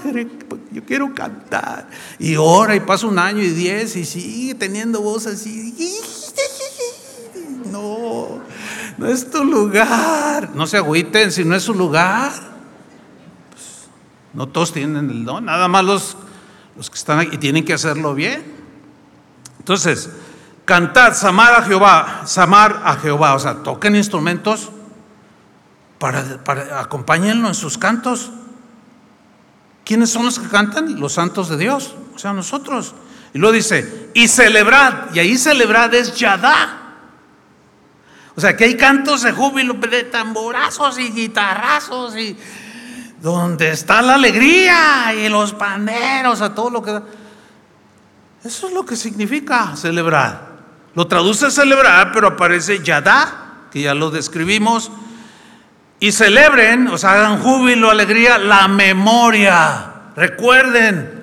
yo 0.70 0.84
quiero 0.84 1.14
cantar. 1.14 1.88
Y 2.18 2.36
ora 2.36 2.76
y 2.76 2.80
pasa 2.80 3.06
un 3.06 3.18
año 3.18 3.42
y 3.42 3.48
diez 3.48 3.96
y 3.96 4.04
sigue 4.04 4.54
teniendo 4.54 5.00
voz 5.00 5.26
así. 5.26 5.74
No, 7.72 8.40
no 8.96 9.06
es 9.06 9.30
tu 9.30 9.44
lugar. 9.44 10.54
No 10.54 10.66
se 10.66 10.78
agüiten 10.78 11.30
si 11.30 11.44
no 11.44 11.54
es 11.54 11.62
su 11.64 11.74
lugar. 11.74 12.32
No 14.32 14.48
todos 14.48 14.72
tienen 14.72 15.10
el 15.10 15.24
don, 15.26 15.44
nada 15.44 15.68
más 15.68 15.84
los, 15.84 16.16
los 16.76 16.88
que 16.88 16.96
están 16.96 17.18
aquí 17.18 17.36
tienen 17.36 17.66
que 17.66 17.74
hacerlo 17.74 18.14
bien. 18.14 18.42
Entonces, 19.58 20.08
cantad, 20.68 21.14
samar 21.14 21.54
a 21.54 21.62
Jehová, 21.62 22.24
samar 22.26 22.82
a 22.84 22.96
Jehová, 22.96 23.34
o 23.34 23.38
sea, 23.38 23.62
toquen 23.62 23.96
instrumentos 23.96 24.68
para, 25.98 26.44
para 26.44 26.78
acompáñenlo 26.78 27.48
en 27.48 27.54
sus 27.54 27.78
cantos. 27.78 28.30
¿Quiénes 29.82 30.10
son 30.10 30.26
los 30.26 30.38
que 30.38 30.46
cantan? 30.48 31.00
Los 31.00 31.14
santos 31.14 31.48
de 31.48 31.56
Dios, 31.56 31.94
o 32.14 32.18
sea, 32.18 32.34
nosotros. 32.34 32.94
Y 33.32 33.38
luego 33.38 33.54
dice, 33.54 34.10
y 34.12 34.28
celebrad, 34.28 35.14
y 35.14 35.20
ahí 35.20 35.38
celebrad 35.38 35.94
es 35.94 36.14
Yadá. 36.14 36.96
O 38.36 38.40
sea, 38.42 38.54
que 38.54 38.64
hay 38.64 38.76
cantos 38.76 39.22
de 39.22 39.32
júbilo, 39.32 39.72
de 39.72 40.04
tamborazos 40.04 40.98
y 40.98 41.08
guitarrazos, 41.08 42.14
y 42.14 42.36
donde 43.22 43.70
está 43.70 44.02
la 44.02 44.16
alegría 44.16 45.14
y 45.14 45.30
los 45.30 45.54
panderos, 45.54 46.42
a 46.42 46.54
todo 46.54 46.68
lo 46.68 46.82
que 46.82 46.92
da. 46.92 47.02
Eso 48.44 48.68
es 48.68 48.74
lo 48.74 48.84
que 48.84 48.96
significa 48.96 49.74
celebrar. 49.74 50.57
Lo 50.94 51.06
traduce 51.06 51.50
celebrar, 51.50 52.12
pero 52.12 52.28
aparece 52.28 52.82
Yadá, 52.82 53.66
que 53.70 53.82
ya 53.82 53.94
lo 53.94 54.10
describimos 54.10 54.90
y 56.00 56.12
celebren, 56.12 56.88
o 56.88 56.98
sea, 56.98 57.12
hagan 57.12 57.40
júbilo, 57.40 57.90
alegría, 57.90 58.38
la 58.38 58.68
memoria. 58.68 59.92
Recuerden 60.14 61.18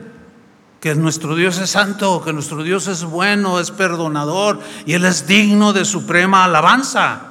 que 0.82 0.96
nuestro 0.96 1.36
Dios 1.36 1.58
es 1.60 1.70
santo, 1.70 2.22
que 2.24 2.34
nuestro 2.34 2.62
Dios 2.62 2.88
es 2.88 3.04
bueno, 3.04 3.60
es 3.60 3.72
perdonador 3.72 4.60
y 4.86 4.94
Él 4.94 5.06
es 5.06 5.28
digno 5.28 5.74
de 5.74 5.86
suprema 5.86 6.44
alabanza. 6.44 7.22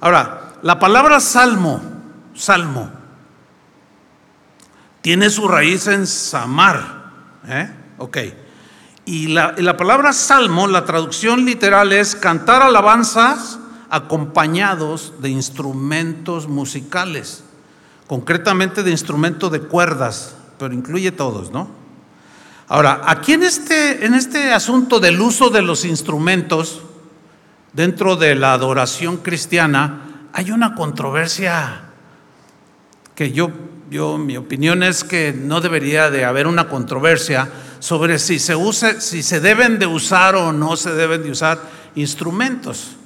Ahora, 0.00 0.54
la 0.62 0.78
palabra 0.78 1.20
salmo, 1.20 1.80
salmo, 2.34 2.90
tiene 5.02 5.30
su 5.30 5.46
raíz 5.48 5.86
en 5.88 6.06
samar. 6.06 7.12
¿eh? 7.46 7.70
Ok. 7.98 8.18
Y 9.04 9.28
la, 9.28 9.76
palabra 9.76 10.12
salmo, 10.12 10.68
la 10.68 10.84
traducción 10.84 11.44
literal 11.44 11.92
es 11.92 12.14
cantar 12.14 12.62
alabanzas 12.62 13.58
acompañados 13.90 15.14
de 15.20 15.30
instrumentos 15.30 16.48
musicales, 16.48 17.42
concretamente 18.06 18.82
de 18.82 18.92
instrumentos 18.92 19.50
de 19.50 19.60
cuerdas, 19.60 20.36
pero 20.58 20.72
incluye 20.72 21.10
todos, 21.10 21.50
¿no? 21.50 21.68
Ahora, 22.68 23.02
aquí 23.04 23.32
en 23.32 23.42
este, 23.42 24.06
en 24.06 24.14
este 24.14 24.52
asunto 24.52 25.00
del 25.00 25.20
uso 25.20 25.50
de 25.50 25.62
los 25.62 25.84
instrumentos 25.84 26.82
dentro 27.72 28.16
de 28.16 28.34
la 28.34 28.52
adoración 28.52 29.18
cristiana, 29.18 30.28
hay 30.32 30.52
una 30.52 30.74
controversia 30.74 31.82
que 33.14 33.32
yo, 33.32 33.50
yo, 33.92 34.16
mi 34.16 34.38
opinión 34.38 34.82
es 34.82 35.04
que 35.04 35.34
no 35.34 35.60
debería 35.60 36.10
de 36.10 36.24
haber 36.24 36.46
una 36.46 36.66
controversia 36.66 37.48
sobre 37.78 38.18
si 38.18 38.38
se, 38.38 38.56
use, 38.56 39.02
si 39.02 39.22
se 39.22 39.38
deben 39.38 39.78
de 39.78 39.86
usar 39.86 40.34
o 40.34 40.50
no 40.50 40.76
se 40.76 40.94
deben 40.94 41.22
de 41.22 41.30
usar 41.30 41.60
instrumentos. 41.94 42.96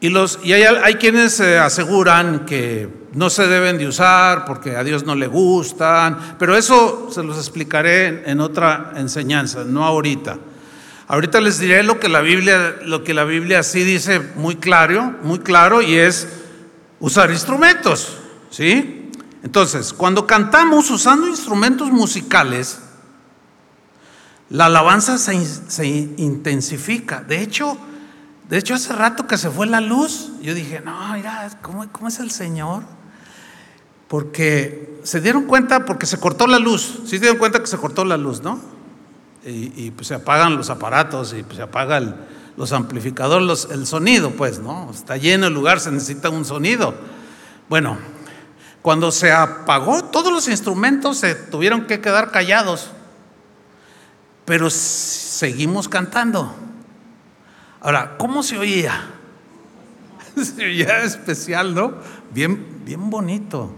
Y, 0.00 0.08
los, 0.08 0.40
y 0.42 0.52
hay, 0.52 0.94
quienes 0.96 1.40
aseguran 1.40 2.44
que 2.44 2.88
no 3.12 3.30
se 3.30 3.46
deben 3.46 3.78
de 3.78 3.86
usar 3.86 4.44
porque 4.44 4.74
a 4.76 4.82
Dios 4.82 5.04
no 5.06 5.14
le 5.14 5.28
gustan, 5.28 6.18
pero 6.40 6.56
eso 6.56 7.08
se 7.12 7.22
los 7.22 7.36
explicaré 7.38 8.28
en, 8.28 8.40
otra 8.40 8.94
enseñanza, 8.96 9.62
no 9.62 9.84
ahorita. 9.84 10.38
Ahorita 11.06 11.40
les 11.40 11.60
diré 11.60 11.84
lo 11.84 12.00
que 12.00 12.08
la 12.08 12.20
Biblia, 12.20 12.78
lo 12.84 13.04
que 13.04 13.14
la 13.14 13.22
Biblia 13.22 13.62
sí 13.62 13.84
dice 13.84 14.20
muy 14.34 14.56
claro, 14.56 15.14
muy 15.22 15.38
claro, 15.38 15.82
y 15.82 15.94
es 15.94 16.26
usar 16.98 17.30
instrumentos, 17.30 18.18
¿sí? 18.50 19.01
Entonces, 19.42 19.92
cuando 19.92 20.26
cantamos 20.26 20.90
usando 20.90 21.26
instrumentos 21.26 21.90
musicales, 21.90 22.78
la 24.50 24.66
alabanza 24.66 25.18
se, 25.18 25.44
se 25.44 25.86
intensifica. 25.86 27.22
De 27.22 27.42
hecho, 27.42 27.78
de 28.52 28.58
hecho, 28.58 28.74
hace 28.74 28.92
rato 28.92 29.26
que 29.26 29.38
se 29.38 29.48
fue 29.48 29.66
la 29.66 29.80
luz, 29.80 30.30
yo 30.42 30.52
dije, 30.52 30.82
no, 30.84 31.14
mira, 31.14 31.48
¿cómo, 31.62 31.90
cómo 31.90 32.08
es 32.08 32.18
el 32.18 32.30
Señor? 32.30 32.82
Porque 34.08 35.00
se 35.04 35.22
dieron 35.22 35.44
cuenta, 35.44 35.86
porque 35.86 36.04
se 36.04 36.20
cortó 36.20 36.46
la 36.46 36.58
luz, 36.58 36.98
sí 37.04 37.12
se 37.12 37.20
dieron 37.20 37.38
cuenta 37.38 37.60
que 37.60 37.66
se 37.66 37.78
cortó 37.78 38.04
la 38.04 38.18
luz, 38.18 38.42
¿no? 38.42 38.60
Y, 39.46 39.90
pues 39.92 40.08
se 40.08 40.14
apagan 40.14 40.56
los 40.56 40.68
aparatos 40.68 41.32
y 41.32 41.42
pues 41.42 41.56
se 41.56 41.62
apaga 41.62 42.00
los 42.56 42.72
amplificadores, 42.72 43.68
el 43.70 43.86
sonido, 43.86 44.30
pues, 44.32 44.58
¿no? 44.58 44.90
Está 44.90 45.16
lleno 45.16 45.46
el 45.46 45.54
lugar, 45.54 45.80
se 45.80 45.90
necesita 45.90 46.28
un 46.28 46.44
sonido. 46.44 46.94
Bueno, 47.70 47.96
cuando 48.82 49.12
se 49.12 49.30
apagó, 49.30 50.04
todos 50.04 50.32
los 50.32 50.48
instrumentos 50.48 51.18
se 51.18 51.36
tuvieron 51.36 51.86
que 51.86 52.00
quedar 52.00 52.32
callados, 52.32 52.90
pero 54.44 54.68
seguimos 54.70 55.88
cantando. 55.88 56.52
Ahora, 57.80 58.16
¿cómo 58.18 58.42
se 58.42 58.58
oía? 58.58 59.08
Se 60.36 60.64
oía 60.64 61.02
especial, 61.02 61.74
¿no? 61.74 61.92
Bien, 62.32 62.82
bien 62.84 63.10
bonito. 63.10 63.76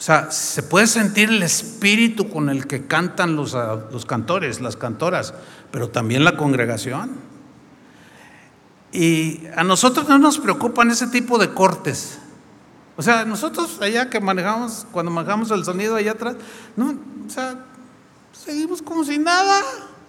O 0.00 0.02
sea, 0.02 0.30
se 0.32 0.62
puede 0.62 0.86
sentir 0.86 1.28
el 1.28 1.42
espíritu 1.42 2.28
con 2.28 2.48
el 2.48 2.66
que 2.66 2.86
cantan 2.86 3.36
los, 3.36 3.54
ah, 3.54 3.78
los 3.92 4.06
cantores, 4.06 4.60
las 4.60 4.76
cantoras, 4.76 5.34
pero 5.70 5.90
también 5.90 6.24
la 6.24 6.36
congregación. 6.36 7.18
Y 8.92 9.42
a 9.54 9.62
nosotros 9.62 10.08
no 10.08 10.18
nos 10.18 10.38
preocupan 10.38 10.90
ese 10.90 11.06
tipo 11.06 11.38
de 11.38 11.50
cortes. 11.50 12.18
O 13.00 13.02
sea, 13.02 13.24
nosotros 13.24 13.78
allá 13.80 14.10
que 14.10 14.20
manejamos, 14.20 14.86
cuando 14.92 15.10
manejamos 15.10 15.50
el 15.52 15.64
sonido 15.64 15.96
allá 15.96 16.10
atrás, 16.10 16.36
no, 16.76 16.90
o 17.26 17.30
sea, 17.30 17.56
seguimos 18.30 18.82
como 18.82 19.04
si 19.04 19.16
nada. 19.16 19.62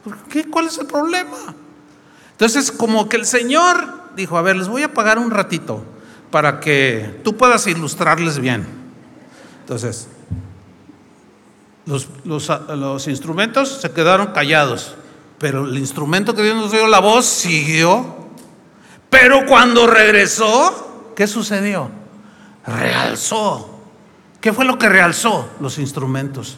¿Por 0.04 0.18
qué? 0.24 0.44
¿Cuál 0.44 0.66
es 0.66 0.78
el 0.78 0.88
problema? 0.88 1.38
Entonces, 2.34 2.70
como 2.70 3.08
que 3.08 3.16
el 3.16 3.26
Señor 3.26 4.12
dijo, 4.18 4.38
a 4.38 4.42
ver, 4.42 4.58
les 4.58 4.68
voy 4.68 4.84
a 4.84 4.94
pagar 4.94 5.20
un 5.20 5.32
ratito 5.32 5.86
para 6.32 6.60
que 6.60 7.22
tú 7.24 7.38
puedas 7.38 7.66
ilustrarles 7.66 8.40
bien. 8.40 8.68
Entonces, 9.62 10.10
los, 11.86 12.10
los, 12.26 13.08
instrumentos 13.08 13.80
se 13.80 13.90
quedaron 13.92 14.34
callados, 14.34 14.96
pero 15.40 15.66
el 15.66 15.78
instrumento 15.78 16.36
que 16.36 16.44
Dios 16.44 16.58
nos 16.58 16.74
dio, 16.74 16.88
la 16.88 17.00
voz, 17.00 17.26
siguió. 17.26 18.18
Pero 19.10 19.46
cuando 19.46 19.88
regresó, 19.88 21.14
¿qué 21.16 21.26
sucedió? 21.26 22.01
Realzó. 22.66 23.80
¿Qué 24.40 24.54
fue 24.54 24.66
lo 24.66 24.78
que 24.78 24.90
realzó? 24.90 25.50
Los 25.60 25.78
instrumentos. 25.78 26.58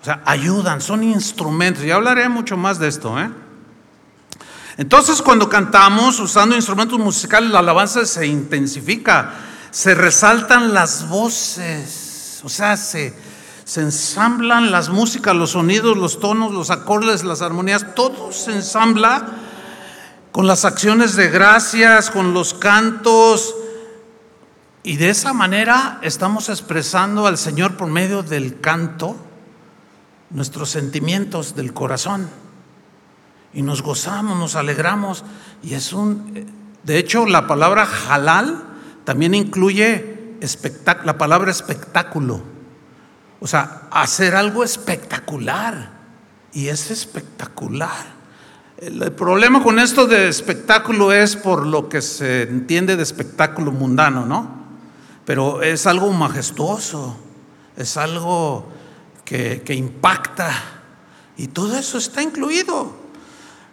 O 0.00 0.04
sea, 0.04 0.22
ayudan, 0.24 0.80
son 0.80 1.02
instrumentos. 1.02 1.84
Ya 1.84 1.96
hablaré 1.96 2.28
mucho 2.28 2.56
más 2.56 2.78
de 2.78 2.88
esto, 2.88 3.18
¿eh? 3.20 3.30
Entonces 4.78 5.20
cuando 5.20 5.48
cantamos 5.48 6.18
usando 6.20 6.56
instrumentos 6.56 6.98
musicales, 6.98 7.50
la 7.50 7.58
alabanza 7.58 8.06
se 8.06 8.26
intensifica, 8.26 9.34
se 9.70 9.94
resaltan 9.94 10.72
las 10.72 11.06
voces, 11.06 12.40
o 12.42 12.48
sea, 12.48 12.78
se, 12.78 13.14
se 13.64 13.82
ensamblan 13.82 14.70
las 14.70 14.88
músicas, 14.88 15.36
los 15.36 15.50
sonidos, 15.50 15.98
los 15.98 16.18
tonos, 16.18 16.52
los 16.52 16.70
acordes, 16.70 17.24
las 17.24 17.42
armonías, 17.42 17.94
todo 17.94 18.32
se 18.32 18.52
ensambla 18.52 19.28
con 20.32 20.46
las 20.46 20.64
acciones 20.64 21.14
de 21.14 21.28
gracias, 21.28 22.10
con 22.10 22.32
los 22.32 22.54
cantos. 22.54 23.54
Y 24.82 24.96
de 24.96 25.10
esa 25.10 25.32
manera 25.34 25.98
estamos 26.02 26.48
expresando 26.48 27.26
al 27.26 27.36
Señor 27.36 27.76
por 27.76 27.88
medio 27.88 28.22
del 28.22 28.60
canto 28.60 29.16
nuestros 30.30 30.70
sentimientos 30.70 31.54
del 31.54 31.74
corazón. 31.74 32.28
Y 33.52 33.62
nos 33.62 33.82
gozamos, 33.82 34.38
nos 34.38 34.56
alegramos. 34.56 35.24
Y 35.62 35.74
es 35.74 35.92
un, 35.92 36.46
de 36.82 36.98
hecho, 36.98 37.26
la 37.26 37.46
palabra 37.46 37.86
halal 38.08 38.64
también 39.04 39.34
incluye 39.34 40.36
la 41.04 41.18
palabra 41.18 41.50
espectáculo. 41.50 42.40
O 43.40 43.46
sea, 43.46 43.82
hacer 43.90 44.34
algo 44.34 44.64
espectacular. 44.64 46.00
Y 46.52 46.68
es 46.68 46.90
espectacular. 46.90 48.20
El, 48.78 49.12
problema 49.12 49.62
con 49.62 49.78
esto 49.78 50.06
de 50.06 50.28
espectáculo 50.28 51.12
es 51.12 51.36
por 51.36 51.66
lo 51.66 51.88
que 51.88 52.00
se 52.00 52.42
entiende 52.42 52.96
de 52.96 53.02
espectáculo 53.02 53.72
mundano, 53.72 54.24
¿no? 54.24 54.59
Pero 55.30 55.62
es 55.62 55.86
algo 55.86 56.10
majestuoso, 56.12 57.16
es 57.76 57.96
algo 57.96 58.66
que, 59.24 59.62
impacta. 59.68 60.52
Y 61.36 61.46
todo 61.46 61.76
eso 61.76 61.98
está 61.98 62.20
incluido. 62.20 62.92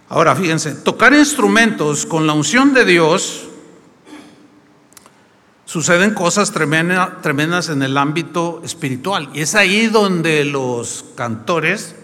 Ahora, 0.08 0.36
fíjense, 0.36 0.76
tocar 0.76 1.16
instrumentos 1.16 2.06
con 2.06 2.28
la 2.28 2.34
unción 2.34 2.76
de 2.76 2.86
Dios 2.86 3.46
suceden 5.66 6.14
cosas 6.14 6.52
tremendas 6.52 7.70
en 7.70 7.82
el 7.82 7.98
ámbito 7.98 8.62
espiritual. 8.64 9.32
Y 9.34 9.42
es 9.42 9.56
ahí 9.56 9.88
donde 9.88 10.46
los 10.46 11.06
cantores 11.16 11.96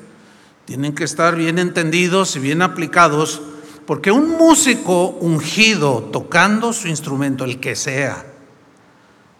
tienen 0.65 0.95
que 0.95 1.03
estar 1.03 1.35
bien 1.35 1.59
entendidos 1.59 2.35
y 2.35 2.39
bien 2.39 2.63
aplicados, 2.63 3.39
porque 3.85 4.09
un 4.09 4.31
músico 4.31 5.09
ungido 5.09 6.09
tocando 6.11 6.73
su 6.73 6.87
instrumento, 6.87 7.45
el 7.45 7.59
que 7.59 7.75
sea, 7.75 8.32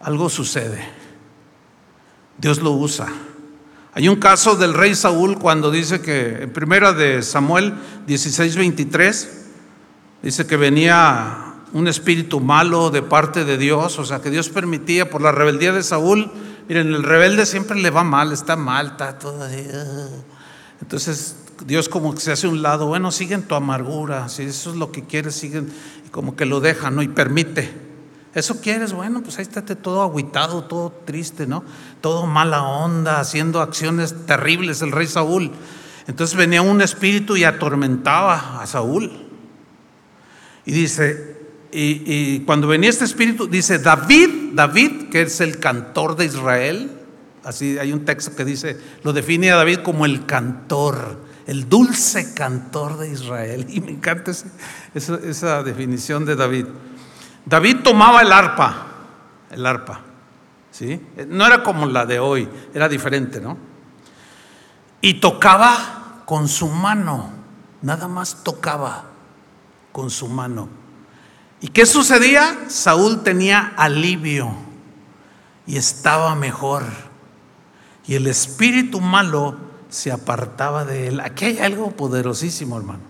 algo 0.04 0.28
sucede. 0.28 0.84
Dios 2.38 2.60
lo 2.60 2.72
usa. 2.72 3.08
Hay 3.94 4.08
un 4.08 4.16
caso 4.16 4.54
del 4.54 4.74
rey 4.74 4.94
Saúl 4.94 5.38
cuando 5.38 5.70
dice 5.70 6.00
que 6.00 6.42
en 6.42 6.52
primera 6.52 6.92
de 6.92 7.22
Samuel 7.22 7.74
16:23 8.06 9.28
dice 10.22 10.46
que 10.46 10.56
venía 10.56 11.54
un 11.72 11.88
espíritu 11.88 12.40
malo 12.40 12.90
de 12.90 13.02
parte 13.02 13.44
de 13.44 13.56
Dios, 13.56 13.98
o 13.98 14.04
sea, 14.04 14.20
que 14.20 14.30
Dios 14.30 14.48
permitía 14.48 15.08
por 15.08 15.22
la 15.22 15.32
rebeldía 15.32 15.72
de 15.72 15.82
Saúl. 15.82 16.30
Miren, 16.68 16.88
el 16.88 17.02
rebelde 17.02 17.46
siempre 17.46 17.80
le 17.80 17.90
va 17.90 18.04
mal, 18.04 18.32
está 18.32 18.56
mal, 18.56 18.88
está 18.88 19.18
todo 19.18 19.42
así. 19.42 19.66
Uh. 19.72 20.22
Entonces, 20.82 21.36
Dios 21.64 21.88
como 21.88 22.14
que 22.14 22.20
se 22.20 22.32
hace 22.32 22.46
un 22.46 22.62
lado, 22.62 22.86
bueno, 22.86 23.10
siguen 23.10 23.42
tu 23.42 23.54
amargura, 23.54 24.28
si 24.28 24.42
eso 24.42 24.70
es 24.70 24.76
lo 24.76 24.92
que 24.92 25.04
quieres, 25.04 25.34
siguen, 25.34 25.72
y 26.06 26.10
como 26.10 26.36
que 26.36 26.44
lo 26.44 26.60
deja, 26.60 26.90
¿no? 26.90 27.02
Y 27.02 27.08
permite. 27.08 27.83
Eso 28.34 28.60
quieres, 28.60 28.92
bueno, 28.92 29.22
pues 29.22 29.38
ahí 29.38 29.42
estate 29.42 29.76
todo 29.76 30.02
aguitado, 30.02 30.64
todo 30.64 30.90
triste, 31.04 31.46
¿no? 31.46 31.64
Todo 32.00 32.26
mala 32.26 32.62
onda, 32.64 33.20
haciendo 33.20 33.60
acciones 33.60 34.26
terribles 34.26 34.82
el 34.82 34.90
rey 34.90 35.06
Saúl. 35.06 35.52
Entonces 36.06 36.36
venía 36.36 36.60
un 36.60 36.82
espíritu 36.82 37.36
y 37.36 37.44
atormentaba 37.44 38.60
a 38.60 38.66
Saúl. 38.66 39.10
Y 40.66 40.72
dice, 40.72 41.36
y, 41.72 42.40
cuando 42.40 42.66
venía 42.66 42.90
este 42.90 43.04
espíritu, 43.04 43.46
dice 43.46 43.78
David, 43.78 44.52
David, 44.52 45.08
que 45.10 45.22
es 45.22 45.40
el 45.40 45.58
cantor 45.58 46.16
de 46.16 46.24
Israel, 46.24 46.90
así 47.44 47.78
hay 47.78 47.92
un 47.92 48.04
texto 48.04 48.34
que 48.34 48.44
dice, 48.44 48.78
lo 49.02 49.12
define 49.12 49.50
a 49.50 49.56
David 49.56 49.78
como 49.78 50.06
el 50.06 50.26
cantor, 50.26 51.20
el 51.46 51.68
dulce 51.68 52.34
cantor 52.34 52.98
de 52.98 53.10
Israel. 53.10 53.66
Y 53.70 53.80
me 53.80 53.92
encanta 53.92 54.30
esa, 54.30 55.16
esa 55.22 55.62
definición 55.62 56.24
de 56.24 56.36
David. 56.36 56.66
David 57.46 57.78
tomaba 57.82 58.22
el 58.22 58.32
arpa, 58.32 58.86
el 59.50 59.66
arpa, 59.66 60.00
¿sí? 60.70 61.00
No 61.28 61.46
era 61.46 61.62
como 61.62 61.86
la 61.86 62.06
de 62.06 62.18
hoy, 62.18 62.48
era 62.72 62.88
diferente, 62.88 63.40
¿no? 63.40 63.56
Y 65.00 65.14
tocaba 65.14 66.22
con 66.24 66.48
su 66.48 66.68
mano, 66.68 67.30
nada 67.82 68.08
más 68.08 68.42
tocaba 68.42 69.04
con 69.92 70.10
su 70.10 70.28
mano. 70.28 70.68
¿Y 71.60 71.68
qué 71.68 71.86
sucedía? 71.86 72.64
Saúl 72.68 73.22
tenía 73.22 73.72
alivio 73.76 74.54
y 75.66 75.76
estaba 75.76 76.34
mejor. 76.34 76.82
Y 78.06 78.14
el 78.14 78.26
espíritu 78.26 79.00
malo 79.00 79.56
se 79.88 80.12
apartaba 80.12 80.84
de 80.84 81.08
él. 81.08 81.20
Aquí 81.20 81.44
hay 81.44 81.58
algo 81.58 81.90
poderosísimo, 81.92 82.76
hermano. 82.76 83.00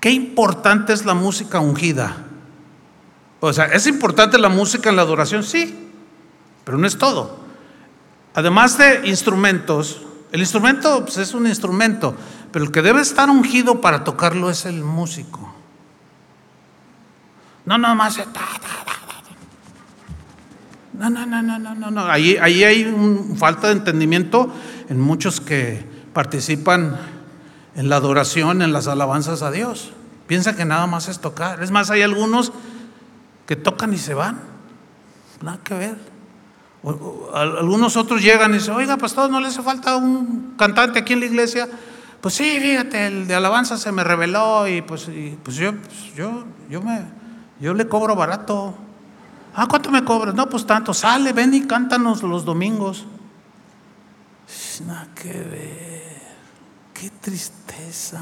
Qué 0.00 0.10
importante 0.10 0.92
es 0.92 1.04
la 1.04 1.14
música 1.14 1.60
ungida. 1.60 2.29
O 3.40 3.52
sea, 3.52 3.66
es 3.66 3.86
importante 3.86 4.38
la 4.38 4.50
música 4.50 4.90
en 4.90 4.96
la 4.96 5.02
adoración, 5.02 5.42
sí, 5.42 5.88
pero 6.64 6.76
no 6.78 6.86
es 6.86 6.98
todo. 6.98 7.40
Además 8.34 8.78
de 8.78 9.08
instrumentos, 9.08 10.02
el 10.30 10.40
instrumento 10.40 11.04
pues, 11.04 11.16
es 11.16 11.34
un 11.34 11.46
instrumento, 11.46 12.14
pero 12.52 12.66
el 12.66 12.70
que 12.70 12.82
debe 12.82 13.00
estar 13.00 13.30
ungido 13.30 13.80
para 13.80 14.04
tocarlo 14.04 14.50
es 14.50 14.66
el 14.66 14.84
músico. 14.84 15.54
No, 17.64 17.78
no, 17.78 17.94
más. 17.94 18.18
No, 20.92 21.08
no, 21.08 21.24
no, 21.24 21.42
no, 21.42 21.58
no, 21.58 21.74
no, 21.74 21.90
no. 21.90 22.04
Ahí, 22.06 22.36
ahí 22.36 22.62
hay 22.62 22.84
un, 22.84 23.36
falta 23.38 23.68
de 23.68 23.74
entendimiento 23.74 24.52
en 24.88 25.00
muchos 25.00 25.40
que 25.40 25.84
participan 26.12 26.98
en 27.74 27.88
la 27.88 27.96
adoración, 27.96 28.60
en 28.60 28.72
las 28.72 28.86
alabanzas 28.86 29.42
a 29.42 29.50
Dios. 29.50 29.92
Piensa 30.26 30.54
que 30.54 30.64
nada 30.64 30.86
más 30.86 31.08
es 31.08 31.20
tocar. 31.20 31.62
Es 31.62 31.70
más, 31.70 31.90
hay 31.90 32.02
algunos 32.02 32.52
que 33.50 33.56
tocan 33.56 33.92
y 33.92 33.98
se 33.98 34.14
van. 34.14 34.38
Nada 35.42 35.58
que 35.64 35.74
ver. 35.74 35.98
algunos 37.34 37.96
otros 37.96 38.22
llegan 38.22 38.52
y 38.52 38.58
dicen, 38.58 38.74
oiga, 38.74 38.96
pastor, 38.96 39.28
¿no 39.28 39.40
le 39.40 39.48
hace 39.48 39.60
falta 39.60 39.96
un 39.96 40.54
cantante 40.56 41.00
aquí 41.00 41.14
en 41.14 41.18
la 41.18 41.26
iglesia? 41.26 41.68
Pues 42.20 42.34
sí, 42.34 42.60
fíjate, 42.60 43.08
el 43.08 43.26
de 43.26 43.34
alabanza 43.34 43.76
se 43.76 43.90
me 43.90 44.04
reveló 44.04 44.68
y 44.68 44.82
pues, 44.82 45.08
pues 45.42 45.56
yo, 45.56 45.72
pues 45.72 46.14
yo, 46.14 46.44
yo 46.68 46.80
me, 46.80 47.02
yo 47.58 47.74
le 47.74 47.88
cobro 47.88 48.14
barato. 48.14 48.76
Ah, 49.52 49.66
¿cuánto 49.68 49.90
me 49.90 50.04
cobras? 50.04 50.32
No, 50.36 50.48
pues 50.48 50.64
tanto. 50.64 50.94
Sale, 50.94 51.32
ven 51.32 51.52
y 51.52 51.66
cántanos 51.66 52.22
los 52.22 52.44
domingos. 52.44 53.04
Nada 54.86 55.08
que 55.12 55.32
ver. 55.32 56.22
Qué 56.94 57.10
tristeza. 57.20 58.20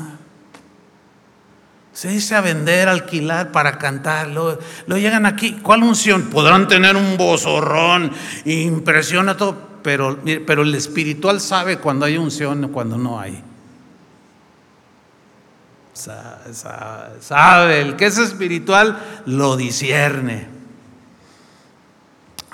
Se 1.99 2.07
dice 2.07 2.37
a 2.37 2.41
vender, 2.41 2.89
alquilar 2.89 3.51
para 3.51 3.77
cantar. 3.77 4.29
Lo, 4.29 4.57
llegan 4.87 5.27
aquí. 5.27 5.55
¿Cuál 5.61 5.83
unción? 5.83 6.31
Podrán 6.31 6.69
tener 6.69 6.95
un 6.95 7.17
bozorrón, 7.17 8.13
impresiona 8.45 9.37
todo. 9.37 9.81
Pero, 9.83 10.17
pero 10.47 10.63
el 10.63 10.73
espiritual 10.77 11.41
sabe 11.41 11.79
cuando 11.79 12.07
hay 12.07 12.17
unción 12.17 12.63
y 12.63 12.69
cuando 12.69 12.97
no 12.97 13.19
hay 13.19 13.43
sabe, 17.21 17.81
el 17.81 17.97
que 17.97 18.07
es 18.07 18.19
espiritual 18.19 18.97
lo 19.27 19.57
discierne. 19.57 20.47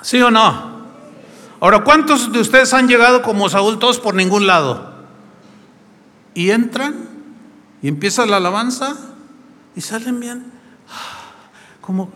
¿Sí 0.01 0.19
o 0.23 0.31
no? 0.31 0.73
Ahora, 1.59 1.83
¿cuántos 1.83 2.31
de 2.31 2.39
ustedes 2.39 2.73
han 2.73 2.87
llegado 2.87 3.21
como 3.21 3.47
Saúl 3.47 3.77
todos 3.77 3.99
por 3.99 4.15
ningún 4.15 4.47
lado? 4.47 4.95
Y 6.33 6.49
entran 6.49 6.95
y 7.83 7.89
empieza 7.89 8.25
la 8.25 8.37
alabanza 8.37 9.11
y 9.75 9.81
salen 9.81 10.19
bien. 10.19 10.45
Como, 11.81 12.11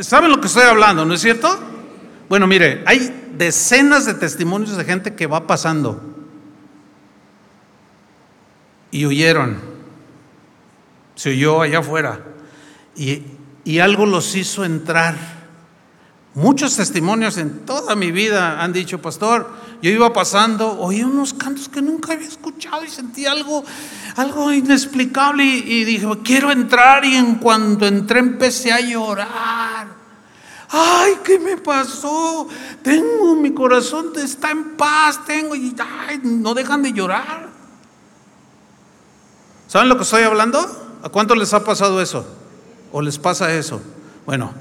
¿Saben 0.00 0.30
lo 0.30 0.40
que 0.40 0.46
estoy 0.46 0.64
hablando, 0.64 1.04
no 1.04 1.14
es 1.14 1.20
cierto? 1.20 1.48
Bueno, 2.28 2.46
mire, 2.46 2.82
hay 2.86 3.32
decenas 3.36 4.06
de 4.06 4.14
testimonios 4.14 4.76
de 4.76 4.84
gente 4.84 5.14
que 5.14 5.26
va 5.26 5.46
pasando 5.46 6.02
y 8.90 9.06
huyeron 9.06 9.76
se 11.16 11.30
oyó 11.30 11.62
allá 11.62 11.80
afuera. 11.80 12.20
Y, 12.94 13.22
y 13.64 13.80
algo 13.80 14.06
los 14.06 14.36
hizo 14.36 14.64
entrar. 14.64 15.16
Muchos 16.34 16.76
testimonios 16.76 17.38
en 17.38 17.64
toda 17.64 17.96
mi 17.96 18.12
vida 18.12 18.62
han 18.62 18.72
dicho, 18.72 19.00
pastor, 19.00 19.50
yo 19.82 19.90
iba 19.90 20.12
pasando, 20.12 20.78
oí 20.80 21.02
unos 21.02 21.34
cantos 21.34 21.68
que 21.68 21.82
nunca 21.82 22.14
había 22.14 22.28
escuchado 22.28 22.84
y 22.84 22.88
sentí 22.88 23.26
algo, 23.26 23.64
algo 24.16 24.52
inexplicable 24.52 25.44
y, 25.44 25.84
dije, 25.84 26.06
quiero 26.24 26.50
entrar 26.50 27.04
y 27.04 27.14
en 27.14 27.36
cuanto 27.36 27.86
entré 27.86 28.20
empecé 28.20 28.72
a 28.72 28.80
llorar. 28.80 29.88
Ay, 30.68 31.18
¿qué 31.22 31.38
me 31.38 31.56
pasó? 31.58 32.48
Tengo 32.82 33.36
mi 33.36 33.52
corazón 33.52 34.12
está 34.16 34.50
en 34.50 34.76
paz, 34.76 35.24
tengo 35.24 35.54
y 35.54 35.74
no 36.22 36.54
dejan 36.54 36.82
de 36.82 36.92
llorar. 36.92 37.48
¿Saben 39.68 39.88
lo 39.88 39.96
que 39.96 40.02
estoy 40.02 40.22
hablando? 40.22 40.98
¿A 41.02 41.08
cuánto 41.08 41.34
les 41.34 41.52
ha 41.54 41.64
pasado 41.64 42.00
eso? 42.00 42.26
¿O 42.92 43.02
les 43.02 43.18
pasa 43.18 43.52
eso? 43.52 43.80
Bueno, 44.24 44.52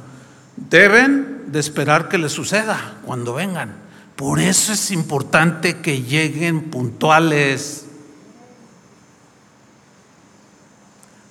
deben 0.57 1.51
de 1.51 1.59
esperar 1.59 2.09
que 2.09 2.17
les 2.17 2.31
suceda 2.31 2.95
cuando 3.05 3.33
vengan. 3.33 3.84
Por 4.15 4.39
eso 4.39 4.71
es 4.71 4.91
importante 4.91 5.81
que 5.81 6.01
lleguen 6.01 6.69
puntuales. 6.69 7.85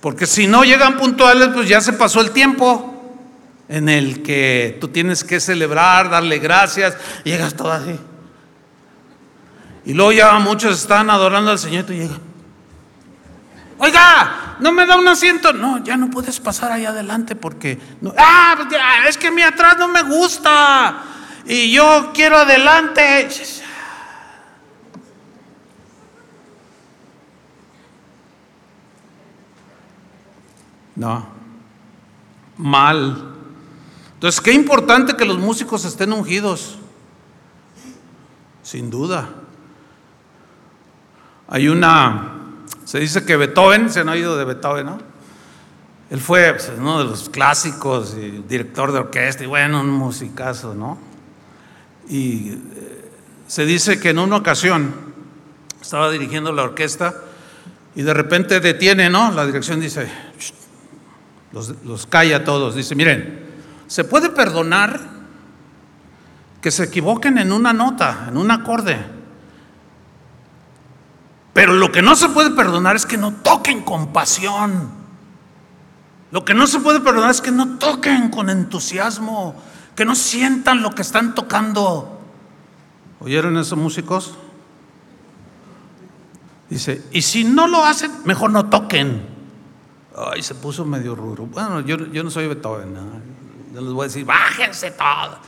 Porque 0.01 0.27
si 0.27 0.47
no 0.47 0.65
llegan 0.65 0.99
puntuales, 0.99 1.49
pues 1.55 1.67
ya 1.69 1.81
se 1.81 1.95
pasó 1.95 2.21
el 2.21 2.33
tiempo 2.33 2.91
en 3.69 3.89
el 3.89 4.23
que 4.23 4.77
tú 4.81 4.89
tienes 4.89 5.25
que 5.25 5.41
celebrar, 5.41 6.11
darle 6.11 6.39
gracias, 6.39 6.97
llegas 7.25 7.55
todo 7.55 7.73
así. 7.73 7.99
Y 9.87 9.95
luego 9.95 10.13
ya 10.13 10.39
muchos 10.39 10.79
están 10.79 11.09
adorando 11.09 11.51
al 11.51 11.59
Señor 11.59 11.85
y 11.85 11.87
tú 11.87 11.93
llegas. 11.95 12.19
Oiga, 13.79 14.57
no 14.61 14.73
me 14.73 14.87
da 14.87 14.97
un 14.97 15.09
asiento. 15.09 15.53
No, 15.53 15.83
ya 15.83 15.97
no 15.97 16.11
puedes 16.11 16.39
pasar 16.39 16.73
ahí 16.73 16.85
adelante 16.85 17.35
porque. 17.35 17.79
ah, 18.17 18.55
pues 18.57 18.81
es 19.09 19.19
que 19.19 19.31
mi 19.31 19.43
atrás 19.43 19.77
no 19.79 19.89
me 19.89 20.03
gusta. 20.03 21.03
Y 21.47 21.73
yo 21.73 22.11
quiero 22.15 22.39
adelante. 22.39 23.29
No, 30.97 31.27
mal. 32.57 33.35
Entonces, 34.15 34.41
qué 34.41 34.53
importante 34.53 35.17
que 35.17 35.25
los 35.25 35.39
músicos 35.39 35.85
estén 35.85 36.13
ungidos. 36.13 36.79
Sin 38.63 38.91
duda. 38.91 39.29
Hay 41.49 41.69
una, 41.69 42.41
se 42.85 42.99
dice 43.01 43.27
que 43.27 43.37
Beethoven, 43.37 43.91
se 43.91 44.01
han 44.01 44.09
oído 44.09 44.37
de 44.39 44.45
Beethoven, 44.45 44.87
¿no? 44.87 44.99
Él 46.09 46.21
fue 46.21 46.55
pues, 46.55 46.73
uno 46.79 47.01
de 47.01 47.05
los 47.05 47.29
clásicos, 47.29 48.15
y 48.15 48.43
director 48.49 48.93
de 48.93 49.01
orquesta, 49.01 49.45
y 49.45 49.47
bueno, 49.47 49.81
un 49.81 49.91
musicazo, 49.91 50.75
¿no? 50.75 51.14
Y 52.09 52.51
eh, 52.51 53.11
se 53.47 53.65
dice 53.65 53.99
que 53.99 54.11
en 54.11 54.19
una 54.19 54.37
ocasión 54.37 54.95
estaba 55.81 56.11
dirigiendo 56.11 56.53
la 56.53 56.63
orquesta 56.63 57.15
y 57.95 58.03
de 58.03 58.15
repente 58.15 58.61
detiene, 58.61 59.11
¿no? 59.11 59.31
La 59.33 59.47
dirección 59.47 59.81
dice, 59.81 60.09
los, 61.53 61.75
los 61.85 62.07
calla 62.07 62.39
a 62.39 62.45
todos, 62.45 62.75
dice, 62.75 62.95
miren, 62.95 63.45
se 63.87 64.05
puede 64.05 64.31
perdonar 64.31 65.01
que 66.61 66.71
se 66.71 66.85
equivoquen 66.85 67.39
en 67.39 67.53
una 67.53 67.73
nota, 67.73 68.27
en 68.29 68.37
un 68.37 68.51
acorde. 68.51 68.99
Pero 71.53 71.75
lo 71.75 71.93
que 71.93 72.03
no 72.03 72.17
se 72.17 72.29
puede 72.31 72.51
perdonar 72.51 72.97
es 72.97 73.07
que 73.07 73.17
no 73.17 73.35
toquen 73.35 73.83
con 73.83 74.13
pasión. 74.13 74.91
Lo 76.31 76.45
que 76.45 76.55
no 76.55 76.67
se 76.67 76.81
puede 76.81 77.01
perdonar 77.01 77.31
es 77.31 77.41
que 77.41 77.53
no 77.53 77.79
toquen 77.79 78.31
con 78.31 78.51
entusiasmo, 78.51 79.55
que 79.95 80.05
no 80.05 80.15
sientan 80.15 80.83
lo 80.83 80.91
que 80.91 81.03
están 81.03 81.35
tocando. 81.35 82.21
¿Oyeron 83.21 83.57
esos 83.59 83.79
músicos? 83.79 84.35
Dice, 86.69 87.03
y 87.13 87.23
si 87.23 87.45
no 87.45 87.69
lo 87.69 87.85
hacen, 87.85 88.11
mejor 88.25 88.51
no 88.51 88.69
toquen. 88.69 89.23
Ay, 90.17 90.43
se 90.43 90.55
puso 90.55 90.85
medio 90.85 91.15
ruro. 91.15 91.47
Bueno, 91.47 91.81
yo, 91.81 91.97
no 91.97 92.31
soy 92.31 92.47
Beethoven. 92.47 92.95
¿no? 92.95 93.81
les 93.81 93.93
voy 93.93 94.05
a 94.05 94.09
decir, 94.09 94.25
bájense 94.25 94.93
todo. 94.93 95.39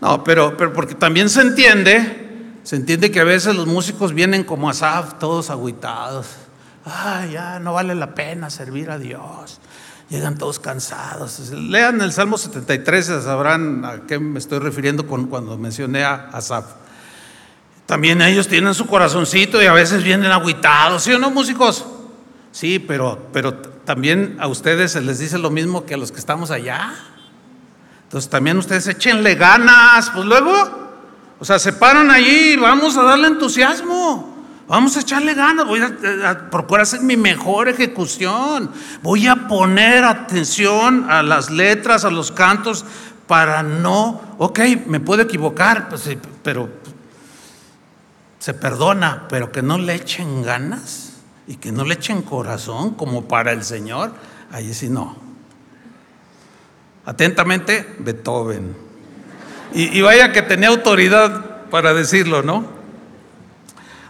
No, 0.00 0.24
pero, 0.24 0.56
pero 0.56 0.72
porque 0.72 0.94
también 0.94 1.28
se 1.28 1.42
entiende, 1.42 2.56
se 2.62 2.76
entiende 2.76 3.10
que 3.10 3.20
a 3.20 3.24
veces 3.24 3.54
los 3.54 3.66
músicos 3.66 4.12
vienen 4.12 4.44
como 4.44 4.70
Asaf, 4.70 5.18
todos 5.18 5.50
agüitados. 5.50 6.26
Ay, 6.84 7.32
ya 7.32 7.58
no 7.60 7.74
vale 7.74 7.94
la 7.94 8.14
pena 8.14 8.50
servir 8.50 8.90
a 8.90 8.98
Dios. 8.98 9.60
Llegan 10.10 10.36
todos 10.36 10.58
cansados. 10.58 11.50
Lean 11.50 12.00
el 12.00 12.12
Salmo 12.12 12.36
73, 12.36 13.06
sabrán 13.22 13.84
a 13.84 14.00
qué 14.08 14.18
me 14.18 14.40
estoy 14.40 14.58
refiriendo 14.58 15.06
cuando 15.06 15.56
mencioné 15.56 16.02
a 16.02 16.30
Asaf. 16.32 16.66
También 17.86 18.20
ellos 18.20 18.48
tienen 18.48 18.74
su 18.74 18.86
corazoncito 18.86 19.62
y 19.62 19.66
a 19.66 19.72
veces 19.72 20.02
vienen 20.02 20.32
agüitados, 20.32 21.04
¿sí 21.04 21.12
o 21.12 21.18
no, 21.18 21.30
músicos? 21.30 21.86
Sí, 22.50 22.80
pero, 22.80 23.28
pero 23.32 23.54
también 23.54 24.36
a 24.40 24.48
ustedes 24.48 24.92
se 24.92 25.00
les 25.00 25.20
dice 25.20 25.38
lo 25.38 25.50
mismo 25.50 25.86
que 25.86 25.94
a 25.94 25.96
los 25.96 26.10
que 26.10 26.18
estamos 26.18 26.50
allá. 26.50 26.92
Entonces 28.04 28.28
también 28.28 28.58
ustedes 28.58 28.88
échenle 28.88 29.36
ganas, 29.36 30.10
pues 30.10 30.26
luego, 30.26 30.52
o 31.38 31.44
sea, 31.44 31.60
se 31.60 31.72
paran 31.72 32.10
allí 32.10 32.54
y 32.54 32.56
vamos 32.56 32.96
a 32.96 33.04
darle 33.04 33.28
entusiasmo. 33.28 34.29
Vamos 34.70 34.96
a 34.96 35.00
echarle 35.00 35.34
ganas, 35.34 35.66
voy 35.66 35.80
a, 35.82 36.48
procurar 36.48 36.82
hacer 36.82 37.00
mi 37.00 37.16
mejor 37.16 37.68
ejecución. 37.68 38.70
Voy 39.02 39.26
a 39.26 39.48
poner 39.48 40.04
atención 40.04 41.10
a 41.10 41.24
las 41.24 41.50
letras, 41.50 42.04
a 42.04 42.10
los 42.10 42.30
cantos, 42.30 42.84
para 43.26 43.64
no, 43.64 44.20
ok, 44.38 44.60
me 44.86 45.00
puedo 45.00 45.22
equivocar, 45.22 45.88
pues, 45.88 46.08
pero 46.44 46.68
se 48.38 48.54
perdona, 48.54 49.26
pero 49.28 49.50
que 49.50 49.60
no 49.60 49.76
le 49.76 49.96
echen 49.96 50.44
ganas 50.44 51.14
y 51.48 51.56
que 51.56 51.72
no 51.72 51.84
le 51.84 51.94
echen 51.94 52.22
corazón 52.22 52.94
como 52.94 53.26
para 53.26 53.50
el 53.50 53.64
Señor, 53.64 54.12
ahí 54.52 54.72
sí 54.72 54.88
no. 54.88 55.16
Atentamente, 57.06 57.96
Beethoven. 57.98 58.76
Y, 59.72 60.00
vaya 60.00 60.30
que 60.30 60.42
tenía 60.42 60.68
autoridad 60.68 61.68
para 61.70 61.92
decirlo, 61.92 62.44
¿no? 62.44 62.79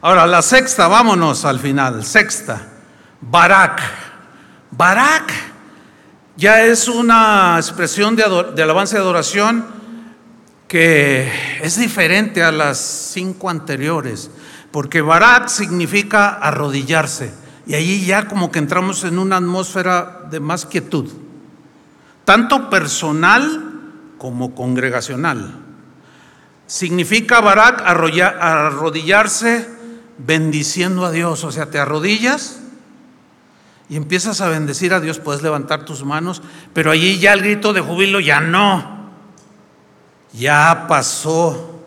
Ahora, 0.03 0.27
la 0.27 0.41
sexta, 0.41 0.89
vámonos 0.89 1.45
al 1.45 1.59
final, 1.59 2.03
sexta, 2.07 2.59
Barak. 3.21 3.83
Barak 4.71 5.31
ya 6.39 6.63
es 6.63 6.89
una 6.89 7.57
expresión 7.59 8.17
de, 8.17 8.25
alabanza 8.63 8.97
y 8.97 9.01
adoración 9.01 9.67
que 10.67 11.31
es 11.61 11.77
diferente 11.77 12.43
a 12.43 12.51
las 12.51 12.79
cinco 12.79 13.51
anteriores 13.51 14.31
porque 14.71 15.03
Barak 15.03 15.49
significa 15.49 16.31
arrodillarse, 16.31 17.35
y 17.67 17.75
ahí 17.75 18.07
ya 18.07 18.27
como 18.27 18.51
que 18.51 18.59
entramos 18.59 19.05
en 19.05 19.19
una 19.19 19.37
atmósfera 19.37 20.23
de 20.31 20.41
más 20.41 20.65
quietud, 20.65 21.11
tanto 22.25 22.71
personal 22.71 23.83
como 24.17 24.55
congregacional. 24.55 25.57
Significa 26.67 27.41
Barak 27.41 27.83
arrodillarse 27.85 29.80
bendiciendo 30.27 31.05
a 31.05 31.11
Dios, 31.11 31.45
o 31.45 31.53
sea, 31.53 31.67
te 31.67 31.79
arrodillas 31.79 32.61
y 33.89 33.97
empiezas 33.97 34.41
a 34.41 34.49
bendecir 34.49 34.95
a 34.95 35.01
Dios, 35.01 35.19
puedes 35.19 35.43
levantar 35.43 35.85
tus 35.85 36.05
manos, 36.05 36.43
pero 36.73 36.91
allí 36.91 37.19
ya 37.19 37.33
el 37.33 37.41
grito 37.41 37.73
de 37.73 37.81
júbilo 37.81 38.21
ya 38.21 38.41
no, 38.41 39.11
ya 40.33 40.87
pasó. 40.89 41.83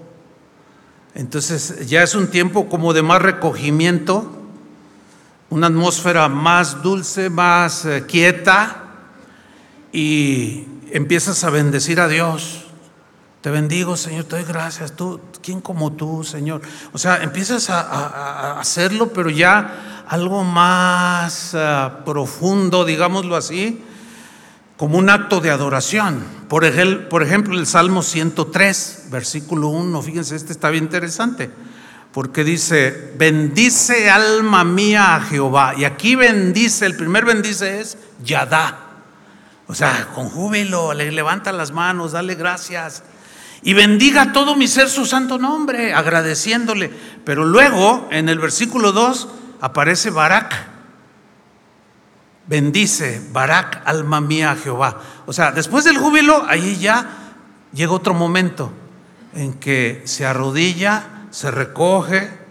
Entonces 1.16 1.88
ya 1.88 2.04
es 2.04 2.16
un 2.16 2.28
tiempo 2.28 2.68
como 2.68 2.94
de 2.94 3.04
más 3.04 3.22
recogimiento, 3.22 4.30
una 5.50 5.68
atmósfera 5.68 6.28
más 6.28 6.82
dulce, 6.82 7.30
más 7.30 7.86
eh, 7.86 8.06
quieta 8.08 8.84
y 9.92 10.66
empiezas 10.92 11.44
a 11.44 11.52
bendecir 11.52 12.00
a 12.02 12.08
Dios. 12.08 12.63
Te 13.44 13.50
bendigo, 13.50 13.98
Señor, 13.98 14.24
te 14.24 14.38
doy 14.38 14.46
gracias. 14.46 14.94
Tú, 14.94 15.20
¿quién 15.42 15.60
como 15.60 15.92
tú, 15.92 16.24
Señor? 16.24 16.62
O 16.94 16.98
sea, 16.98 17.22
empiezas 17.22 17.70
a, 17.70 18.58
hacerlo, 18.58 19.12
pero 19.12 19.30
ya 19.30 20.06
algo 20.08 20.46
más 20.46 21.52
eh, 21.54 21.90
profundo, 22.06 22.86
digámoslo 22.86 23.36
así, 23.36 23.84
como 24.78 24.98
un 24.98 25.10
acto 25.10 25.42
de 25.42 25.52
adoración. 25.52 26.24
Por 26.48 26.64
ejemplo, 26.64 27.10
por 27.10 27.22
ejemplo, 27.22 27.60
el 27.60 27.68
Salmo 27.68 28.02
103, 28.02 29.08
versículo 29.12 29.68
1, 29.68 30.02
fíjense, 30.02 30.38
este 30.38 30.54
está 30.54 30.70
bien 30.70 30.86
interesante, 30.86 31.52
porque 32.14 32.46
dice, 32.46 33.12
bendice 33.18 34.10
alma 34.10 34.64
mía 34.64 35.18
a 35.18 35.22
Jehová. 35.22 35.74
Y 35.76 35.84
aquí 35.84 36.16
bendice, 36.16 36.86
el 36.86 36.96
primer 36.96 37.26
bendice 37.26 37.82
es 37.82 37.98
Yadá. 38.24 38.80
O 39.68 39.76
sea, 39.76 40.08
con 40.16 40.30
júbilo, 40.30 40.94
le 40.94 41.12
levanta 41.12 41.52
las 41.52 41.74
manos, 41.74 42.14
dale 42.14 42.36
gracias. 42.36 43.04
Y 43.64 43.74
bendiga 43.74 44.34
todo 44.34 44.56
mi 44.56 44.68
ser 44.68 44.90
su 44.90 45.06
santo 45.06 45.38
nombre, 45.38 45.94
agradeciéndole. 45.94 46.92
Pero 47.24 47.46
luego, 47.46 48.08
en 48.12 48.30
el 48.30 48.40
versículo 48.40 48.92
2, 48.92 49.28
aparece 49.62 50.10
Barak 50.10 50.74
bendice, 52.48 53.22
Barak, 53.32 53.82
alma 53.86 54.22
mía, 54.22 54.56
Jehová. 54.62 55.02
O 55.26 55.34
sea, 55.34 55.52
después 55.52 55.86
del 55.86 55.98
júbilo, 55.98 56.44
ahí 56.48 56.78
ya 56.78 57.36
llega 57.74 57.92
otro 57.92 58.14
momento 58.14 58.72
en 59.34 59.54
que 59.54 60.04
se 60.06 60.26
arrodilla, 60.26 61.26
se 61.32 61.52
recoge. 61.52 62.44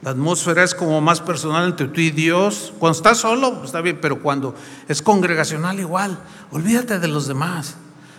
La 0.00 0.10
atmósfera 0.10 0.64
es 0.64 0.74
como 0.74 1.00
más 1.00 1.20
personal 1.20 1.68
entre 1.68 1.88
tú 1.88 2.00
y 2.00 2.10
Dios. 2.10 2.72
Cuando 2.78 2.96
estás 2.96 3.18
solo, 3.18 3.62
está 3.64 3.80
bien, 3.80 3.98
pero 4.00 4.20
cuando 4.20 4.54
es 4.88 5.00
congregacional 5.00 5.78
igual, 5.78 6.18
olvídate 6.50 6.98
de 6.98 7.08
los 7.08 7.28
demás. 7.28 7.76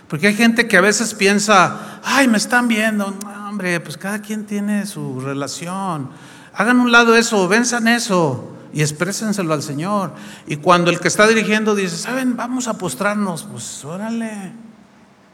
Porque 0.08 0.28
hay 0.28 0.34
gente 0.34 0.68
que 0.68 0.76
a 0.76 0.80
veces 0.80 1.14
piensa, 1.14 2.00
ay, 2.04 2.28
me 2.28 2.38
están 2.38 2.68
viendo. 2.68 3.14
hombre, 3.48 3.80
pues 3.80 3.96
cada 3.96 4.20
quien 4.20 4.44
tiene 4.44 4.86
su 4.86 5.20
relación. 5.20 6.10
Hagan 6.54 6.80
un 6.80 6.92
lado 6.92 7.16
eso, 7.16 7.48
venzan 7.48 7.88
eso 7.88 8.52
y 8.72 8.82
exprésenselo 8.82 9.54
al 9.54 9.62
Señor. 9.62 10.12
Y 10.46 10.56
cuando 10.56 10.90
el 10.90 11.00
que 11.00 11.08
está 11.08 11.26
dirigiendo 11.26 11.74
dice, 11.74 11.96
¿saben? 11.96 12.36
Vamos 12.36 12.68
a 12.68 12.76
postrarnos, 12.76 13.44
pues 13.44 13.84
órale. 13.84 14.52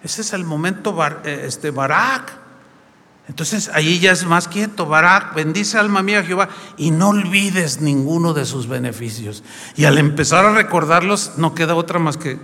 Ese 0.03 0.21
es 0.21 0.33
el 0.33 0.45
momento, 0.45 0.97
eh, 1.25 1.45
este, 1.47 1.71
Barak. 1.71 2.39
Entonces 3.29 3.71
ahí 3.73 3.99
ya 3.99 4.13
es 4.13 4.25
más 4.25 4.49
quieto. 4.49 4.87
Barak, 4.87 5.35
bendice 5.35 5.79
alma 5.79 6.03
mía 6.03 6.23
Jehová 6.23 6.49
y 6.77 6.91
no 6.91 7.11
olvides 7.11 7.81
ninguno 7.81 8.35
de 8.35 8.45
sus 8.45 8.67
beneficios. 8.67 9.43
Y 9.77 9.85
al 9.85 9.99
empezar 9.99 10.45
a 10.45 10.53
recordarlos, 10.53 11.33
no 11.37 11.55
queda 11.55 11.75
otra 11.75 11.99
más 11.99 12.17
que. 12.17 12.39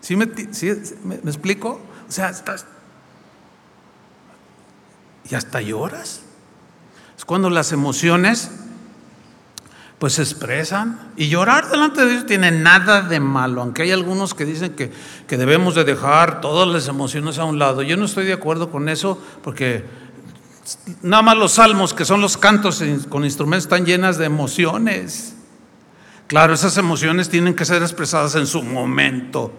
¿Sí 0.00 0.16
me, 0.16 0.24
explico? 0.24 1.80
O 2.08 2.12
sea, 2.12 2.30
estás. 2.30 2.66
Y 5.30 5.34
hasta 5.34 5.60
lloras. 5.60 6.22
Es 7.16 7.24
cuando 7.24 7.50
las 7.50 7.72
emociones 7.72 8.50
pues 9.98 10.14
se 10.14 10.22
expresan. 10.22 11.12
Y 11.16 11.28
llorar 11.28 11.70
delante 11.70 12.00
de 12.00 12.12
Dios 12.12 12.26
tiene 12.26 12.50
nada 12.50 13.02
de 13.02 13.20
malo, 13.20 13.60
aunque 13.60 13.82
hay 13.82 13.92
algunos 13.92 14.32
que 14.32 14.46
dicen 14.46 14.74
que, 14.74 14.90
que, 15.26 15.36
debemos 15.36 15.74
de 15.74 15.84
dejar 15.84 16.40
todas 16.40 16.66
las 16.66 16.88
emociones 16.88 17.38
a 17.38 17.44
un 17.44 17.58
lado. 17.58 17.82
Yo 17.82 17.98
no 17.98 18.06
estoy 18.06 18.24
de 18.24 18.32
acuerdo 18.32 18.70
con 18.70 18.88
eso 18.88 19.22
porque 19.42 19.84
nada 21.02 21.22
más 21.22 21.36
los 21.36 21.52
salmos, 21.52 21.94
que 21.94 22.06
son 22.06 22.22
los 22.22 22.36
cantos 22.36 22.82
con 23.10 23.24
instrumentos, 23.24 23.64
están 23.64 23.84
llenas 23.84 24.16
de 24.16 24.24
emociones. 24.24 25.34
Claro, 26.26 26.54
esas 26.54 26.76
emociones 26.78 27.28
tienen 27.28 27.54
que 27.54 27.64
ser 27.64 27.82
expresadas 27.82 28.36
en 28.36 28.46
su 28.46 28.62
momento, 28.62 29.52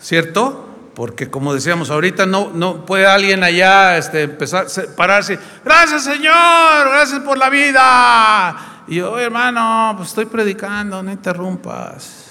¿cierto? 0.00 0.66
Porque 0.94 1.30
como 1.30 1.54
decíamos, 1.54 1.90
ahorita 1.90 2.26
no, 2.26 2.50
no 2.52 2.84
puede 2.84 3.06
alguien 3.06 3.44
allá 3.44 3.98
este, 3.98 4.22
empezar, 4.22 4.66
pararse, 4.96 5.38
gracias 5.64 6.04
Señor, 6.04 6.88
gracias 6.90 7.20
por 7.20 7.38
la 7.38 7.48
vida, 7.48 8.78
y 8.88 8.96
yo, 8.96 9.18
hermano, 9.18 9.94
pues 9.96 10.08
estoy 10.08 10.24
predicando, 10.24 11.02
no 11.02 11.12
interrumpas. 11.12 12.28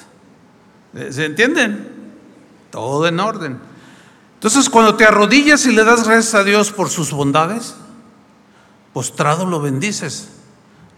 ¿Se 1.11 1.25
entienden? 1.25 2.15
Todo 2.71 3.07
en 3.07 3.19
orden. 3.19 3.59
Entonces, 4.33 4.67
cuando 4.67 4.95
te 4.95 5.05
arrodillas 5.05 5.65
y 5.67 5.71
le 5.71 5.83
das 5.83 6.03
gracias 6.03 6.33
a 6.33 6.43
Dios 6.43 6.71
por 6.71 6.89
sus 6.89 7.11
bondades, 7.11 7.75
postrado 8.91 9.45
lo 9.45 9.61
bendices, 9.61 10.29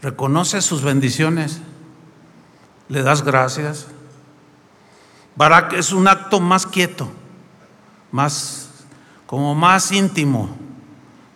reconoces 0.01 0.63
sus 0.63 0.81
bendiciones, 0.81 1.59
le 2.87 3.03
das 3.03 3.23
gracias. 3.23 3.87
Barak 5.39 5.71
es 5.71 5.93
un 5.93 6.05
acto 6.09 6.41
más 6.41 6.65
quieto, 6.65 7.09
más, 8.11 8.71
como 9.25 9.55
más 9.55 9.93
íntimo, 9.93 10.49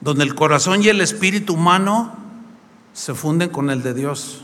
donde 0.01 0.25
el 0.25 0.35
corazón 0.35 0.83
y 0.83 0.89
el 0.89 0.99
espíritu 0.99 1.53
humano 1.53 2.13
se 2.91 3.13
funden 3.13 3.47
con 3.47 3.69
el 3.69 3.81
de 3.81 3.93
Dios. 3.93 4.43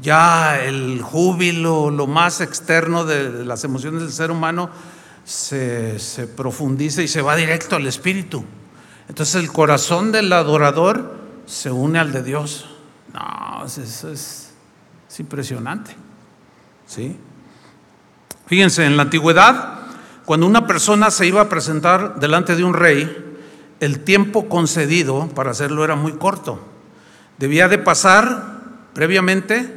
Ya 0.00 0.62
el 0.62 1.02
júbilo, 1.02 1.90
lo 1.90 2.06
más 2.06 2.40
externo 2.40 3.04
de 3.04 3.44
las 3.44 3.64
emociones 3.64 4.00
del 4.00 4.12
ser 4.12 4.30
humano, 4.30 4.70
se, 5.24 5.98
profundiza 6.34 7.02
y 7.02 7.08
se 7.08 7.20
va 7.20 7.36
directo 7.36 7.76
al 7.76 7.86
espíritu. 7.86 8.46
Entonces 9.10 9.34
el 9.34 9.52
corazón 9.52 10.10
del 10.10 10.32
adorador 10.32 11.18
se 11.44 11.70
une 11.70 11.98
al 11.98 12.12
de 12.12 12.22
Dios. 12.22 12.66
No, 13.12 13.66
eso 13.66 13.82
es, 13.82 14.54
es 15.06 15.20
impresionante. 15.20 15.94
¿Sí? 16.86 17.18
Fíjense, 18.50 18.84
en 18.84 18.96
la 18.96 19.04
antigüedad, 19.04 19.74
cuando 20.24 20.44
una 20.44 20.66
persona 20.66 21.12
se 21.12 21.24
iba 21.24 21.40
a 21.40 21.48
presentar 21.48 22.18
delante 22.18 22.56
de 22.56 22.64
un 22.64 22.74
rey, 22.74 23.36
el 23.78 24.00
tiempo 24.00 24.48
concedido 24.48 25.28
para 25.28 25.52
hacerlo 25.52 25.84
era 25.84 25.94
muy 25.94 26.14
corto. 26.14 26.58
Debía 27.38 27.68
de 27.68 27.78
pasar 27.78 28.58
previamente 28.92 29.72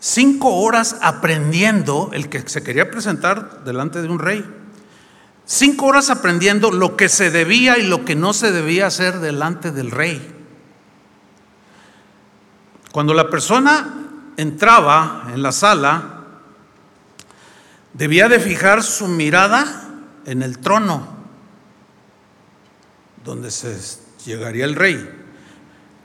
cinco 0.00 0.56
horas 0.56 0.96
aprendiendo, 1.02 2.10
el 2.12 2.28
que 2.28 2.40
se 2.48 2.64
quería 2.64 2.90
presentar 2.90 3.62
delante 3.62 4.02
de 4.02 4.08
un 4.08 4.18
rey, 4.18 4.44
cinco 5.46 5.86
horas 5.86 6.10
aprendiendo 6.10 6.72
lo 6.72 6.96
que 6.96 7.08
se 7.08 7.30
debía 7.30 7.78
y 7.78 7.84
lo 7.84 8.04
que 8.04 8.16
no 8.16 8.32
se 8.32 8.50
debía 8.50 8.88
hacer 8.88 9.20
delante 9.20 9.70
del 9.70 9.92
rey. 9.92 10.34
Cuando 12.90 13.14
la 13.14 13.30
persona 13.30 13.86
entraba 14.36 15.28
en 15.32 15.42
la 15.42 15.52
sala, 15.52 16.21
debía 17.94 18.28
de 18.28 18.40
fijar 18.40 18.82
su 18.82 19.08
mirada 19.08 19.88
en 20.26 20.42
el 20.42 20.58
trono 20.58 21.06
donde 23.24 23.50
se 23.50 23.76
llegaría 24.24 24.64
el 24.64 24.74
rey. 24.74 25.08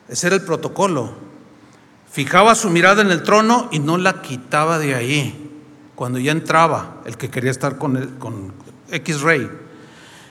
Ese 0.08 0.28
era 0.28 0.36
el 0.36 0.44
protocolo. 0.44 1.16
Fijaba 2.12 2.56
su 2.56 2.70
mirada 2.70 3.02
en 3.02 3.12
el 3.12 3.24
trono 3.24 3.70
y 3.72 3.80
no 3.80 3.98
la 3.98 4.22
quitaba 4.22 4.80
de 4.80 4.96
ahí. 4.96 5.44
Cuando 5.96 6.20
ya 6.20 6.32
entraba, 6.32 7.02
el 7.06 7.18
que 7.18 7.30
quería 7.30 7.52
estar 7.52 7.78
con, 7.78 8.18
con 8.20 8.54
X 8.92 9.22
rey. 9.22 9.50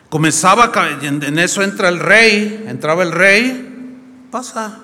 Comenzaba, 0.09 0.73
en 1.03 1.39
eso 1.39 1.63
entra 1.63 1.89
el 1.89 1.99
rey, 1.99 2.65
entraba 2.69 3.03
el 3.03 3.13
rey, 3.13 4.29
pasa. 4.31 4.79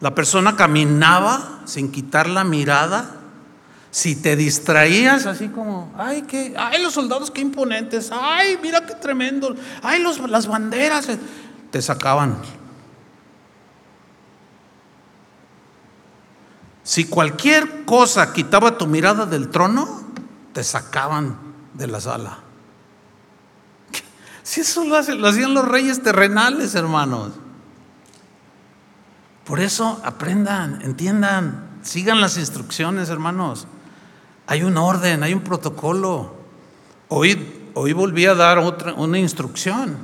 La 0.00 0.14
persona 0.14 0.56
caminaba 0.56 1.60
sin 1.66 1.92
quitar 1.92 2.28
la 2.28 2.42
mirada. 2.42 3.19
Si 3.90 4.14
te 4.14 4.36
distraías 4.36 5.26
así 5.26 5.48
como, 5.48 5.92
ay, 5.98 6.22
qué, 6.22 6.54
ay, 6.56 6.80
los 6.80 6.94
soldados 6.94 7.30
qué 7.30 7.40
imponentes, 7.40 8.10
ay, 8.12 8.58
mira 8.62 8.86
qué 8.86 8.94
tremendo, 8.94 9.54
ay, 9.82 10.00
los, 10.00 10.20
las 10.30 10.46
banderas 10.46 11.08
te 11.70 11.82
sacaban. 11.82 12.36
Si 16.90 17.04
cualquier 17.04 17.84
cosa 17.84 18.32
quitaba 18.32 18.76
tu 18.76 18.86
mirada 18.86 19.26
del 19.26 19.48
trono, 19.48 20.02
te 20.52 20.64
sacaban 20.64 21.38
de 21.74 21.86
la 21.86 22.00
sala. 22.00 22.38
Si 24.42 24.62
eso 24.62 24.84
lo, 24.84 24.96
hacían 24.96 25.54
los 25.54 25.68
reyes 25.68 26.02
terrenales, 26.02 26.74
hermanos. 26.74 27.34
Por 29.44 29.60
eso 29.60 30.00
aprendan, 30.04 30.82
entiendan, 30.82 31.78
sigan 31.82 32.20
las 32.20 32.36
instrucciones, 32.36 33.10
hermanos. 33.10 33.68
Hay 34.50 34.64
un 34.64 34.76
orden, 34.76 35.22
hay 35.22 35.32
un 35.32 35.42
protocolo. 35.42 36.34
Hoy, 37.06 37.70
hoy 37.74 37.92
volví 37.92 38.26
a 38.26 38.34
dar 38.34 38.58
otra, 38.58 38.94
una 38.94 39.16
instrucción. 39.16 39.96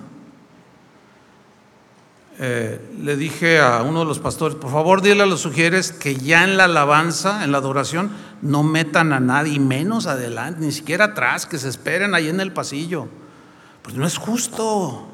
Eh, 2.38 2.80
le 3.02 3.16
dije 3.16 3.58
a 3.58 3.82
uno 3.82 3.98
de 3.98 4.04
los 4.04 4.20
pastores, 4.20 4.56
por 4.56 4.70
favor 4.70 5.02
dile 5.02 5.24
a 5.24 5.26
los 5.26 5.40
sugieres 5.40 5.90
que 5.90 6.14
ya 6.14 6.44
en 6.44 6.56
la 6.56 6.66
alabanza, 6.66 7.42
en 7.42 7.50
la 7.50 7.58
adoración, 7.58 8.12
no 8.40 8.62
metan 8.62 9.12
a 9.12 9.18
nadie, 9.18 9.58
menos 9.58 10.06
adelante, 10.06 10.60
ni 10.60 10.70
siquiera 10.70 11.06
atrás, 11.06 11.44
que 11.44 11.58
se 11.58 11.68
esperen 11.68 12.14
ahí 12.14 12.28
en 12.28 12.38
el 12.38 12.52
pasillo. 12.52 13.08
Pues 13.82 13.96
no 13.96 14.06
es 14.06 14.16
justo. 14.16 15.08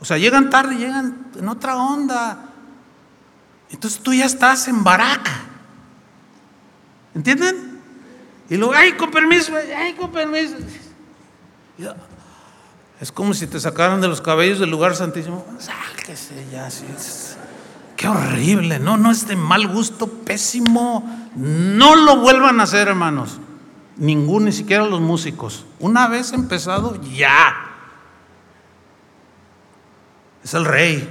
O 0.00 0.04
sea, 0.06 0.16
llegan 0.16 0.48
tarde, 0.48 0.76
llegan 0.76 1.26
en 1.38 1.48
otra 1.50 1.76
onda. 1.76 2.46
Entonces 3.68 4.00
tú 4.00 4.14
ya 4.14 4.24
estás 4.24 4.68
en 4.68 4.82
baraca. 4.82 5.42
¿Entienden? 7.14 7.69
Y 8.50 8.56
luego, 8.56 8.74
ay, 8.74 8.92
con 8.92 9.12
permiso, 9.12 9.52
ay, 9.76 9.94
con 9.94 10.10
permiso. 10.10 10.56
Es 13.00 13.12
como 13.12 13.32
si 13.32 13.46
te 13.46 13.60
sacaran 13.60 14.00
de 14.00 14.08
los 14.08 14.20
cabellos 14.20 14.58
del 14.58 14.70
lugar 14.70 14.96
santísimo. 14.96 15.46
Sáquese 15.58 16.46
ya, 16.50 16.68
Qué 17.96 18.08
horrible, 18.08 18.80
no, 18.80 18.96
no 18.96 19.10
es 19.10 19.28
de 19.28 19.36
mal 19.36 19.68
gusto, 19.68 20.08
pésimo. 20.08 21.30
No 21.36 21.94
lo 21.94 22.16
vuelvan 22.16 22.58
a 22.58 22.64
hacer, 22.64 22.88
hermanos. 22.88 23.38
Ningún, 23.96 24.46
ni 24.46 24.52
siquiera 24.52 24.84
los 24.84 25.00
músicos. 25.00 25.64
Una 25.78 26.08
vez 26.08 26.32
empezado, 26.32 27.00
ya. 27.02 27.54
Es 30.42 30.54
el 30.54 30.64
rey. 30.64 31.08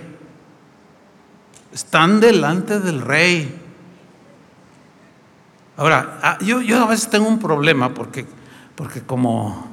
Están 1.71 2.19
delante 2.19 2.79
del 2.79 3.01
rey. 3.01 3.58
Ahora, 5.79 6.19
ah, 6.21 6.37
yo, 6.41 6.59
yo 6.59 6.83
a 6.83 6.87
veces 6.87 7.09
tengo 7.09 7.27
un 7.27 7.39
problema 7.39 7.93
porque, 7.93 8.25
porque 8.75 9.01
como 9.01 9.69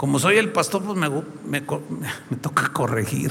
como 0.00 0.18
soy 0.18 0.38
el 0.38 0.48
pastor, 0.48 0.82
pues 0.82 0.96
me, 0.96 1.10
me, 1.60 2.36
toca 2.40 2.72
corregir. 2.72 3.30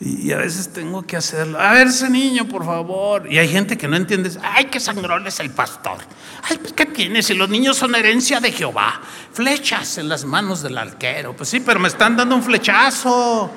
Y, 0.00 0.32
a 0.32 0.38
veces 0.38 0.72
tengo 0.72 1.06
que 1.06 1.16
hacerlo. 1.16 1.58
A 1.60 1.72
ver, 1.72 1.86
ese 1.86 2.10
niño, 2.10 2.48
por 2.48 2.64
favor. 2.64 3.32
Y 3.32 3.38
hay 3.38 3.48
gente 3.48 3.78
que 3.78 3.86
no 3.86 3.96
entiende. 3.96 4.30
Ay, 4.42 4.64
qué 4.64 4.80
sangrón 4.80 5.26
es 5.28 5.38
el 5.38 5.50
pastor. 5.50 5.98
Ay, 6.42 6.58
pues, 6.58 6.72
¿qué 6.72 6.84
tiene? 6.84 7.22
Si 7.22 7.32
los 7.34 7.48
niños 7.48 7.76
son 7.76 7.94
herencia 7.94 8.40
de 8.40 8.50
Jehová. 8.50 9.00
Flechas 9.32 9.98
en 9.98 10.08
las 10.08 10.24
manos 10.24 10.62
del 10.62 10.76
arquero. 10.76 11.34
Pues 11.36 11.48
sí, 11.48 11.60
pero 11.60 11.78
me 11.78 11.86
están 11.86 12.16
dando 12.16 12.34
un 12.34 12.42
flechazo. 12.42 13.52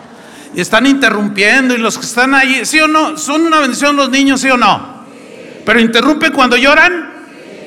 Y 0.54 0.62
están 0.62 0.86
interrumpiendo. 0.86 1.74
Y 1.74 1.80
los 1.80 1.98
que 1.98 2.06
están 2.06 2.36
ahí, 2.36 2.66
¿sí 2.66 2.80
o 2.80 2.88
no? 2.88 3.18
¿Son 3.18 3.42
una 3.42 3.60
bendición 3.60 3.96
los 3.96 4.12
niños, 4.12 4.40
sí 4.40 4.50
o 4.50 4.58
no? 4.58 5.03
Pero 5.66 5.80
interrumpen 5.80 6.34
cuando 6.34 6.58
lloran. 6.58 7.12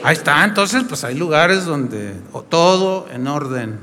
Ahí 0.02 0.14
está. 0.14 0.44
Entonces, 0.44 0.84
pues 0.88 1.04
hay 1.04 1.14
lugares 1.14 1.64
donde 1.64 2.14
todo 2.48 3.08
en 3.10 3.26
orden. 3.26 3.78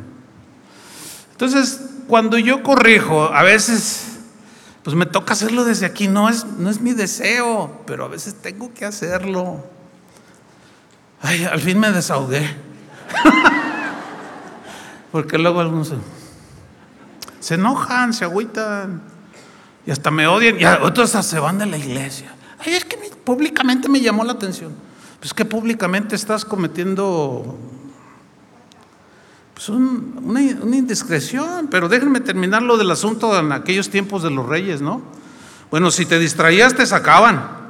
Entonces, 1.32 1.82
cuando 2.08 2.38
yo 2.38 2.64
corrijo, 2.64 3.34
a 3.34 3.44
veces, 3.44 4.20
pues 4.84 4.96
me 4.96 5.06
toca 5.06 5.34
hacerlo 5.34 5.66
desde 5.66 5.86
aquí, 5.86 6.08
no 6.08 6.30
es, 6.30 6.46
no 6.46 6.70
es 6.70 6.80
mi 6.80 6.94
deseo, 6.94 7.84
pero 7.86 8.06
a 8.06 8.08
veces 8.08 8.36
tengo 8.36 8.74
que 8.74 8.86
hacerlo. 8.86 9.64
Ay, 11.22 11.46
al 11.46 11.60
fin 11.60 11.80
me 11.80 11.92
desahogué. 11.92 12.48
Porque 15.12 15.38
luego 15.38 15.62
algunos 15.62 15.94
se, 17.40 17.54
enojan, 17.54 18.14
se 18.14 18.26
agüitan 18.26 19.02
y 19.86 19.92
hasta 19.92 20.10
me 20.12 20.28
odian 20.28 20.60
y 20.60 20.66
otros 20.66 21.12
se 21.12 21.40
van 21.40 21.60
de 21.60 21.66
la 21.66 21.78
iglesia. 21.78 22.34
Ay, 22.66 22.74
es 22.74 22.86
que 22.86 22.98
públicamente 23.24 23.90
me 23.90 24.02
llamó 24.02 24.24
la 24.24 24.34
atención. 24.34 24.74
Pues 25.20 25.34
que 25.34 25.46
públicamente 25.46 26.16
estás 26.16 26.46
cometiendo 26.46 27.58
pues 29.54 29.70
una, 29.70 30.42
una, 30.62 30.76
indiscreción, 30.76 31.68
pero 31.70 31.88
déjenme 31.88 32.20
terminar 32.20 32.64
lo 32.64 32.78
del 32.78 32.90
asunto 32.92 33.38
en 33.38 33.52
aquellos 33.52 33.90
tiempos 33.90 34.24
de 34.24 34.32
los 34.32 34.48
reyes, 34.48 34.82
¿no? 34.82 35.02
Bueno, 35.70 35.92
si 35.92 36.06
te 36.06 36.20
distraías 36.20 36.74
te 36.74 36.86
sacaban. 36.86 37.64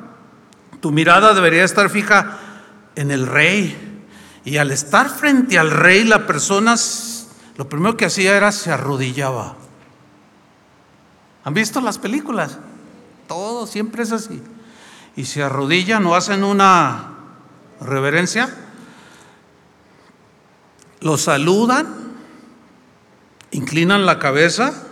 Tu 0.80 0.92
mirada 0.92 1.34
debería 1.34 1.64
estar 1.64 1.90
fija 1.90 2.40
en 2.96 3.12
el 3.12 3.28
rey. 3.28 3.76
Y 4.46 4.58
al 4.58 4.72
estar 4.72 5.10
frente 5.10 5.58
al 5.58 5.72
rey, 5.72 6.04
la 6.04 6.28
persona 6.28 6.76
lo 7.56 7.70
primero 7.70 7.96
que 7.96 8.06
hacía 8.06 8.36
era 8.36 8.52
se 8.52 8.72
arrodillaba. 8.72 9.56
¿Han 11.44 11.54
visto 11.54 11.82
las 11.82 11.98
películas? 11.98 12.58
Todo 13.28 13.68
siempre 13.68 14.04
es 14.04 14.12
así. 14.12 14.42
Y 15.16 15.26
se 15.26 15.44
arrodillan 15.44 16.06
o 16.06 16.16
hacen 16.16 16.44
una 16.44 17.14
reverencia, 17.80 18.50
lo 21.02 21.18
saludan, 21.18 21.88
inclinan 23.52 24.06
la 24.06 24.20
cabeza 24.20 24.84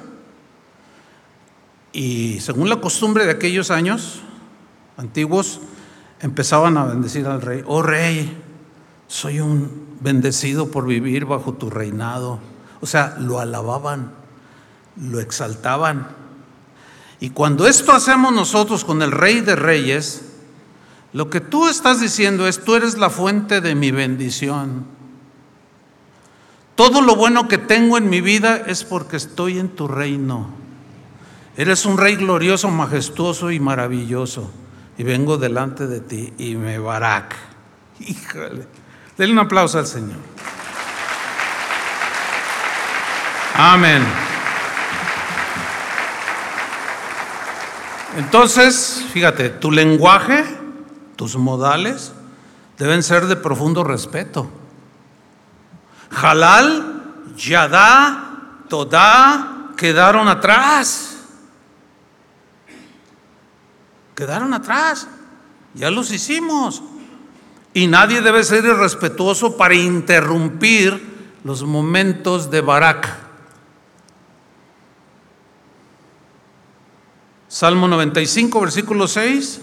y 1.93 2.39
según 2.39 2.69
la 2.69 2.77
costumbre 2.77 3.25
de 3.25 3.31
aquellos 3.31 3.71
años 3.71 4.21
antiguos, 4.97 5.61
empezaban 6.21 6.77
a 6.77 6.85
bendecir 6.85 7.25
al 7.27 7.41
rey. 7.41 7.63
Oh 7.65 7.81
rey, 7.81 8.37
soy 9.07 9.39
un 9.39 9.97
bendecido 9.99 10.69
por 10.69 10.85
vivir 10.85 11.25
bajo 11.25 11.53
tu 11.53 11.69
reinado. 11.69 12.39
O 12.81 12.85
sea, 12.85 13.17
lo 13.19 13.39
alababan, 13.39 14.11
lo 14.95 15.19
exaltaban. 15.19 16.07
Y 17.21 17.29
cuando 17.29 17.67
esto 17.67 17.91
hacemos 17.93 18.33
nosotros 18.33 18.83
con 18.83 19.03
el 19.03 19.11
rey 19.11 19.41
de 19.41 19.55
reyes, 19.55 20.23
lo 21.13 21.29
que 21.29 21.39
tú 21.39 21.69
estás 21.69 22.01
diciendo 22.01 22.47
es, 22.47 22.63
tú 22.63 22.75
eres 22.75 22.97
la 22.97 23.11
fuente 23.11 23.61
de 23.61 23.75
mi 23.75 23.91
bendición. 23.91 24.85
Todo 26.75 27.01
lo 27.01 27.15
bueno 27.15 27.47
que 27.47 27.59
tengo 27.59 27.99
en 27.99 28.09
mi 28.09 28.21
vida 28.21 28.63
es 28.65 28.83
porque 28.83 29.17
estoy 29.17 29.59
en 29.59 29.69
tu 29.69 29.87
reino. 29.87 30.49
Eres 31.55 31.85
un 31.85 31.99
rey 31.99 32.15
glorioso, 32.15 32.69
majestuoso 32.69 33.51
y 33.51 33.59
maravilloso. 33.59 34.49
Y 34.97 35.03
vengo 35.03 35.37
delante 35.37 35.85
de 35.85 35.99
ti 35.99 36.33
y 36.39 36.55
me 36.55 36.79
barak. 36.79 37.35
Híjole. 37.99 38.65
Denle 39.15 39.33
un 39.33 39.39
aplauso 39.39 39.77
al 39.77 39.85
Señor. 39.85 40.17
Amén. 43.53 44.30
Entonces, 48.17 49.05
fíjate, 49.13 49.49
tu 49.49 49.71
lenguaje, 49.71 50.43
tus 51.15 51.35
modales 51.37 52.13
deben 52.77 53.03
ser 53.03 53.27
de 53.27 53.35
profundo 53.35 53.83
respeto. 53.83 54.49
Halal, 56.09 57.03
Yadá, 57.37 58.31
Todá 58.71 59.73
quedaron 59.75 60.29
atrás. 60.29 61.17
Quedaron 64.15 64.53
atrás. 64.53 65.09
Ya 65.73 65.91
los 65.91 66.09
hicimos. 66.09 66.81
Y 67.73 67.87
nadie 67.87 68.21
debe 68.21 68.45
ser 68.45 68.63
irrespetuoso 68.63 69.57
para 69.57 69.75
interrumpir 69.75 71.37
los 71.43 71.63
momentos 71.63 72.49
de 72.49 72.61
Barak. 72.61 73.30
Salmo 77.61 77.87
95, 77.87 78.59
versículo 78.59 79.07
6, 79.07 79.61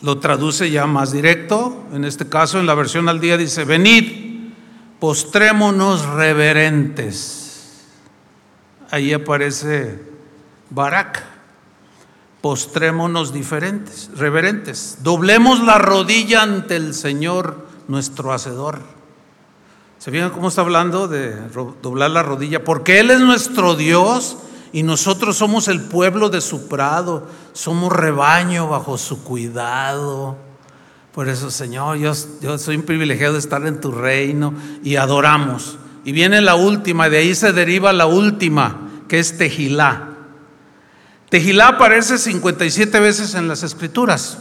lo 0.00 0.20
traduce 0.20 0.70
ya 0.70 0.86
más 0.86 1.12
directo. 1.12 1.84
En 1.92 2.06
este 2.06 2.30
caso, 2.30 2.58
en 2.58 2.64
la 2.64 2.72
versión 2.72 3.10
al 3.10 3.20
día 3.20 3.36
dice, 3.36 3.66
venid, 3.66 4.54
postrémonos 5.00 6.06
reverentes. 6.06 7.84
Ahí 8.90 9.12
aparece 9.12 10.02
Barak 10.70 11.22
postrémonos 12.40 13.34
diferentes, 13.34 14.08
reverentes. 14.16 15.00
Doblemos 15.02 15.60
la 15.62 15.76
rodilla 15.76 16.40
ante 16.40 16.76
el 16.76 16.94
Señor, 16.94 17.66
nuestro 17.86 18.32
Hacedor. 18.32 18.80
¿Se 19.98 20.10
fijan 20.10 20.30
cómo 20.30 20.48
está 20.48 20.62
hablando 20.62 21.06
de 21.06 21.36
doblar 21.82 22.12
la 22.12 22.22
rodilla? 22.22 22.64
Porque 22.64 23.00
Él 23.00 23.10
es 23.10 23.20
nuestro 23.20 23.74
Dios 23.74 24.38
y 24.74 24.82
nosotros 24.82 25.36
somos 25.36 25.68
el 25.68 25.82
pueblo 25.82 26.30
de 26.30 26.40
su 26.40 26.66
prado, 26.66 27.28
somos 27.52 27.92
rebaño 27.92 28.68
bajo 28.68 28.98
su 28.98 29.22
cuidado. 29.22 30.36
Por 31.12 31.28
eso, 31.28 31.48
Señor, 31.52 31.98
yo, 31.98 32.12
soy 32.58 32.74
un 32.74 32.82
privilegiado 32.82 33.34
de 33.34 33.38
estar 33.38 33.64
en 33.68 33.80
tu 33.80 33.92
reino 33.92 34.52
y 34.82 34.96
adoramos. 34.96 35.78
Y 36.04 36.10
viene 36.10 36.40
la 36.40 36.56
última, 36.56 37.08
de 37.08 37.18
ahí 37.18 37.36
se 37.36 37.52
deriva 37.52 37.92
la 37.92 38.06
última, 38.06 38.90
que 39.06 39.20
es 39.20 39.38
Tejilá. 39.38 40.08
Tejilá 41.28 41.68
aparece 41.68 42.18
57 42.18 42.98
veces 42.98 43.36
en 43.36 43.46
las 43.46 43.62
escrituras. 43.62 44.38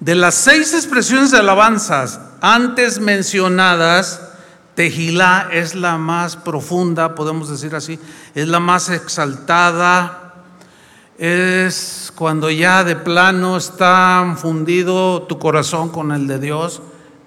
De 0.00 0.16
las 0.16 0.34
seis 0.34 0.74
expresiones 0.74 1.30
de 1.30 1.38
alabanzas 1.38 2.20
antes 2.42 3.00
mencionadas, 3.00 4.20
Tejilá 4.76 5.48
es 5.50 5.74
la 5.74 5.98
más 5.98 6.36
profunda, 6.36 7.16
podemos 7.16 7.48
decir 7.50 7.74
así, 7.74 7.98
es 8.36 8.46
la 8.46 8.60
más 8.60 8.88
exaltada, 8.90 10.44
es 11.18 12.12
cuando 12.14 12.48
ya 12.48 12.84
de 12.84 12.94
plano 12.94 13.56
está 13.56 14.36
fundido 14.38 15.22
tu 15.22 15.40
corazón 15.40 15.88
con 15.88 16.12
el 16.12 16.28
de 16.28 16.38
Dios 16.38 16.80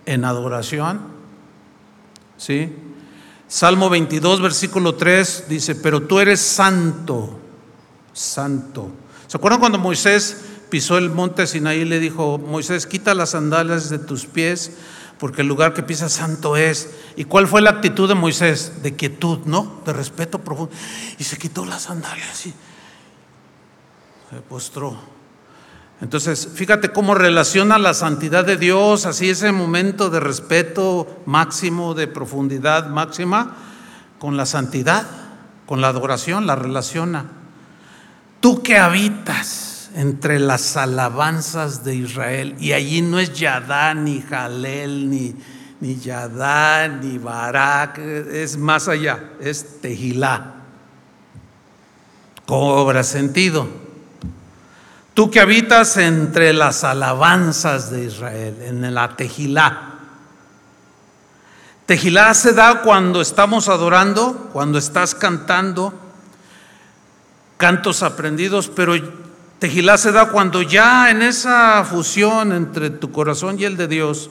en 0.06 0.24
adoración. 0.24 1.02
¿Sí? 2.38 2.74
Salmo 3.50 3.90
22, 3.90 4.42
versículo 4.42 4.96
3 4.96 5.46
dice, 5.50 5.76
pero 5.76 6.04
tú 6.04 6.20
eres 6.20 6.40
santo 6.40 7.40
santo. 8.20 8.90
¿Se 9.28 9.38
acuerdan 9.38 9.60
cuando 9.60 9.78
Moisés 9.78 10.42
pisó 10.70 10.98
el 10.98 11.10
monte 11.10 11.48
Sinaí 11.48 11.80
y 11.80 11.86
le 11.86 12.00
dijo, 12.00 12.38
Moisés, 12.38 12.86
quita 12.86 13.14
las 13.14 13.32
sandalias 13.32 13.90
de 13.90 14.00
tus 14.00 14.26
pies, 14.26 14.72
porque 15.20 15.42
el 15.42 15.48
lugar 15.48 15.74
que 15.74 15.84
pisas 15.84 16.14
santo 16.14 16.56
es. 16.56 16.90
¿Y 17.18 17.26
cuál 17.26 17.48
fue 17.48 17.62
la 17.62 17.72
actitud 17.72 18.08
de 18.08 18.16
Moisés? 18.16 18.82
De 18.82 18.96
quietud, 18.96 19.40
¿no? 19.46 19.82
De 19.86 19.94
respeto 19.94 20.40
profundo. 20.40 20.74
Y 21.18 21.24
se 21.26 21.38
quitó 21.38 21.66
las 21.66 21.84
sandalias 21.84 22.48
y 22.48 22.54
se 24.30 24.42
postró. 24.48 24.98
Entonces, 26.02 26.48
fíjate 26.54 26.94
cómo 26.94 27.14
relaciona 27.14 27.78
la 27.78 27.94
santidad 27.94 28.46
de 28.46 28.56
Dios, 28.56 29.06
así 29.06 29.30
ese 29.30 29.52
momento 29.52 30.10
de 30.10 30.22
respeto 30.22 31.22
máximo, 31.26 31.94
de 31.94 32.08
profundidad 32.08 32.88
máxima, 32.88 33.58
con 34.18 34.38
la 34.38 34.46
santidad, 34.46 35.06
con 35.66 35.82
la 35.82 35.90
adoración, 35.90 36.48
la 36.48 36.56
relaciona. 36.56 37.26
Tú 38.40 38.64
que 38.64 38.78
habitas 38.78 39.69
entre 39.96 40.40
las 40.40 40.78
alabanzas 40.78 41.84
de 41.84 41.96
Israel, 41.96 42.56
y 42.60 42.74
allí 42.74 43.02
no 43.02 43.20
es 43.20 43.34
Yadá, 43.34 43.94
ni 43.94 44.22
Jalel, 44.22 45.10
ni, 45.10 45.36
ni 45.80 45.96
Yadá, 45.98 46.88
ni 46.88 47.18
Barak, 47.18 47.98
es 47.98 48.58
más 48.58 48.88
allá, 48.88 49.32
es 49.40 49.82
Tejilá. 49.82 50.56
Cobra 52.46 53.04
sentido. 53.04 53.68
Tú 55.14 55.30
que 55.30 55.40
habitas 55.40 55.98
entre 55.98 56.54
las 56.54 56.84
alabanzas 56.84 57.92
de 57.92 58.06
Israel, 58.06 58.58
en 58.62 58.94
la 58.94 59.16
Tejilá. 59.16 59.96
Tejilá 61.86 62.34
se 62.34 62.54
da 62.54 62.82
cuando 62.82 63.20
estamos 63.20 63.68
adorando, 63.68 64.50
cuando 64.54 64.78
estás 64.78 65.16
cantando 65.16 65.94
cantos 67.58 68.04
aprendidos, 68.04 68.70
pero 68.74 68.94
Tejilá 69.60 69.98
se 69.98 70.14
da 70.14 70.30
cuando 70.30 70.62
ya 70.62 71.12
en 71.12 71.22
esa 71.22 71.84
fusión 71.84 72.54
entre 72.54 72.90
tu 72.90 73.12
corazón 73.12 73.60
y 73.60 73.66
el 73.66 73.76
de 73.76 73.90
Dios, 73.90 74.30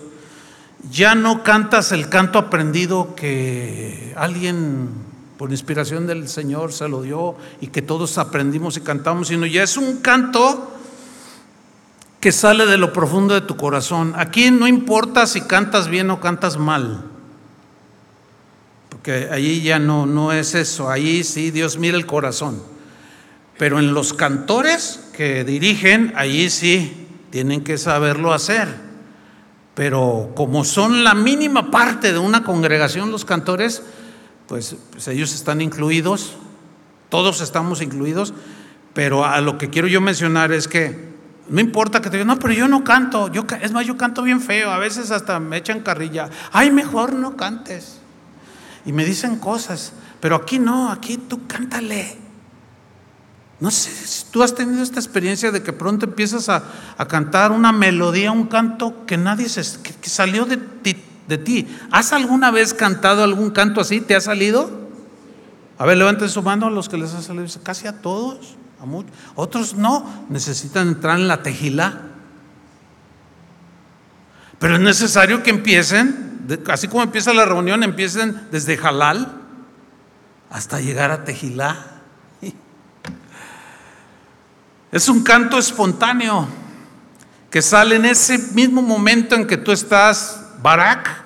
ya 0.91 1.15
no 1.15 1.43
cantas 1.43 1.93
el 1.93 2.09
canto 2.09 2.39
aprendido 2.39 3.15
que 3.15 4.15
alguien 4.17 4.89
por 5.37 5.51
inspiración 5.51 6.07
del 6.07 6.29
Señor 6.29 6.73
se 6.73 6.89
lo 6.89 7.03
dio 7.03 7.37
y 7.61 7.67
que 7.67 7.83
todos 7.83 8.17
aprendimos 8.17 8.79
y 8.79 8.81
cantamos, 8.81 9.29
sino 9.29 9.45
ya 9.45 9.63
es 9.63 9.77
un 9.77 9.99
canto 9.99 10.73
que 12.21 12.33
sale 12.33 12.65
de 12.65 12.79
lo 12.79 12.95
profundo 12.95 13.35
de 13.35 13.43
tu 13.43 13.57
corazón. 13.57 14.15
Aquí 14.17 14.51
no 14.51 14.67
importa 14.67 15.27
si 15.27 15.43
cantas 15.43 15.89
bien 15.89 16.11
o 16.11 16.21
cantas 16.21 16.57
mal, 16.57 17.05
porque 18.89 19.29
allí 19.31 19.61
ya 19.61 19.79
no, 19.79 20.07
no 20.07 20.33
es 20.33 20.55
eso, 20.55 20.91
ahí 20.91 21.23
sí 21.23 21.51
Dios 21.51 21.77
mira 21.77 21.99
el 21.99 22.07
corazón. 22.07 22.78
Pero 23.59 23.79
en 23.79 23.93
los 23.93 24.13
cantores 24.15 25.01
que 25.13 25.45
dirigen, 25.45 26.13
allí 26.17 26.49
sí 26.49 27.07
tienen 27.31 27.65
que 27.65 27.77
saberlo 27.77 28.33
hacer. 28.33 28.69
Pero 29.75 30.33
como 30.35 30.65
son 30.65 31.05
la 31.05 31.15
mínima 31.15 31.71
parte 31.71 32.13
de 32.13 32.19
una 32.19 32.43
congregación 32.45 33.11
los 33.11 33.25
cantores, 33.25 33.83
pues, 34.47 34.77
pues 34.91 35.09
ellos 35.09 35.35
están 35.35 35.61
incluidos, 35.61 36.37
todos 37.09 37.41
estamos 37.41 37.83
incluidos, 37.83 38.33
pero 38.95 39.25
a 39.25 39.41
lo 39.41 39.59
que 39.59 39.71
quiero 39.71 39.89
yo 39.89 40.01
mencionar 40.01 40.53
es 40.53 40.67
que 40.67 41.09
no 41.49 41.61
importa 41.61 42.01
que 42.01 42.11
te 42.11 42.17
digan, 42.17 42.29
no, 42.29 42.39
pero 42.39 42.53
yo 42.53 42.69
no 42.69 42.85
canto, 42.85 43.31
yo, 43.33 43.47
es 43.63 43.73
más, 43.73 43.87
yo 43.87 43.97
canto 43.97 44.23
bien 44.23 44.41
feo, 44.41 44.71
a 44.71 44.79
veces 44.79 45.11
hasta 45.11 45.41
me 45.41 45.57
echan 45.57 45.81
carrilla, 45.81 46.29
ay, 46.53 46.71
mejor 46.71 47.15
no 47.15 47.37
cantes. 47.37 48.01
Y 48.85 48.93
me 48.93 49.05
dicen 49.05 49.37
cosas, 49.37 49.93
pero 50.21 50.37
aquí 50.37 50.59
no, 50.59 50.91
aquí 50.91 51.17
tú 51.17 51.47
cántale. 51.47 52.28
No 53.61 53.71
sé 53.73 53.91
si 53.91 54.25
tú 54.31 54.43
has 54.43 54.55
tenido 54.55 54.83
esta 54.83 55.01
experiencia 55.01 55.51
de 55.51 55.63
que 55.63 55.73
pronto 55.73 56.07
empiezas 56.07 56.49
a, 56.49 56.63
cantar 57.09 57.51
una 57.51 57.73
melodía, 57.73 58.31
un 58.31 58.47
canto 58.47 59.05
que 59.05 59.17
nadie 59.17 59.49
se, 59.49 59.63
que, 59.83 60.09
salió 60.09 60.45
de 60.45 60.57
ti, 60.57 60.97
de 61.27 61.39
ti. 61.39 61.69
¿Has 61.91 62.13
alguna 62.13 62.51
vez 62.53 62.73
cantado 62.73 63.25
algún 63.25 63.51
canto 63.51 63.81
así? 63.81 64.01
¿Te 64.01 64.15
ha 64.15 64.21
salido? 64.21 64.89
A 65.77 65.87
ver, 65.87 65.99
levanten 65.99 66.29
su 66.29 66.43
mano 66.43 66.67
a 66.67 66.71
los 66.71 66.89
que 66.89 66.99
les 66.99 67.13
ha 67.15 67.23
salido. 67.23 67.47
Casi 67.65 67.89
a 67.89 68.01
todos, 68.01 68.57
a 68.81 68.87
muchos. 68.87 69.13
Otros 69.35 69.75
no, 69.75 70.27
necesitan 70.29 70.89
entrar 70.89 71.19
en 71.19 71.27
la 71.27 71.43
tejila. 71.43 72.03
Pero 74.59 74.75
es 74.75 74.81
necesario 74.81 75.43
que 75.43 75.51
empiecen, 75.51 76.47
así 76.69 76.89
como 76.89 77.03
empieza 77.03 77.33
la 77.33 77.45
reunión, 77.45 77.83
empiecen 77.83 78.49
desde 78.51 78.77
Jalal 78.77 79.33
hasta 80.51 80.81
llegar 80.81 81.11
a 81.11 81.25
Tejilá. 81.25 81.98
Es 84.91 85.11
un 85.11 85.23
canto 85.23 85.59
espontáneo 85.59 86.49
que 87.51 87.61
sale 87.61 87.97
en 87.97 88.07
ese 88.07 88.39
mismo 88.55 88.81
momento 88.81 89.35
en 89.35 89.47
que 89.47 89.59
tú 89.59 89.71
estás, 89.71 90.47
Barak, 90.63 91.25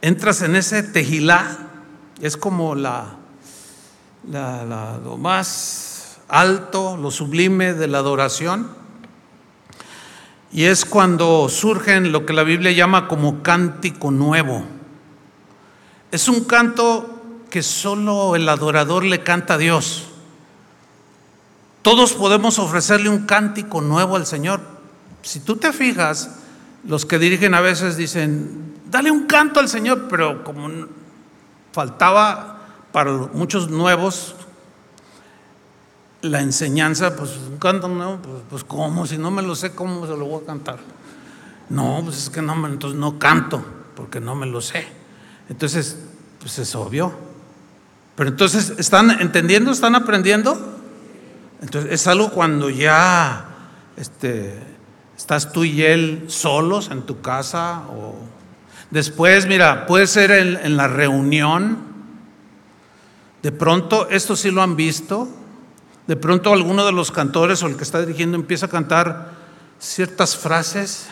entras 0.00 0.40
en 0.40 0.56
ese 0.56 0.82
tejilá, 0.82 1.58
es 2.22 2.38
como 2.38 2.74
la, 2.74 3.16
lo 5.04 5.16
más 5.18 6.18
alto, 6.28 6.96
lo 6.96 7.10
sublime 7.10 7.74
de 7.74 7.86
la 7.86 7.98
adoración. 7.98 8.68
Y 10.52 10.64
es 10.64 10.84
cuando 10.84 11.48
surgen 11.48 12.12
lo 12.12 12.24
que 12.24 12.32
la 12.32 12.44
Biblia 12.44 12.72
llama 12.72 13.08
como 13.08 13.42
cántico 13.42 14.10
nuevo. 14.10 14.64
Es 16.10 16.28
un 16.28 16.44
canto 16.44 17.44
que 17.50 17.62
solo 17.62 18.36
el 18.36 18.48
adorador 18.48 19.04
le 19.04 19.22
canta 19.22 19.54
a 19.54 19.58
Dios. 19.58 20.09
Todos 21.82 22.12
podemos 22.12 22.58
ofrecerle 22.58 23.08
un 23.08 23.26
cántico 23.26 23.80
nuevo 23.80 24.16
al 24.16 24.26
Señor. 24.26 24.60
Si 25.22 25.40
tú 25.40 25.56
te 25.56 25.72
fijas, 25.72 26.30
los 26.84 27.06
que 27.06 27.18
dirigen 27.18 27.54
a 27.54 27.60
veces 27.60 27.96
dicen, 27.96 28.74
dale 28.90 29.10
un 29.10 29.26
canto 29.26 29.60
al 29.60 29.68
Señor, 29.68 30.06
pero 30.08 30.44
como 30.44 30.68
faltaba 31.72 32.58
para 32.92 33.12
muchos 33.32 33.70
nuevos 33.70 34.34
la 36.22 36.40
enseñanza, 36.40 37.16
pues 37.16 37.30
un 37.50 37.56
canto 37.56 37.88
nuevo, 37.88 38.18
pues, 38.22 38.42
pues 38.50 38.64
¿cómo? 38.64 39.06
Si 39.06 39.16
no 39.16 39.30
me 39.30 39.42
lo 39.42 39.54
sé, 39.54 39.72
¿cómo 39.74 40.06
se 40.06 40.16
lo 40.16 40.26
voy 40.26 40.42
a 40.42 40.46
cantar? 40.46 40.78
No, 41.70 42.02
pues 42.04 42.18
es 42.18 42.30
que 42.30 42.42
no, 42.42 42.66
entonces 42.66 42.98
no 42.98 43.18
canto, 43.18 43.64
porque 43.96 44.20
no 44.20 44.34
me 44.34 44.46
lo 44.46 44.60
sé. 44.60 44.86
Entonces, 45.48 45.98
pues 46.40 46.58
es 46.58 46.74
obvio. 46.74 47.12
Pero 48.16 48.30
entonces, 48.30 48.74
¿están 48.76 49.10
entendiendo? 49.10 49.70
¿Están 49.70 49.94
aprendiendo? 49.94 50.69
Entonces, 51.60 51.92
es 51.92 52.06
algo 52.06 52.30
cuando 52.30 52.70
ya 52.70 53.44
este, 53.96 54.58
estás 55.16 55.52
tú 55.52 55.64
y 55.64 55.82
él 55.82 56.24
solos 56.28 56.90
en 56.90 57.02
tu 57.02 57.20
casa 57.20 57.82
o 57.90 58.14
después, 58.90 59.46
mira, 59.46 59.86
puede 59.86 60.06
ser 60.06 60.30
en, 60.30 60.76
la 60.76 60.88
reunión. 60.88 61.78
De 63.42 63.52
pronto, 63.52 64.08
esto 64.08 64.36
sí 64.36 64.50
lo 64.50 64.62
han 64.62 64.76
visto. 64.76 65.28
De 66.06 66.16
pronto 66.16 66.52
alguno 66.52 66.86
de 66.86 66.92
los 66.92 67.12
cantores 67.12 67.62
o 67.62 67.66
el 67.66 67.76
que 67.76 67.84
está 67.84 68.00
dirigiendo 68.00 68.36
empieza 68.36 68.66
a 68.66 68.70
cantar 68.70 69.32
ciertas 69.78 70.36
frases 70.36 71.08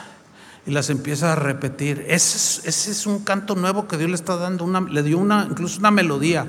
y 0.66 0.70
las 0.70 0.88
empieza 0.88 1.34
a 1.34 1.36
repetir. 1.36 2.06
Ese 2.08 2.68
es, 2.68 2.88
es, 2.88 3.06
un 3.06 3.22
canto 3.24 3.54
nuevo 3.54 3.86
que 3.86 3.98
Dios 3.98 4.08
le 4.08 4.16
está 4.16 4.36
dando, 4.36 4.64
una, 4.64 4.80
le 4.80 5.02
dio 5.02 5.18
una, 5.18 5.46
incluso 5.48 5.78
una 5.78 5.90
melodía, 5.90 6.46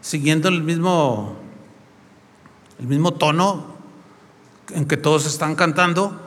siguiendo 0.00 0.48
el 0.48 0.62
mismo 0.62 1.41
el 2.78 2.86
mismo 2.86 3.12
tono 3.12 3.76
en 4.70 4.86
que 4.86 4.96
todos 4.96 5.26
están 5.26 5.54
cantando, 5.54 6.20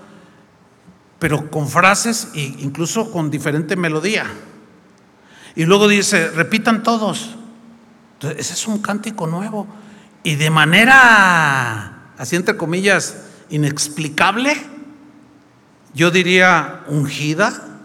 pero 1.19 1.49
con 1.49 1.67
frases 1.67 2.29
e 2.35 2.41
incluso 2.59 3.11
con 3.11 3.31
diferente 3.31 3.75
melodía. 3.75 4.25
Y 5.55 5.65
luego 5.65 5.87
dice, 5.87 6.29
repitan 6.29 6.83
todos. 6.83 7.35
Entonces, 8.13 8.39
ese 8.39 8.53
es 8.53 8.67
un 8.67 8.79
cántico 8.79 9.27
nuevo. 9.27 9.67
Y 10.23 10.35
de 10.35 10.49
manera, 10.49 12.11
así 12.17 12.35
entre 12.35 12.57
comillas, 12.57 13.17
inexplicable, 13.49 14.55
yo 15.93 16.11
diría 16.11 16.83
ungida, 16.87 17.79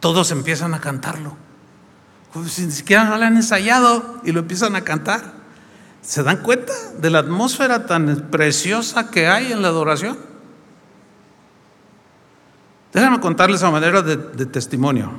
todos 0.00 0.30
empiezan 0.30 0.74
a 0.74 0.80
cantarlo. 0.80 1.36
Si 2.46 2.66
ni 2.66 2.72
siquiera 2.72 3.04
no 3.04 3.16
lo 3.16 3.24
han 3.24 3.36
ensayado 3.36 4.20
y 4.22 4.32
lo 4.32 4.40
empiezan 4.40 4.76
a 4.76 4.82
cantar. 4.82 5.37
¿Se 6.02 6.22
dan 6.22 6.38
cuenta 6.38 6.72
de 6.98 7.10
la 7.10 7.18
atmósfera 7.18 7.86
tan 7.86 8.28
preciosa 8.30 9.10
que 9.10 9.26
hay 9.26 9.52
en 9.52 9.62
la 9.62 9.68
adoración? 9.68 10.18
Déjenme 12.92 13.20
contarles 13.20 13.62
a 13.62 13.70
manera 13.70 14.02
de, 14.02 14.16
testimonio. 14.46 15.12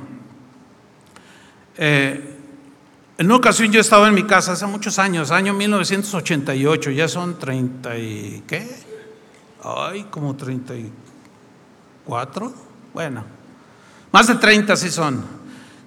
Eh, 1.76 2.36
en 3.16 3.26
una 3.26 3.36
ocasión 3.36 3.70
yo 3.70 3.80
estaba 3.80 4.08
en 4.08 4.14
mi 4.14 4.24
casa 4.24 4.52
hace 4.52 4.66
muchos 4.66 4.98
años, 4.98 5.30
año 5.30 5.54
1988, 5.54 6.90
ya 6.90 7.06
son 7.06 7.38
30 7.38 7.98
y 7.98 8.42
qué? 8.46 8.68
Ay, 9.62 10.06
como 10.10 10.34
34. 10.34 12.52
Bueno, 12.94 13.24
más 14.10 14.26
de 14.26 14.34
30 14.34 14.74
sí 14.74 14.90
son. 14.90 15.24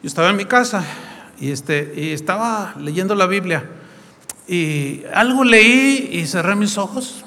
Yo 0.02 0.08
estaba 0.08 0.30
en 0.30 0.38
mi 0.38 0.46
casa 0.46 0.86
y, 1.40 1.52
este, 1.52 1.94
y 1.96 2.12
estaba 2.12 2.76
leyendo 2.78 3.16
la 3.16 3.26
Biblia. 3.26 3.68
Y 4.48 5.04
algo 5.14 5.44
leí 5.44 6.10
y 6.12 6.28
cerré 6.28 6.56
mis 6.56 6.78
ojos 6.78 7.24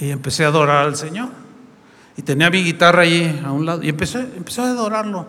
y 0.00 0.10
empecé 0.10 0.44
a 0.44 0.48
adorar 0.48 0.86
al 0.86 0.96
Señor. 0.96 1.28
Y 2.16 2.22
tenía 2.22 2.50
mi 2.50 2.62
guitarra 2.62 3.02
allí 3.02 3.40
a 3.44 3.52
un 3.52 3.66
lado 3.66 3.82
y 3.82 3.88
empecé, 3.88 4.20
empecé 4.36 4.62
a 4.62 4.64
adorarlo. 4.64 5.26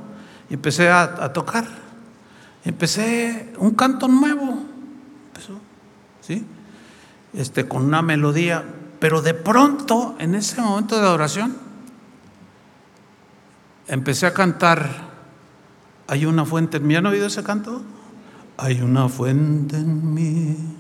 Y 0.50 0.56
empecé 0.56 0.90
a, 0.90 1.32
tocar. 1.34 1.68
Empecé 2.64 3.54
un 3.58 3.72
canto 3.76 4.08
nuevo. 4.08 4.64
Empezó, 5.28 5.60
¿sí? 6.22 6.46
Este, 7.34 7.68
con 7.68 7.84
una 7.84 8.02
melodía. 8.02 8.64
Pero 9.00 9.22
de 9.22 9.34
pronto, 9.34 10.16
en 10.20 10.36
ese 10.36 10.62
momento 10.62 11.00
de 11.00 11.06
adoración, 11.06 11.56
empecé 13.88 14.26
a 14.26 14.34
cantar. 14.34 15.10
Hay 16.08 16.26
una 16.26 16.46
fuente 16.46 16.78
en 16.78 16.88
mí. 16.88 16.96
¿Han 16.96 17.06
oído 17.06 17.28
ese 17.28 17.44
canto? 17.44 17.84
Hay 18.58 18.82
una 18.82 19.08
fuente 19.10 19.78
en 19.78 20.14
mí 20.14 20.79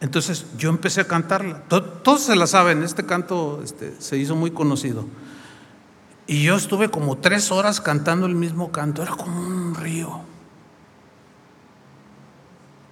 entonces 0.00 0.46
yo 0.58 0.68
empecé 0.68 1.00
a 1.00 1.06
cantarla. 1.06 1.62
Todos 1.68 2.22
se 2.22 2.36
la 2.36 2.46
saben, 2.46 2.82
este 2.82 3.06
canto 3.06 3.60
este, 3.64 3.94
se 3.98 4.18
hizo 4.18 4.36
muy 4.36 4.50
conocido. 4.50 5.06
Y 6.26 6.42
yo 6.42 6.56
estuve 6.56 6.90
como 6.90 7.18
tres 7.18 7.50
horas 7.50 7.80
cantando 7.80 8.26
el 8.26 8.34
mismo 8.34 8.72
canto, 8.72 9.02
era 9.02 9.12
como 9.12 9.40
un 9.40 9.74
río. 9.74 10.20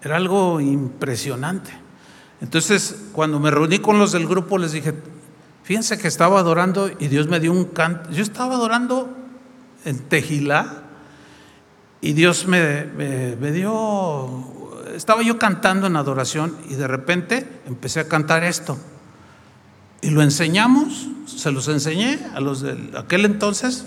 Era 0.02 0.16
algo 0.16 0.60
impresionante. 0.60 1.72
Entonces, 2.40 3.06
cuando 3.12 3.40
me 3.40 3.50
reuní 3.50 3.78
con 3.78 3.98
los 3.98 4.12
del 4.12 4.26
grupo, 4.26 4.58
les 4.58 4.72
dije, 4.72 4.94
fíjense 5.62 5.98
que 5.98 6.08
estaba 6.08 6.38
adorando 6.38 6.90
y 6.98 7.08
Dios 7.08 7.26
me 7.26 7.40
dio 7.40 7.52
un 7.52 7.64
canto. 7.64 8.10
Yo 8.10 8.22
estaba 8.22 8.54
adorando 8.54 9.14
en 9.84 9.98
Tejilá 9.98 10.82
y 12.00 12.12
Dios 12.12 12.46
me, 12.46 12.84
me 12.84 13.50
dio 13.50 14.53
estaba 14.94 15.22
yo 15.22 15.38
cantando 15.38 15.86
en 15.86 15.96
adoración 15.96 16.56
y 16.68 16.74
de 16.74 16.86
repente 16.86 17.60
empecé 17.66 18.00
a 18.00 18.08
cantar 18.08 18.44
esto. 18.44 18.78
Y 20.00 20.10
lo 20.10 20.22
enseñamos, 20.22 21.08
se 21.26 21.50
los 21.50 21.68
enseñé 21.68 22.18
a 22.34 22.40
los 22.40 22.60
de 22.60 22.92
aquel 22.96 23.24
entonces 23.24 23.86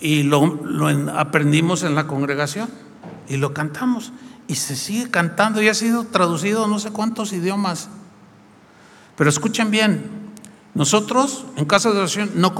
y 0.00 0.24
lo, 0.24 0.44
aprendimos 1.16 1.84
en 1.84 1.94
la 1.94 2.06
congregación 2.06 2.68
y 3.28 3.36
lo 3.36 3.54
cantamos. 3.54 4.12
Y 4.48 4.56
se 4.56 4.76
sigue 4.76 5.10
cantando 5.10 5.62
y 5.62 5.68
ha 5.68 5.74
sido 5.74 6.04
traducido 6.04 6.64
a 6.64 6.68
no 6.68 6.78
sé 6.78 6.90
cuántos 6.90 7.32
idiomas. 7.32 7.88
Pero 9.16 9.30
escuchen 9.30 9.70
bien, 9.70 10.10
nosotros 10.74 11.46
en 11.56 11.64
Casa 11.64 11.90
de 11.90 11.98
Oración 11.98 12.32
no, 12.34 12.54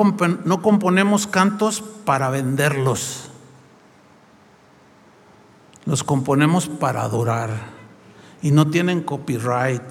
no 0.44 0.62
componemos 0.62 1.26
cantos 1.26 1.82
para 2.04 2.30
venderlos. 2.30 3.31
Los 5.84 6.04
componemos 6.04 6.68
para 6.68 7.02
adorar 7.02 7.50
y 8.42 8.50
no 8.50 8.68
tienen 8.68 9.02
copyright, 9.02 9.82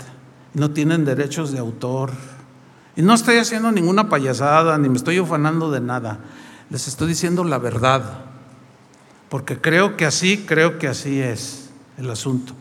no 0.53 0.71
tienen 0.71 1.05
derechos 1.05 1.51
de 1.51 1.59
autor. 1.59 2.11
Y 2.95 3.01
no 3.01 3.13
estoy 3.13 3.37
haciendo 3.37 3.71
ninguna 3.71 4.09
payasada 4.09 4.77
ni 4.77 4.89
me 4.89 4.97
estoy 4.97 5.19
ufanando 5.19 5.71
de 5.71 5.81
nada. 5.81 6.19
Les 6.69 6.87
estoy 6.87 7.09
diciendo 7.09 7.43
la 7.43 7.57
verdad. 7.57 8.25
porque 9.31 9.61
creo 9.61 9.95
que 9.95 10.05
así, 10.05 10.43
creo 10.45 10.77
que 10.77 10.89
así 10.89 11.21
es 11.21 11.69
el 11.97 12.11
asunto. 12.11 12.51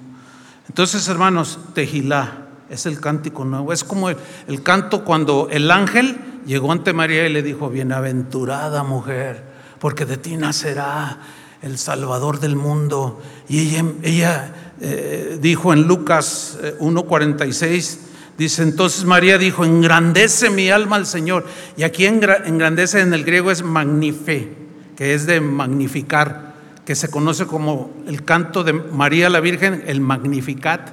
Entonces, 0.68 1.08
hermanos, 1.08 1.58
Tejilá 1.74 2.46
es 2.68 2.86
el 2.86 3.00
cántico 3.00 3.44
nuevo, 3.44 3.72
es 3.72 3.82
como 3.82 4.08
el, 4.08 4.16
el 4.46 4.62
canto 4.62 5.04
cuando 5.04 5.48
el 5.50 5.68
ángel 5.72 6.16
llegó 6.46 6.70
ante 6.70 6.92
María 6.92 7.26
y 7.26 7.32
le 7.32 7.42
dijo, 7.42 7.70
bienaventurada 7.70 8.84
mujer, 8.84 9.42
porque 9.80 10.04
de 10.04 10.16
ti 10.16 10.36
nacerá 10.36 11.18
el 11.62 11.78
Salvador 11.78 12.40
del 12.40 12.56
mundo. 12.56 13.20
Y 13.48 13.76
ella, 14.02 14.54
eh, 14.80 15.38
dijo 15.40 15.72
en 15.72 15.82
Lucas 15.82 16.58
1.46, 16.80 17.94
eh, 17.94 17.98
dice, 18.38 18.62
entonces 18.62 19.04
María 19.04 19.38
dijo, 19.38 19.64
engrandece 19.64 20.50
mi 20.50 20.70
alma 20.70 20.96
al 20.96 21.06
Señor. 21.06 21.46
Y 21.76 21.82
aquí 21.82 22.06
engrandece 22.06 23.00
en 23.00 23.14
el 23.14 23.24
griego 23.24 23.50
es 23.50 23.62
magnife, 23.62 24.52
que 24.96 25.14
es 25.14 25.26
de 25.26 25.40
magnificar, 25.40 26.54
que 26.84 26.94
se 26.94 27.10
conoce 27.10 27.46
como 27.46 27.90
el 28.06 28.24
canto 28.24 28.64
de 28.64 28.72
María 28.72 29.28
la 29.28 29.40
Virgen, 29.40 29.84
el 29.86 30.00
magnificat. 30.00 30.92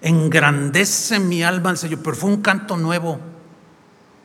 Engrandece 0.00 1.18
mi 1.18 1.42
alma 1.42 1.70
al 1.70 1.78
Señor, 1.78 2.00
pero 2.04 2.14
fue 2.14 2.30
un 2.30 2.40
canto 2.40 2.76
nuevo, 2.76 3.18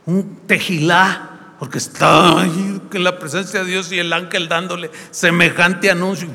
un 0.06 0.42
tejilá 0.46 1.34
porque 1.64 1.78
está 1.78 2.42
ahí 2.42 2.73
en 2.98 3.04
la 3.04 3.20
presencia 3.20 3.64
de 3.64 3.70
Dios 3.70 3.92
y 3.92 4.00
el 4.00 4.12
ángel 4.14 4.48
dándole 4.48 4.92
semejante 5.12 5.90
anuncio. 5.90 6.30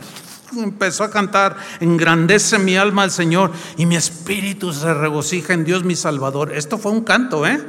Empezó 0.57 1.05
a 1.05 1.11
cantar, 1.11 1.57
engrandece 1.81 2.59
mi 2.59 2.77
alma 2.77 3.03
al 3.03 3.11
Señor 3.11 3.53
y 3.77 3.87
mi 3.87 3.97
espíritu 3.97 4.73
se 4.73 4.95
regocija 4.95 5.53
en 5.53 5.65
Dios 5.65 5.85
mi 5.85 5.95
Salvador. 5.95 6.53
Esto 6.55 6.79
fue 6.79 6.93
un 6.93 7.05
canto, 7.05 7.47
¿eh? 7.47 7.63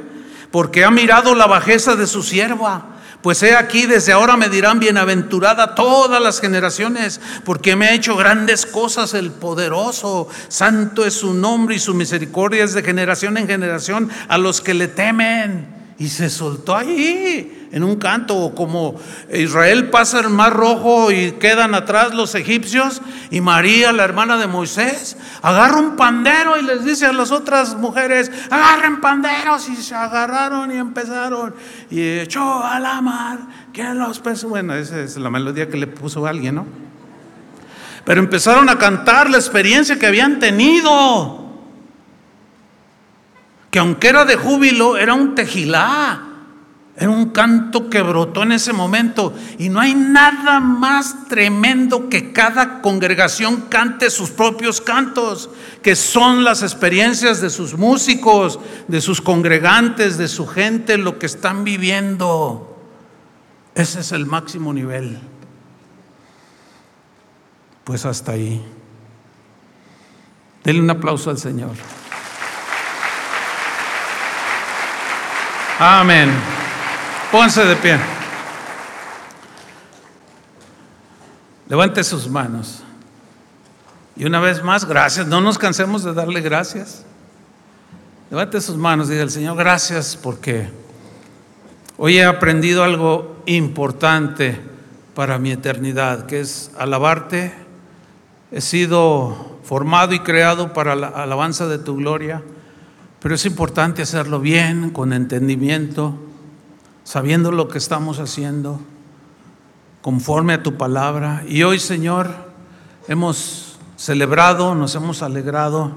Porque 0.50 0.84
ha 0.84 0.90
mirado 0.90 1.34
la 1.34 1.46
bajeza 1.46 1.94
de 1.94 2.06
su 2.06 2.22
sierva. 2.22 2.96
Pues 3.22 3.42
he 3.42 3.54
aquí, 3.54 3.84
desde 3.84 4.12
ahora 4.12 4.38
me 4.38 4.48
dirán 4.48 4.80
bienaventurada 4.80 5.74
todas 5.74 6.22
las 6.22 6.40
generaciones, 6.40 7.20
porque 7.44 7.76
me 7.76 7.86
ha 7.86 7.92
hecho 7.92 8.16
grandes 8.16 8.64
cosas 8.64 9.12
el 9.12 9.30
poderoso. 9.30 10.28
Santo 10.48 11.04
es 11.04 11.14
su 11.14 11.34
nombre 11.34 11.74
y 11.74 11.78
su 11.78 11.92
misericordia 11.92 12.64
es 12.64 12.72
de 12.72 12.82
generación 12.82 13.36
en 13.36 13.46
generación 13.46 14.08
a 14.28 14.38
los 14.38 14.62
que 14.62 14.72
le 14.72 14.88
temen 14.88 15.79
y 16.00 16.08
se 16.08 16.30
soltó 16.30 16.74
ahí 16.74 17.68
en 17.72 17.84
un 17.84 17.96
canto, 17.96 18.54
como 18.56 18.98
Israel 19.30 19.90
pasa 19.90 20.20
el 20.20 20.30
mar 20.30 20.54
rojo 20.54 21.12
y 21.12 21.32
quedan 21.32 21.74
atrás 21.74 22.14
los 22.14 22.34
egipcios, 22.34 23.02
y 23.30 23.42
María, 23.42 23.92
la 23.92 24.04
hermana 24.04 24.38
de 24.38 24.46
Moisés, 24.46 25.18
agarra 25.42 25.76
un 25.76 25.96
pandero 25.96 26.56
y 26.58 26.62
les 26.62 26.86
dice 26.86 27.04
a 27.04 27.12
las 27.12 27.30
otras 27.30 27.76
mujeres, 27.76 28.32
agarren 28.50 29.02
panderos, 29.02 29.68
y 29.68 29.76
se 29.76 29.94
agarraron 29.94 30.72
y 30.72 30.76
empezaron, 30.76 31.54
y 31.90 32.00
echó 32.00 32.64
a 32.64 32.80
la 32.80 33.02
mar, 33.02 33.38
que 33.70 33.84
los 33.92 34.20
peces, 34.20 34.44
bueno, 34.44 34.74
esa 34.74 35.00
es 35.00 35.18
la 35.18 35.28
melodía 35.28 35.68
que 35.68 35.76
le 35.76 35.86
puso 35.86 36.26
alguien, 36.26 36.54
¿no? 36.54 36.66
Pero 38.06 38.20
empezaron 38.20 38.70
a 38.70 38.78
cantar 38.78 39.28
la 39.28 39.36
experiencia 39.36 39.98
que 39.98 40.06
habían 40.06 40.40
tenido 40.40 41.49
que 43.70 43.78
aunque 43.78 44.08
era 44.08 44.24
de 44.24 44.36
júbilo, 44.36 44.96
era 44.96 45.14
un 45.14 45.34
tejilá, 45.34 46.30
era 46.96 47.08
un 47.08 47.30
canto 47.30 47.88
que 47.88 48.02
brotó 48.02 48.42
en 48.42 48.52
ese 48.52 48.72
momento. 48.72 49.32
Y 49.58 49.68
no 49.68 49.80
hay 49.80 49.94
nada 49.94 50.60
más 50.60 51.28
tremendo 51.28 52.08
que 52.08 52.32
cada 52.32 52.82
congregación 52.82 53.62
cante 53.70 54.10
sus 54.10 54.30
propios 54.30 54.80
cantos, 54.80 55.50
que 55.82 55.96
son 55.96 56.44
las 56.44 56.62
experiencias 56.62 57.40
de 57.40 57.48
sus 57.48 57.78
músicos, 57.78 58.58
de 58.88 59.00
sus 59.00 59.22
congregantes, 59.22 60.18
de 60.18 60.28
su 60.28 60.46
gente, 60.46 60.98
lo 60.98 61.18
que 61.18 61.26
están 61.26 61.64
viviendo. 61.64 62.76
Ese 63.74 64.00
es 64.00 64.12
el 64.12 64.26
máximo 64.26 64.74
nivel. 64.74 65.18
Pues 67.84 68.04
hasta 68.04 68.32
ahí. 68.32 68.62
Denle 70.64 70.82
un 70.82 70.90
aplauso 70.90 71.30
al 71.30 71.38
Señor. 71.38 71.70
Amén. 75.82 76.30
Pónganse 77.32 77.64
de 77.64 77.74
pie. 77.74 77.98
Levante 81.70 82.04
sus 82.04 82.28
manos. 82.28 82.82
Y 84.14 84.26
una 84.26 84.40
vez 84.40 84.62
más, 84.62 84.84
gracias. 84.84 85.26
No 85.26 85.40
nos 85.40 85.56
cansemos 85.56 86.04
de 86.04 86.12
darle 86.12 86.42
gracias. 86.42 87.06
Levante 88.28 88.60
sus 88.60 88.76
manos 88.76 89.08
y 89.08 89.12
diga 89.12 89.22
al 89.22 89.30
Señor, 89.30 89.56
gracias 89.56 90.18
porque 90.22 90.68
hoy 91.96 92.18
he 92.18 92.26
aprendido 92.26 92.84
algo 92.84 93.42
importante 93.46 94.60
para 95.14 95.38
mi 95.38 95.50
eternidad, 95.50 96.26
que 96.26 96.40
es 96.40 96.72
alabarte. 96.78 97.54
He 98.52 98.60
sido 98.60 99.58
formado 99.64 100.12
y 100.12 100.18
creado 100.18 100.74
para 100.74 100.94
la 100.94 101.08
alabanza 101.08 101.68
de 101.68 101.78
tu 101.78 101.96
gloria. 101.96 102.42
Pero 103.20 103.34
es 103.34 103.44
importante 103.44 104.02
hacerlo 104.02 104.40
bien, 104.40 104.90
con 104.90 105.12
entendimiento, 105.12 106.18
sabiendo 107.04 107.52
lo 107.52 107.68
que 107.68 107.78
estamos 107.78 108.18
haciendo, 108.18 108.80
conforme 110.00 110.54
a 110.54 110.62
tu 110.62 110.78
palabra. 110.78 111.42
Y 111.46 111.62
hoy, 111.62 111.78
Señor, 111.78 112.34
hemos 113.08 113.78
celebrado, 113.96 114.74
nos 114.74 114.94
hemos 114.94 115.22
alegrado, 115.22 115.92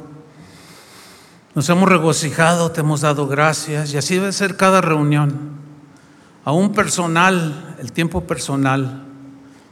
nos 1.56 1.70
hemos 1.70 1.88
regocijado, 1.88 2.72
te 2.72 2.82
hemos 2.82 3.02
dado 3.02 3.28
gracias. 3.28 3.94
Y 3.94 3.98
así 3.98 4.16
debe 4.16 4.34
ser 4.34 4.58
cada 4.58 4.82
reunión. 4.82 5.54
Aún 6.44 6.74
personal, 6.74 7.76
el 7.80 7.94
tiempo 7.94 8.26
personal, 8.26 9.06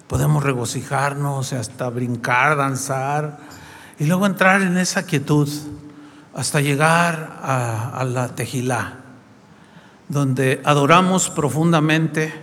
podemos 0.08 0.42
regocijarnos, 0.42 1.52
hasta 1.52 1.90
brincar, 1.90 2.56
danzar, 2.56 3.40
y 4.00 4.06
luego 4.06 4.26
entrar 4.26 4.62
en 4.62 4.78
esa 4.78 5.04
quietud 5.04 5.50
hasta 6.34 6.62
llegar 6.62 7.40
a, 7.44 8.04
la 8.06 8.30
Tejilá, 8.36 8.98
donde 10.08 10.62
adoramos 10.64 11.30
profundamente 11.30 12.34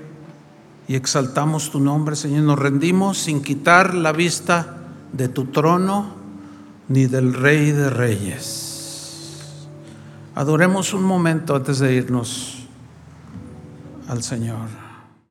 y 0.86 0.94
exaltamos 0.94 1.70
tu 1.70 1.80
nombre, 1.80 2.16
Señor. 2.16 2.42
Nos 2.42 2.58
rendimos 2.58 3.18
sin 3.18 3.42
quitar 3.42 3.94
la 3.94 4.12
vista 4.12 4.78
de 5.12 5.28
tu 5.28 5.46
trono 5.46 6.14
ni 6.88 7.06
del 7.06 7.34
Rey 7.34 7.72
de 7.72 7.90
Reyes. 7.90 8.68
Adoremos 10.34 10.94
un 10.94 11.02
momento 11.02 11.56
antes 11.56 11.78
de 11.78 11.94
irnos 11.94 12.66
al 14.08 14.22
Señor. 14.22 14.77